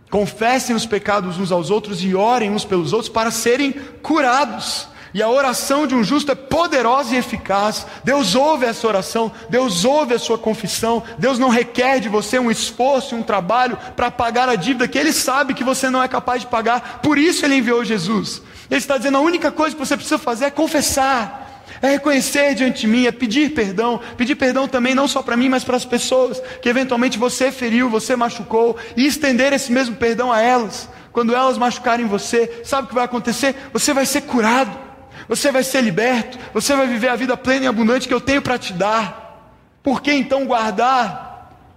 Confessem 0.10 0.76
os 0.76 0.88
pecados 0.88 1.38
uns 1.38 1.52
aos 1.52 1.70
outros 1.70 2.04
e 2.04 2.16
orem 2.16 2.50
uns 2.50 2.66
pelos 2.66 2.92
outros 2.92 3.08
para 3.08 3.30
serem 3.30 3.72
curados. 4.02 4.88
E 5.14 5.22
a 5.22 5.30
oração 5.30 5.88
de 5.88 5.96
um 5.96 6.04
justo 6.04 6.32
é 6.32 6.36
poderosa 6.36 7.16
e 7.16 7.18
eficaz. 7.18 7.86
Deus 8.04 8.36
ouve 8.36 8.66
essa 8.66 8.88
oração, 8.88 9.32
Deus 9.50 9.86
ouve 9.86 10.14
a 10.14 10.20
sua 10.20 10.38
confissão. 10.38 11.04
Deus 11.18 11.40
não 11.40 11.50
requer 11.50 12.00
de 12.00 12.10
você 12.10 12.38
um 12.38 12.52
esforço 12.52 13.16
um 13.16 13.24
trabalho 13.24 13.78
para 13.96 14.12
pagar 14.12 14.50
a 14.50 14.56
dívida 14.56 14.88
que 14.88 14.98
Ele 14.98 15.14
sabe 15.14 15.54
que 15.54 15.64
você 15.64 15.90
não 15.90 16.04
é 16.04 16.08
capaz 16.08 16.42
de 16.42 16.48
pagar. 16.48 17.00
Por 17.02 17.18
isso 17.18 17.46
Ele 17.46 17.56
enviou 17.56 17.86
Jesus. 17.86 18.42
Ele 18.70 18.80
está 18.80 18.98
dizendo: 18.98 19.18
a 19.18 19.22
única 19.22 19.52
coisa 19.52 19.76
que 19.76 19.86
você 19.86 19.96
precisa 19.96 20.18
fazer 20.18 20.46
é 20.46 20.52
confessar, 20.52 21.64
é 21.82 21.90
reconhecer 21.92 22.54
diante 22.56 22.82
de 22.82 22.88
mim, 22.88 23.06
é 23.06 23.12
pedir 23.12 23.54
perdão. 23.54 24.00
Pedir 24.18 24.36
perdão 24.36 24.68
também 24.68 24.94
não 24.94 25.08
só 25.08 25.22
para 25.22 25.38
mim, 25.38 25.50
mas 25.50 25.64
para 25.64 25.78
as 25.78 25.86
pessoas 25.86 26.42
que 26.62 26.70
eventualmente 26.70 27.18
você 27.18 27.52
feriu, 27.52 27.90
você 27.90 28.16
machucou, 28.16 28.78
e 28.96 29.06
estender 29.06 29.54
esse 29.54 29.72
mesmo 29.72 29.96
perdão 29.96 30.32
a 30.32 30.42
elas. 30.42 30.90
Quando 31.12 31.34
elas 31.34 31.58
machucarem 31.58 32.06
você, 32.06 32.62
sabe 32.64 32.86
o 32.86 32.90
que 32.90 32.96
vai 32.96 33.06
acontecer? 33.06 33.56
Você 33.74 33.94
vai 33.94 34.06
ser 34.06 34.22
curado, 34.22 34.87
você 35.28 35.52
vai 35.52 35.64
ser 35.64 35.82
liberto, 35.82 36.38
você 36.54 36.76
vai 36.76 36.88
viver 36.88 37.10
a 37.10 37.16
vida 37.16 37.36
plena 37.36 37.66
e 37.66 37.68
abundante 37.68 38.08
que 38.08 38.14
eu 38.14 38.22
tenho 38.22 38.42
para 38.42 38.58
te 38.58 38.74
dar. 38.74 39.52
Por 39.84 40.02
que 40.02 40.12
então 40.12 40.46
guardar 40.46 41.28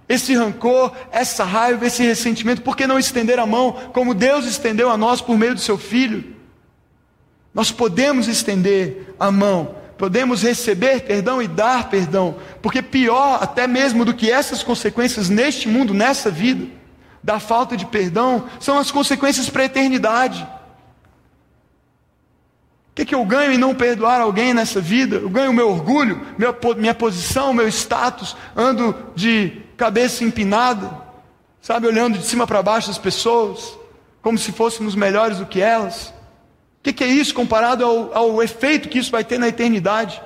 esse 0.09 0.35
rancor, 0.35 0.93
essa 1.13 1.45
raiva, 1.45 1.87
esse 1.87 2.03
ressentimento? 2.03 2.63
Por 2.63 2.77
que 2.77 2.87
não 2.87 2.99
estender 2.99 3.39
a 3.39 3.47
mão 3.47 3.73
como 3.93 4.15
Deus 4.15 4.45
estendeu 4.47 4.91
a 4.91 4.97
nós 4.97 5.21
por 5.21 5.37
meio 5.37 5.55
do 5.55 5.61
seu 5.61 5.79
Filho? 5.79 6.37
Nós 7.53 7.73
podemos 7.73 8.29
estender 8.29 9.15
a 9.19 9.31
mão, 9.31 9.75
podemos 9.99 10.43
receber 10.43 11.03
perdão 11.03 11.43
e 11.43 11.49
dar 11.49 11.89
perdão, 11.89 12.37
porque 12.63 12.81
pior 12.81 13.39
até 13.43 13.67
mesmo 13.67 14.05
do 14.05 14.15
que 14.15 14.31
essas 14.31 14.63
consequências 14.63 15.29
neste 15.29 15.69
mundo, 15.69 15.93
nessa 15.93 16.31
vida, 16.31 16.67
da 17.23 17.39
falta 17.39 17.77
de 17.77 17.85
perdão, 17.87 18.47
são 18.59 18.79
as 18.79 18.91
consequências 18.91 19.51
para 19.51 19.63
a 19.63 19.67
eternidade. 19.67 20.47
Que, 23.01 23.07
que 23.07 23.15
eu 23.15 23.25
ganho 23.25 23.53
em 23.53 23.57
não 23.57 23.75
perdoar 23.75 24.21
alguém 24.21 24.53
nessa 24.53 24.79
vida? 24.79 25.17
Eu 25.17 25.31
ganho 25.31 25.55
meu 25.55 25.71
orgulho, 25.71 26.21
minha, 26.37 26.55
minha 26.77 26.95
posição, 26.95 27.55
meu 27.55 27.67
status, 27.67 28.37
ando 28.55 28.95
de 29.15 29.63
cabeça 29.75 30.23
empinada, 30.23 30.91
sabe, 31.63 31.87
olhando 31.87 32.19
de 32.19 32.27
cima 32.27 32.47
para 32.47 32.63
baixo 32.63 32.91
as 32.91 32.99
pessoas, 32.99 33.75
como 34.21 34.37
se 34.37 34.53
fôssemos 34.53 34.95
melhores 34.95 35.39
do 35.39 35.47
que 35.47 35.63
elas. 35.63 36.09
O 36.09 36.83
que, 36.83 36.93
que, 36.93 37.03
é 37.03 37.07
isso 37.07 37.33
comparado 37.33 37.87
ao, 37.87 38.15
ao, 38.15 38.43
efeito 38.43 38.91
que 38.91 38.99
isso 38.99 39.11
vai 39.11 39.25
ter 39.25 39.39
na 39.39 39.49
eternidade? 39.49 40.21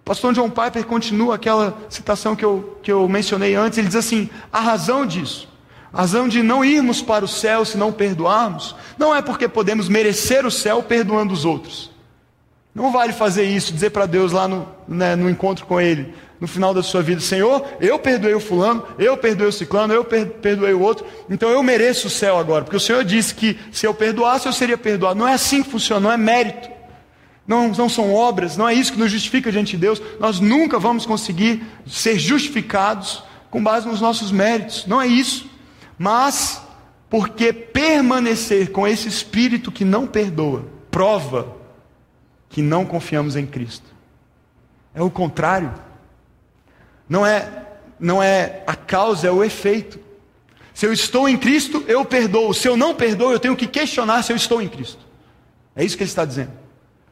O 0.00 0.04
pastor 0.04 0.32
John 0.32 0.48
Piper 0.48 0.86
continua 0.86 1.34
aquela 1.34 1.76
citação 1.88 2.36
que 2.36 2.44
eu, 2.44 2.78
que 2.84 2.92
eu 2.92 3.08
mencionei 3.08 3.56
antes. 3.56 3.78
Ele 3.78 3.88
diz 3.88 3.96
assim: 3.96 4.30
a 4.52 4.60
razão 4.60 5.04
disso, 5.04 5.48
a 5.92 6.02
razão 6.02 6.28
de 6.28 6.42
não 6.42 6.64
irmos 6.64 7.02
para 7.02 7.24
o 7.24 7.28
céu 7.28 7.64
se 7.64 7.76
não 7.76 7.92
perdoarmos, 7.92 8.76
não 8.96 9.14
é 9.14 9.20
porque 9.20 9.48
podemos 9.48 9.88
merecer 9.88 10.46
o 10.46 10.50
céu 10.50 10.82
perdoando 10.82 11.34
os 11.34 11.44
outros. 11.44 11.90
Não 12.72 12.92
vale 12.92 13.12
fazer 13.12 13.44
isso, 13.44 13.72
dizer 13.72 13.90
para 13.90 14.06
Deus 14.06 14.30
lá 14.30 14.46
no, 14.46 14.68
né, 14.86 15.16
no 15.16 15.28
encontro 15.28 15.66
com 15.66 15.80
Ele, 15.80 16.14
no 16.40 16.46
final 16.46 16.72
da 16.72 16.82
sua 16.82 17.02
vida: 17.02 17.20
Senhor, 17.20 17.66
eu 17.80 17.98
perdoei 17.98 18.34
o 18.34 18.40
fulano, 18.40 18.84
eu 18.96 19.16
perdoei 19.16 19.48
o 19.48 19.52
ciclano, 19.52 19.92
eu 19.92 20.04
perdoei 20.04 20.72
o 20.72 20.80
outro, 20.80 21.04
então 21.28 21.50
eu 21.50 21.62
mereço 21.62 22.06
o 22.06 22.10
céu 22.10 22.38
agora, 22.38 22.62
porque 22.62 22.76
o 22.76 22.80
Senhor 22.80 23.04
disse 23.04 23.34
que 23.34 23.58
se 23.72 23.86
eu 23.86 23.92
perdoasse 23.92 24.46
eu 24.46 24.52
seria 24.52 24.78
perdoado. 24.78 25.18
Não 25.18 25.26
é 25.26 25.34
assim 25.34 25.62
que 25.62 25.70
funciona, 25.70 26.00
não 26.00 26.12
é 26.12 26.16
mérito, 26.16 26.70
não, 27.46 27.68
não 27.70 27.88
são 27.88 28.14
obras, 28.14 28.56
não 28.56 28.68
é 28.68 28.74
isso 28.74 28.92
que 28.92 28.98
nos 28.98 29.10
justifica 29.10 29.50
diante 29.50 29.72
de 29.72 29.78
Deus. 29.78 30.00
Nós 30.20 30.38
nunca 30.38 30.78
vamos 30.78 31.04
conseguir 31.04 31.64
ser 31.84 32.16
justificados 32.16 33.24
com 33.50 33.60
base 33.60 33.88
nos 33.88 34.00
nossos 34.00 34.30
méritos, 34.30 34.86
não 34.86 35.02
é 35.02 35.08
isso, 35.08 35.50
mas 36.02 36.62
porque 37.10 37.52
permanecer 37.52 38.72
com 38.72 38.88
esse 38.88 39.06
espírito 39.06 39.70
que 39.70 39.84
não 39.84 40.06
perdoa, 40.06 40.64
prova 40.90 41.54
que 42.48 42.62
não 42.62 42.86
confiamos 42.86 43.36
em 43.36 43.44
Cristo. 43.44 43.84
É 44.94 45.02
o 45.02 45.10
contrário. 45.10 45.74
Não 47.06 47.26
é, 47.26 47.66
não 47.98 48.22
é 48.22 48.62
a 48.66 48.74
causa, 48.74 49.28
é 49.28 49.30
o 49.30 49.44
efeito. 49.44 50.00
Se 50.72 50.86
eu 50.86 50.92
estou 50.94 51.28
em 51.28 51.36
Cristo, 51.36 51.84
eu 51.86 52.02
perdoo. 52.02 52.54
Se 52.54 52.66
eu 52.66 52.78
não 52.78 52.94
perdoo, 52.94 53.32
eu 53.32 53.38
tenho 53.38 53.54
que 53.54 53.66
questionar 53.66 54.22
se 54.22 54.32
eu 54.32 54.36
estou 54.36 54.62
em 54.62 54.68
Cristo. 54.68 55.06
É 55.76 55.84
isso 55.84 55.98
que 55.98 56.02
ele 56.02 56.08
está 56.08 56.24
dizendo. 56.24 56.52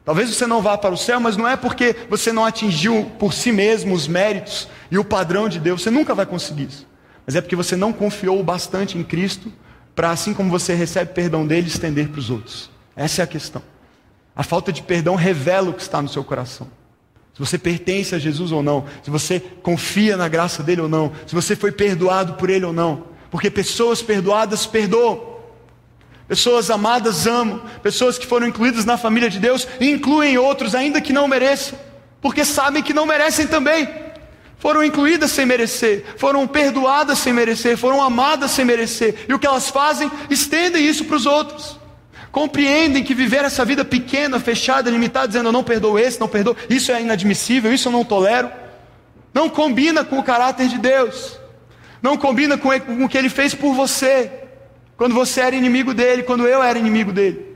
Talvez 0.03 0.33
você 0.33 0.47
não 0.47 0.63
vá 0.63 0.75
para 0.75 0.95
o 0.95 0.97
céu, 0.97 1.19
mas 1.19 1.37
não 1.37 1.47
é 1.47 1.55
porque 1.55 1.95
você 2.09 2.33
não 2.33 2.43
atingiu 2.43 3.05
por 3.19 3.33
si 3.33 3.51
mesmo 3.51 3.93
os 3.93 4.07
méritos 4.07 4.67
e 4.89 4.97
o 4.97 5.05
padrão 5.05 5.47
de 5.47 5.59
Deus. 5.59 5.83
Você 5.83 5.91
nunca 5.91 6.15
vai 6.15 6.25
conseguir 6.25 6.63
isso. 6.63 6.88
Mas 7.29 7.35
é 7.35 7.41
porque 7.41 7.55
você 7.55 7.75
não 7.75 7.93
confiou 7.93 8.43
bastante 8.43 8.97
em 8.97 9.03
Cristo 9.03 9.53
para, 9.93 10.09
assim 10.09 10.33
como 10.33 10.49
você 10.49 10.73
recebe 10.73 11.13
perdão 11.13 11.45
dele, 11.45 11.67
estender 11.67 12.09
para 12.09 12.17
os 12.17 12.31
outros. 12.31 12.71
Essa 12.95 13.21
é 13.21 13.23
a 13.23 13.27
questão. 13.27 13.61
A 14.35 14.41
falta 14.41 14.73
de 14.73 14.81
perdão 14.81 15.13
revela 15.13 15.69
o 15.69 15.73
que 15.73 15.83
está 15.83 16.01
no 16.01 16.09
seu 16.09 16.23
coração 16.23 16.67
se 17.39 17.45
você 17.45 17.57
pertence 17.57 18.13
a 18.13 18.19
Jesus 18.19 18.51
ou 18.51 18.61
não, 18.61 18.83
se 19.01 19.09
você 19.09 19.39
confia 19.39 20.17
na 20.17 20.27
graça 20.27 20.61
dele 20.61 20.81
ou 20.81 20.89
não, 20.89 21.13
se 21.25 21.33
você 21.33 21.55
foi 21.55 21.71
perdoado 21.71 22.33
por 22.33 22.49
ele 22.49 22.65
ou 22.65 22.73
não. 22.73 23.05
Porque 23.31 23.49
pessoas 23.49 24.01
perdoadas 24.01 24.65
perdoam. 24.65 25.37
Pessoas 26.27 26.69
amadas 26.69 27.25
amam, 27.25 27.61
pessoas 27.81 28.17
que 28.17 28.27
foram 28.27 28.45
incluídas 28.45 28.83
na 28.83 28.97
família 28.97 29.29
de 29.29 29.39
Deus 29.39 29.65
incluem 29.79 30.37
outros 30.37 30.75
ainda 30.75 30.99
que 30.99 31.13
não 31.13 31.29
mereçam, 31.29 31.79
porque 32.21 32.43
sabem 32.43 32.83
que 32.83 32.93
não 32.93 33.05
merecem 33.05 33.47
também. 33.47 33.87
Foram 34.59 34.83
incluídas 34.83 35.31
sem 35.31 35.45
merecer, 35.45 36.03
foram 36.17 36.45
perdoadas 36.45 37.17
sem 37.17 37.31
merecer, 37.31 37.77
foram 37.77 38.03
amadas 38.03 38.51
sem 38.51 38.65
merecer. 38.65 39.25
E 39.27 39.33
o 39.33 39.39
que 39.39 39.47
elas 39.47 39.69
fazem? 39.69 40.11
Estendem 40.29 40.85
isso 40.85 41.05
para 41.05 41.15
os 41.15 41.25
outros. 41.25 41.79
Compreendem 42.29 43.03
que 43.03 43.15
viver 43.15 43.43
essa 43.43 43.63
vida 43.63 43.83
pequena, 43.83 44.39
fechada, 44.39 44.91
limitada, 44.91 45.27
dizendo 45.27 45.47
eu 45.47 45.53
não 45.53 45.63
perdoo 45.63 45.97
esse, 45.97 46.19
não 46.19 46.27
perdoo, 46.27 46.55
isso 46.69 46.91
é 46.91 47.01
inadmissível, 47.01 47.73
isso 47.73 47.87
eu 47.87 47.91
não 47.93 48.03
tolero. 48.03 48.51
Não 49.33 49.49
combina 49.49 50.03
com 50.03 50.19
o 50.19 50.23
caráter 50.23 50.67
de 50.67 50.77
Deus. 50.77 51.39
Não 52.01 52.17
combina 52.17 52.57
com 52.57 52.69
o 53.05 53.09
que 53.09 53.17
ele 53.17 53.29
fez 53.29 53.55
por 53.55 53.73
você. 53.73 54.31
Quando 54.97 55.15
você 55.15 55.39
era 55.39 55.55
inimigo 55.55 55.93
dele, 55.93 56.23
quando 56.23 56.45
eu 56.45 56.61
era 56.61 56.77
inimigo 56.77 57.13
dele. 57.13 57.55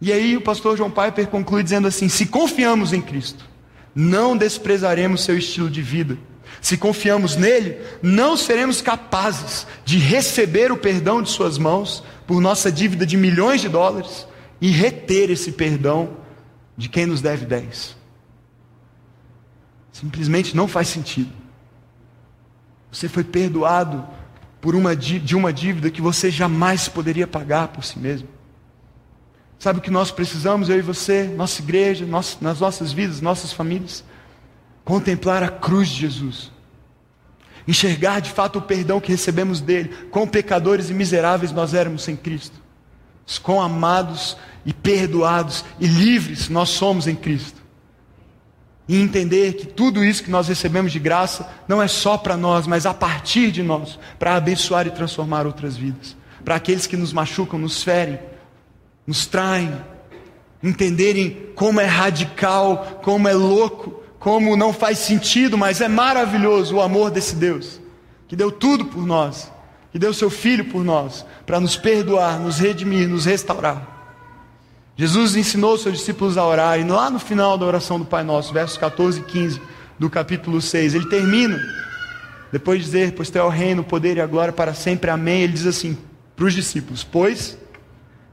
E 0.00 0.12
aí 0.12 0.36
o 0.36 0.40
pastor 0.40 0.76
João 0.76 0.90
Piper 0.90 1.26
conclui 1.26 1.64
dizendo 1.64 1.88
assim: 1.88 2.08
se 2.08 2.26
confiamos 2.26 2.92
em 2.92 3.00
Cristo, 3.00 3.44
não 3.96 4.36
desprezaremos 4.36 5.24
seu 5.24 5.38
estilo 5.38 5.70
de 5.70 5.80
vida. 5.80 6.18
Se 6.60 6.76
confiamos 6.76 7.34
nele, 7.34 7.78
não 8.02 8.36
seremos 8.36 8.82
capazes 8.82 9.66
de 9.86 9.98
receber 9.98 10.70
o 10.70 10.76
perdão 10.76 11.22
de 11.22 11.30
suas 11.30 11.56
mãos 11.56 12.04
por 12.26 12.38
nossa 12.38 12.70
dívida 12.70 13.06
de 13.06 13.16
milhões 13.16 13.62
de 13.62 13.70
dólares 13.70 14.28
e 14.60 14.68
reter 14.68 15.30
esse 15.30 15.52
perdão 15.52 16.18
de 16.76 16.90
quem 16.90 17.06
nos 17.06 17.22
deve 17.22 17.46
dez. 17.46 17.96
Simplesmente 19.92 20.54
não 20.54 20.68
faz 20.68 20.88
sentido. 20.88 21.32
Você 22.92 23.08
foi 23.08 23.24
perdoado 23.24 24.06
por 24.60 24.74
uma, 24.74 24.94
de 24.94 25.34
uma 25.34 25.52
dívida 25.52 25.90
que 25.90 26.02
você 26.02 26.30
jamais 26.30 26.86
poderia 26.86 27.26
pagar 27.26 27.68
por 27.68 27.82
si 27.82 27.98
mesmo. 27.98 28.35
Sabe 29.58 29.78
o 29.78 29.82
que 29.82 29.90
nós 29.90 30.10
precisamos, 30.10 30.68
eu 30.68 30.78
e 30.78 30.82
você, 30.82 31.24
nossa 31.24 31.62
igreja, 31.62 32.04
nossa, 32.04 32.36
nas 32.40 32.60
nossas 32.60 32.92
vidas, 32.92 33.20
nossas 33.20 33.52
famílias? 33.52 34.04
Contemplar 34.84 35.42
a 35.42 35.48
cruz 35.48 35.88
de 35.88 36.00
Jesus. 36.00 36.52
Enxergar 37.66 38.20
de 38.20 38.30
fato 38.30 38.58
o 38.58 38.62
perdão 38.62 39.00
que 39.00 39.10
recebemos 39.10 39.60
dele. 39.60 39.88
Quão 40.10 40.28
pecadores 40.28 40.90
e 40.90 40.94
miseráveis 40.94 41.52
nós 41.52 41.74
éramos 41.74 42.02
sem 42.02 42.14
Cristo. 42.14 42.60
Quão 43.42 43.60
amados 43.60 44.36
e 44.64 44.72
perdoados 44.72 45.64
e 45.80 45.86
livres 45.86 46.48
nós 46.48 46.68
somos 46.68 47.08
em 47.08 47.16
Cristo. 47.16 47.60
E 48.88 49.00
entender 49.00 49.54
que 49.54 49.66
tudo 49.66 50.04
isso 50.04 50.22
que 50.22 50.30
nós 50.30 50.46
recebemos 50.46 50.92
de 50.92 51.00
graça 51.00 51.48
não 51.66 51.82
é 51.82 51.88
só 51.88 52.16
para 52.16 52.36
nós, 52.36 52.68
mas 52.68 52.86
a 52.86 52.94
partir 52.94 53.50
de 53.50 53.62
nós, 53.62 53.98
para 54.16 54.36
abençoar 54.36 54.86
e 54.86 54.92
transformar 54.92 55.44
outras 55.44 55.76
vidas. 55.76 56.16
Para 56.44 56.54
aqueles 56.54 56.86
que 56.86 56.96
nos 56.96 57.12
machucam, 57.12 57.58
nos 57.58 57.82
ferem, 57.82 58.20
nos 59.06 59.26
traem, 59.26 59.72
entenderem 60.62 61.50
como 61.54 61.80
é 61.80 61.86
radical, 61.86 63.00
como 63.02 63.28
é 63.28 63.32
louco, 63.32 64.02
como 64.18 64.56
não 64.56 64.72
faz 64.72 64.98
sentido, 64.98 65.56
mas 65.56 65.80
é 65.80 65.88
maravilhoso 65.88 66.76
o 66.76 66.80
amor 66.80 67.10
desse 67.10 67.36
Deus, 67.36 67.80
que 68.26 68.34
deu 68.34 68.50
tudo 68.50 68.86
por 68.86 69.06
nós, 69.06 69.52
que 69.92 69.98
deu 69.98 70.12
seu 70.12 70.28
Filho 70.28 70.64
por 70.64 70.82
nós, 70.82 71.24
para 71.44 71.60
nos 71.60 71.76
perdoar, 71.76 72.40
nos 72.40 72.58
redimir, 72.58 73.08
nos 73.08 73.24
restaurar. 73.24 73.94
Jesus 74.96 75.36
ensinou 75.36 75.76
seus 75.78 75.98
discípulos 75.98 76.36
a 76.36 76.44
orar, 76.44 76.80
e 76.80 76.84
lá 76.84 77.10
no 77.10 77.18
final 77.18 77.56
da 77.56 77.66
oração 77.66 77.98
do 77.98 78.04
Pai 78.04 78.24
Nosso, 78.24 78.52
versos 78.52 78.78
14 78.78 79.20
e 79.20 79.22
15 79.24 79.60
do 79.98 80.10
capítulo 80.10 80.60
6, 80.60 80.94
ele 80.94 81.08
termina, 81.08 81.60
depois 82.50 82.78
de 82.80 82.86
dizer: 82.86 83.12
Pois 83.12 83.30
teu 83.30 83.42
é 83.42 83.46
o 83.46 83.50
reino, 83.50 83.82
o 83.82 83.84
poder 83.84 84.16
e 84.16 84.20
a 84.20 84.26
glória 84.26 84.52
para 84.52 84.74
sempre, 84.74 85.10
amém. 85.10 85.42
Ele 85.42 85.52
diz 85.52 85.66
assim 85.66 85.96
para 86.34 86.46
os 86.46 86.54
discípulos: 86.54 87.04
Pois 87.04 87.58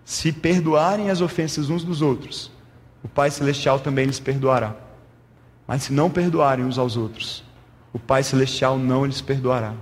se 0.06 0.32
perdoarem 0.32 1.10
as 1.10 1.22
ofensas 1.22 1.70
uns 1.70 1.84
dos 1.84 2.02
outros, 2.02 2.52
o 3.04 3.08
Pai 3.08 3.32
Celestial 3.32 3.80
também 3.80 4.06
lhes 4.06 4.20
perdoará. 4.20 4.76
Mas 5.68 5.84
se 5.84 5.94
não 5.94 6.10
perdoarem 6.10 6.66
uns 6.66 6.78
aos 6.78 6.98
outros, 6.98 7.44
o 7.92 8.00
Pai 8.00 8.24
Celestial 8.24 8.78
não 8.78 9.06
lhes 9.06 9.22
perdoará 9.22 9.74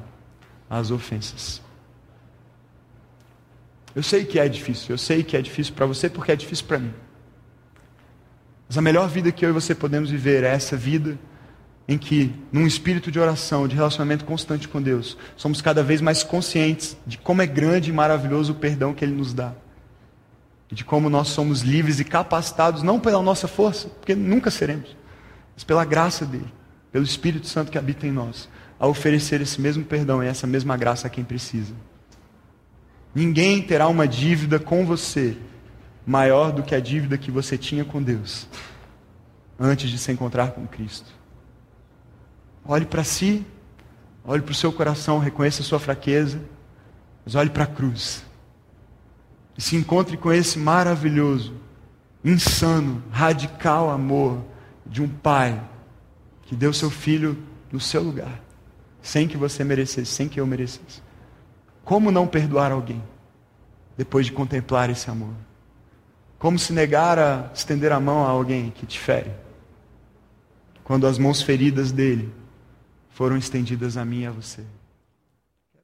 as 0.70 0.92
ofensas. 0.92 1.62
Eu 3.96 4.04
sei 4.04 4.24
que 4.24 4.40
é 4.40 4.48
difícil, 4.48 4.94
eu 4.94 4.98
sei 4.98 5.24
que 5.24 5.36
é 5.36 5.42
difícil 5.42 5.74
para 5.74 5.86
você 5.86 6.10
porque 6.10 6.32
é 6.32 6.36
difícil 6.36 6.66
para 6.66 6.80
mim. 6.80 6.94
Mas 8.68 8.78
a 8.78 8.82
melhor 8.82 9.10
vida 9.10 9.32
que 9.32 9.46
eu 9.46 9.50
e 9.50 9.54
você 9.54 9.76
podemos 9.76 10.10
viver 10.10 10.44
é 10.44 10.48
essa 10.48 10.78
vida 10.78 11.20
em 11.88 11.98
que, 11.98 12.34
num 12.52 12.66
espírito 12.66 13.12
de 13.12 13.20
oração, 13.20 13.68
de 13.68 13.76
relacionamento 13.76 14.24
constante 14.24 14.68
com 14.68 14.82
Deus, 14.82 15.18
somos 15.36 15.62
cada 15.62 15.84
vez 15.84 16.00
mais 16.00 16.24
conscientes 16.24 16.96
de 17.06 17.18
como 17.18 17.42
é 17.42 17.46
grande 17.46 17.90
e 17.90 17.94
maravilhoso 17.94 18.54
o 18.54 18.56
perdão 18.56 18.94
que 18.94 19.04
Ele 19.04 19.14
nos 19.14 19.34
dá 19.34 19.54
de 20.72 20.86
como 20.86 21.10
nós 21.10 21.28
somos 21.28 21.62
livres 21.62 22.00
e 22.00 22.06
capacitados, 22.06 22.82
não 22.82 23.00
pela 23.00 23.22
nossa 23.22 23.48
força, 23.48 23.90
porque 23.90 24.16
nunca 24.16 24.50
seremos, 24.50 24.96
mas 25.54 25.66
pela 25.66 25.84
graça 25.84 26.26
dele, 26.26 26.52
pelo 26.92 27.04
Espírito 27.04 27.48
Santo 27.48 27.70
que 27.70 27.78
habita 27.78 28.08
em 28.08 28.12
nós, 28.12 28.48
a 28.80 28.88
oferecer 28.88 29.42
esse 29.42 29.60
mesmo 29.60 29.84
perdão 29.84 30.24
e 30.24 30.28
essa 30.28 30.48
mesma 30.48 30.78
graça 30.78 31.08
a 31.08 31.10
quem 31.10 31.26
precisa. 31.26 31.74
Ninguém 33.14 33.62
terá 33.62 33.90
uma 33.90 34.08
dívida 34.08 34.58
com 34.58 34.86
você 34.86 35.38
maior 36.06 36.54
do 36.54 36.64
que 36.64 36.74
a 36.74 36.80
dívida 36.80 37.18
que 37.18 37.30
você 37.30 37.58
tinha 37.58 37.84
com 37.84 38.02
Deus 38.02 38.48
antes 39.60 39.90
de 39.90 39.98
se 39.98 40.12
encontrar 40.12 40.52
com 40.52 40.66
Cristo. 40.66 41.12
Olhe 42.66 42.86
para 42.86 43.04
si, 43.04 43.46
olhe 44.24 44.42
para 44.42 44.54
o 44.54 44.56
seu 44.56 44.72
coração, 44.72 45.20
reconheça 45.20 45.62
a 45.62 45.66
sua 45.66 45.80
fraqueza, 45.80 46.42
mas 47.26 47.36
olhe 47.36 47.50
para 47.50 47.66
a 47.66 47.68
cruz 47.68 48.24
e 49.62 49.64
se 49.64 49.76
encontre 49.76 50.18
com 50.18 50.34
esse 50.34 50.58
maravilhoso, 50.58 51.54
insano, 52.26 53.04
radical 53.12 53.92
amor 53.92 54.44
de 54.88 55.04
um 55.04 55.08
pai 55.08 55.62
que 56.42 56.56
deu 56.56 56.74
seu 56.74 56.90
filho 56.90 57.38
no 57.72 57.80
seu 57.80 58.02
lugar, 58.02 58.42
sem 59.04 59.28
que 59.28 59.38
você 59.38 59.64
merecesse, 59.64 60.12
sem 60.12 60.28
que 60.28 60.40
eu 60.40 60.48
merecesse. 60.48 61.04
Como 61.86 62.12
não 62.12 62.26
perdoar 62.26 62.72
alguém 62.72 63.04
depois 63.96 64.26
de 64.26 64.32
contemplar 64.32 64.90
esse 64.90 65.12
amor? 65.12 65.36
Como 66.40 66.58
se 66.58 66.74
negar 66.74 67.20
a 67.20 67.52
estender 67.54 67.92
a 67.92 68.00
mão 68.00 68.26
a 68.26 68.30
alguém 68.30 68.72
que 68.72 68.88
te 68.88 68.98
fere? 68.98 69.32
Quando 70.84 71.06
as 71.06 71.20
mãos 71.20 71.40
feridas 71.40 71.92
dele 71.92 72.34
foram 73.12 73.38
estendidas 73.38 73.96
a 73.96 74.04
mim 74.04 74.22
e 74.22 74.26
a 74.26 74.32
você. 74.32 74.64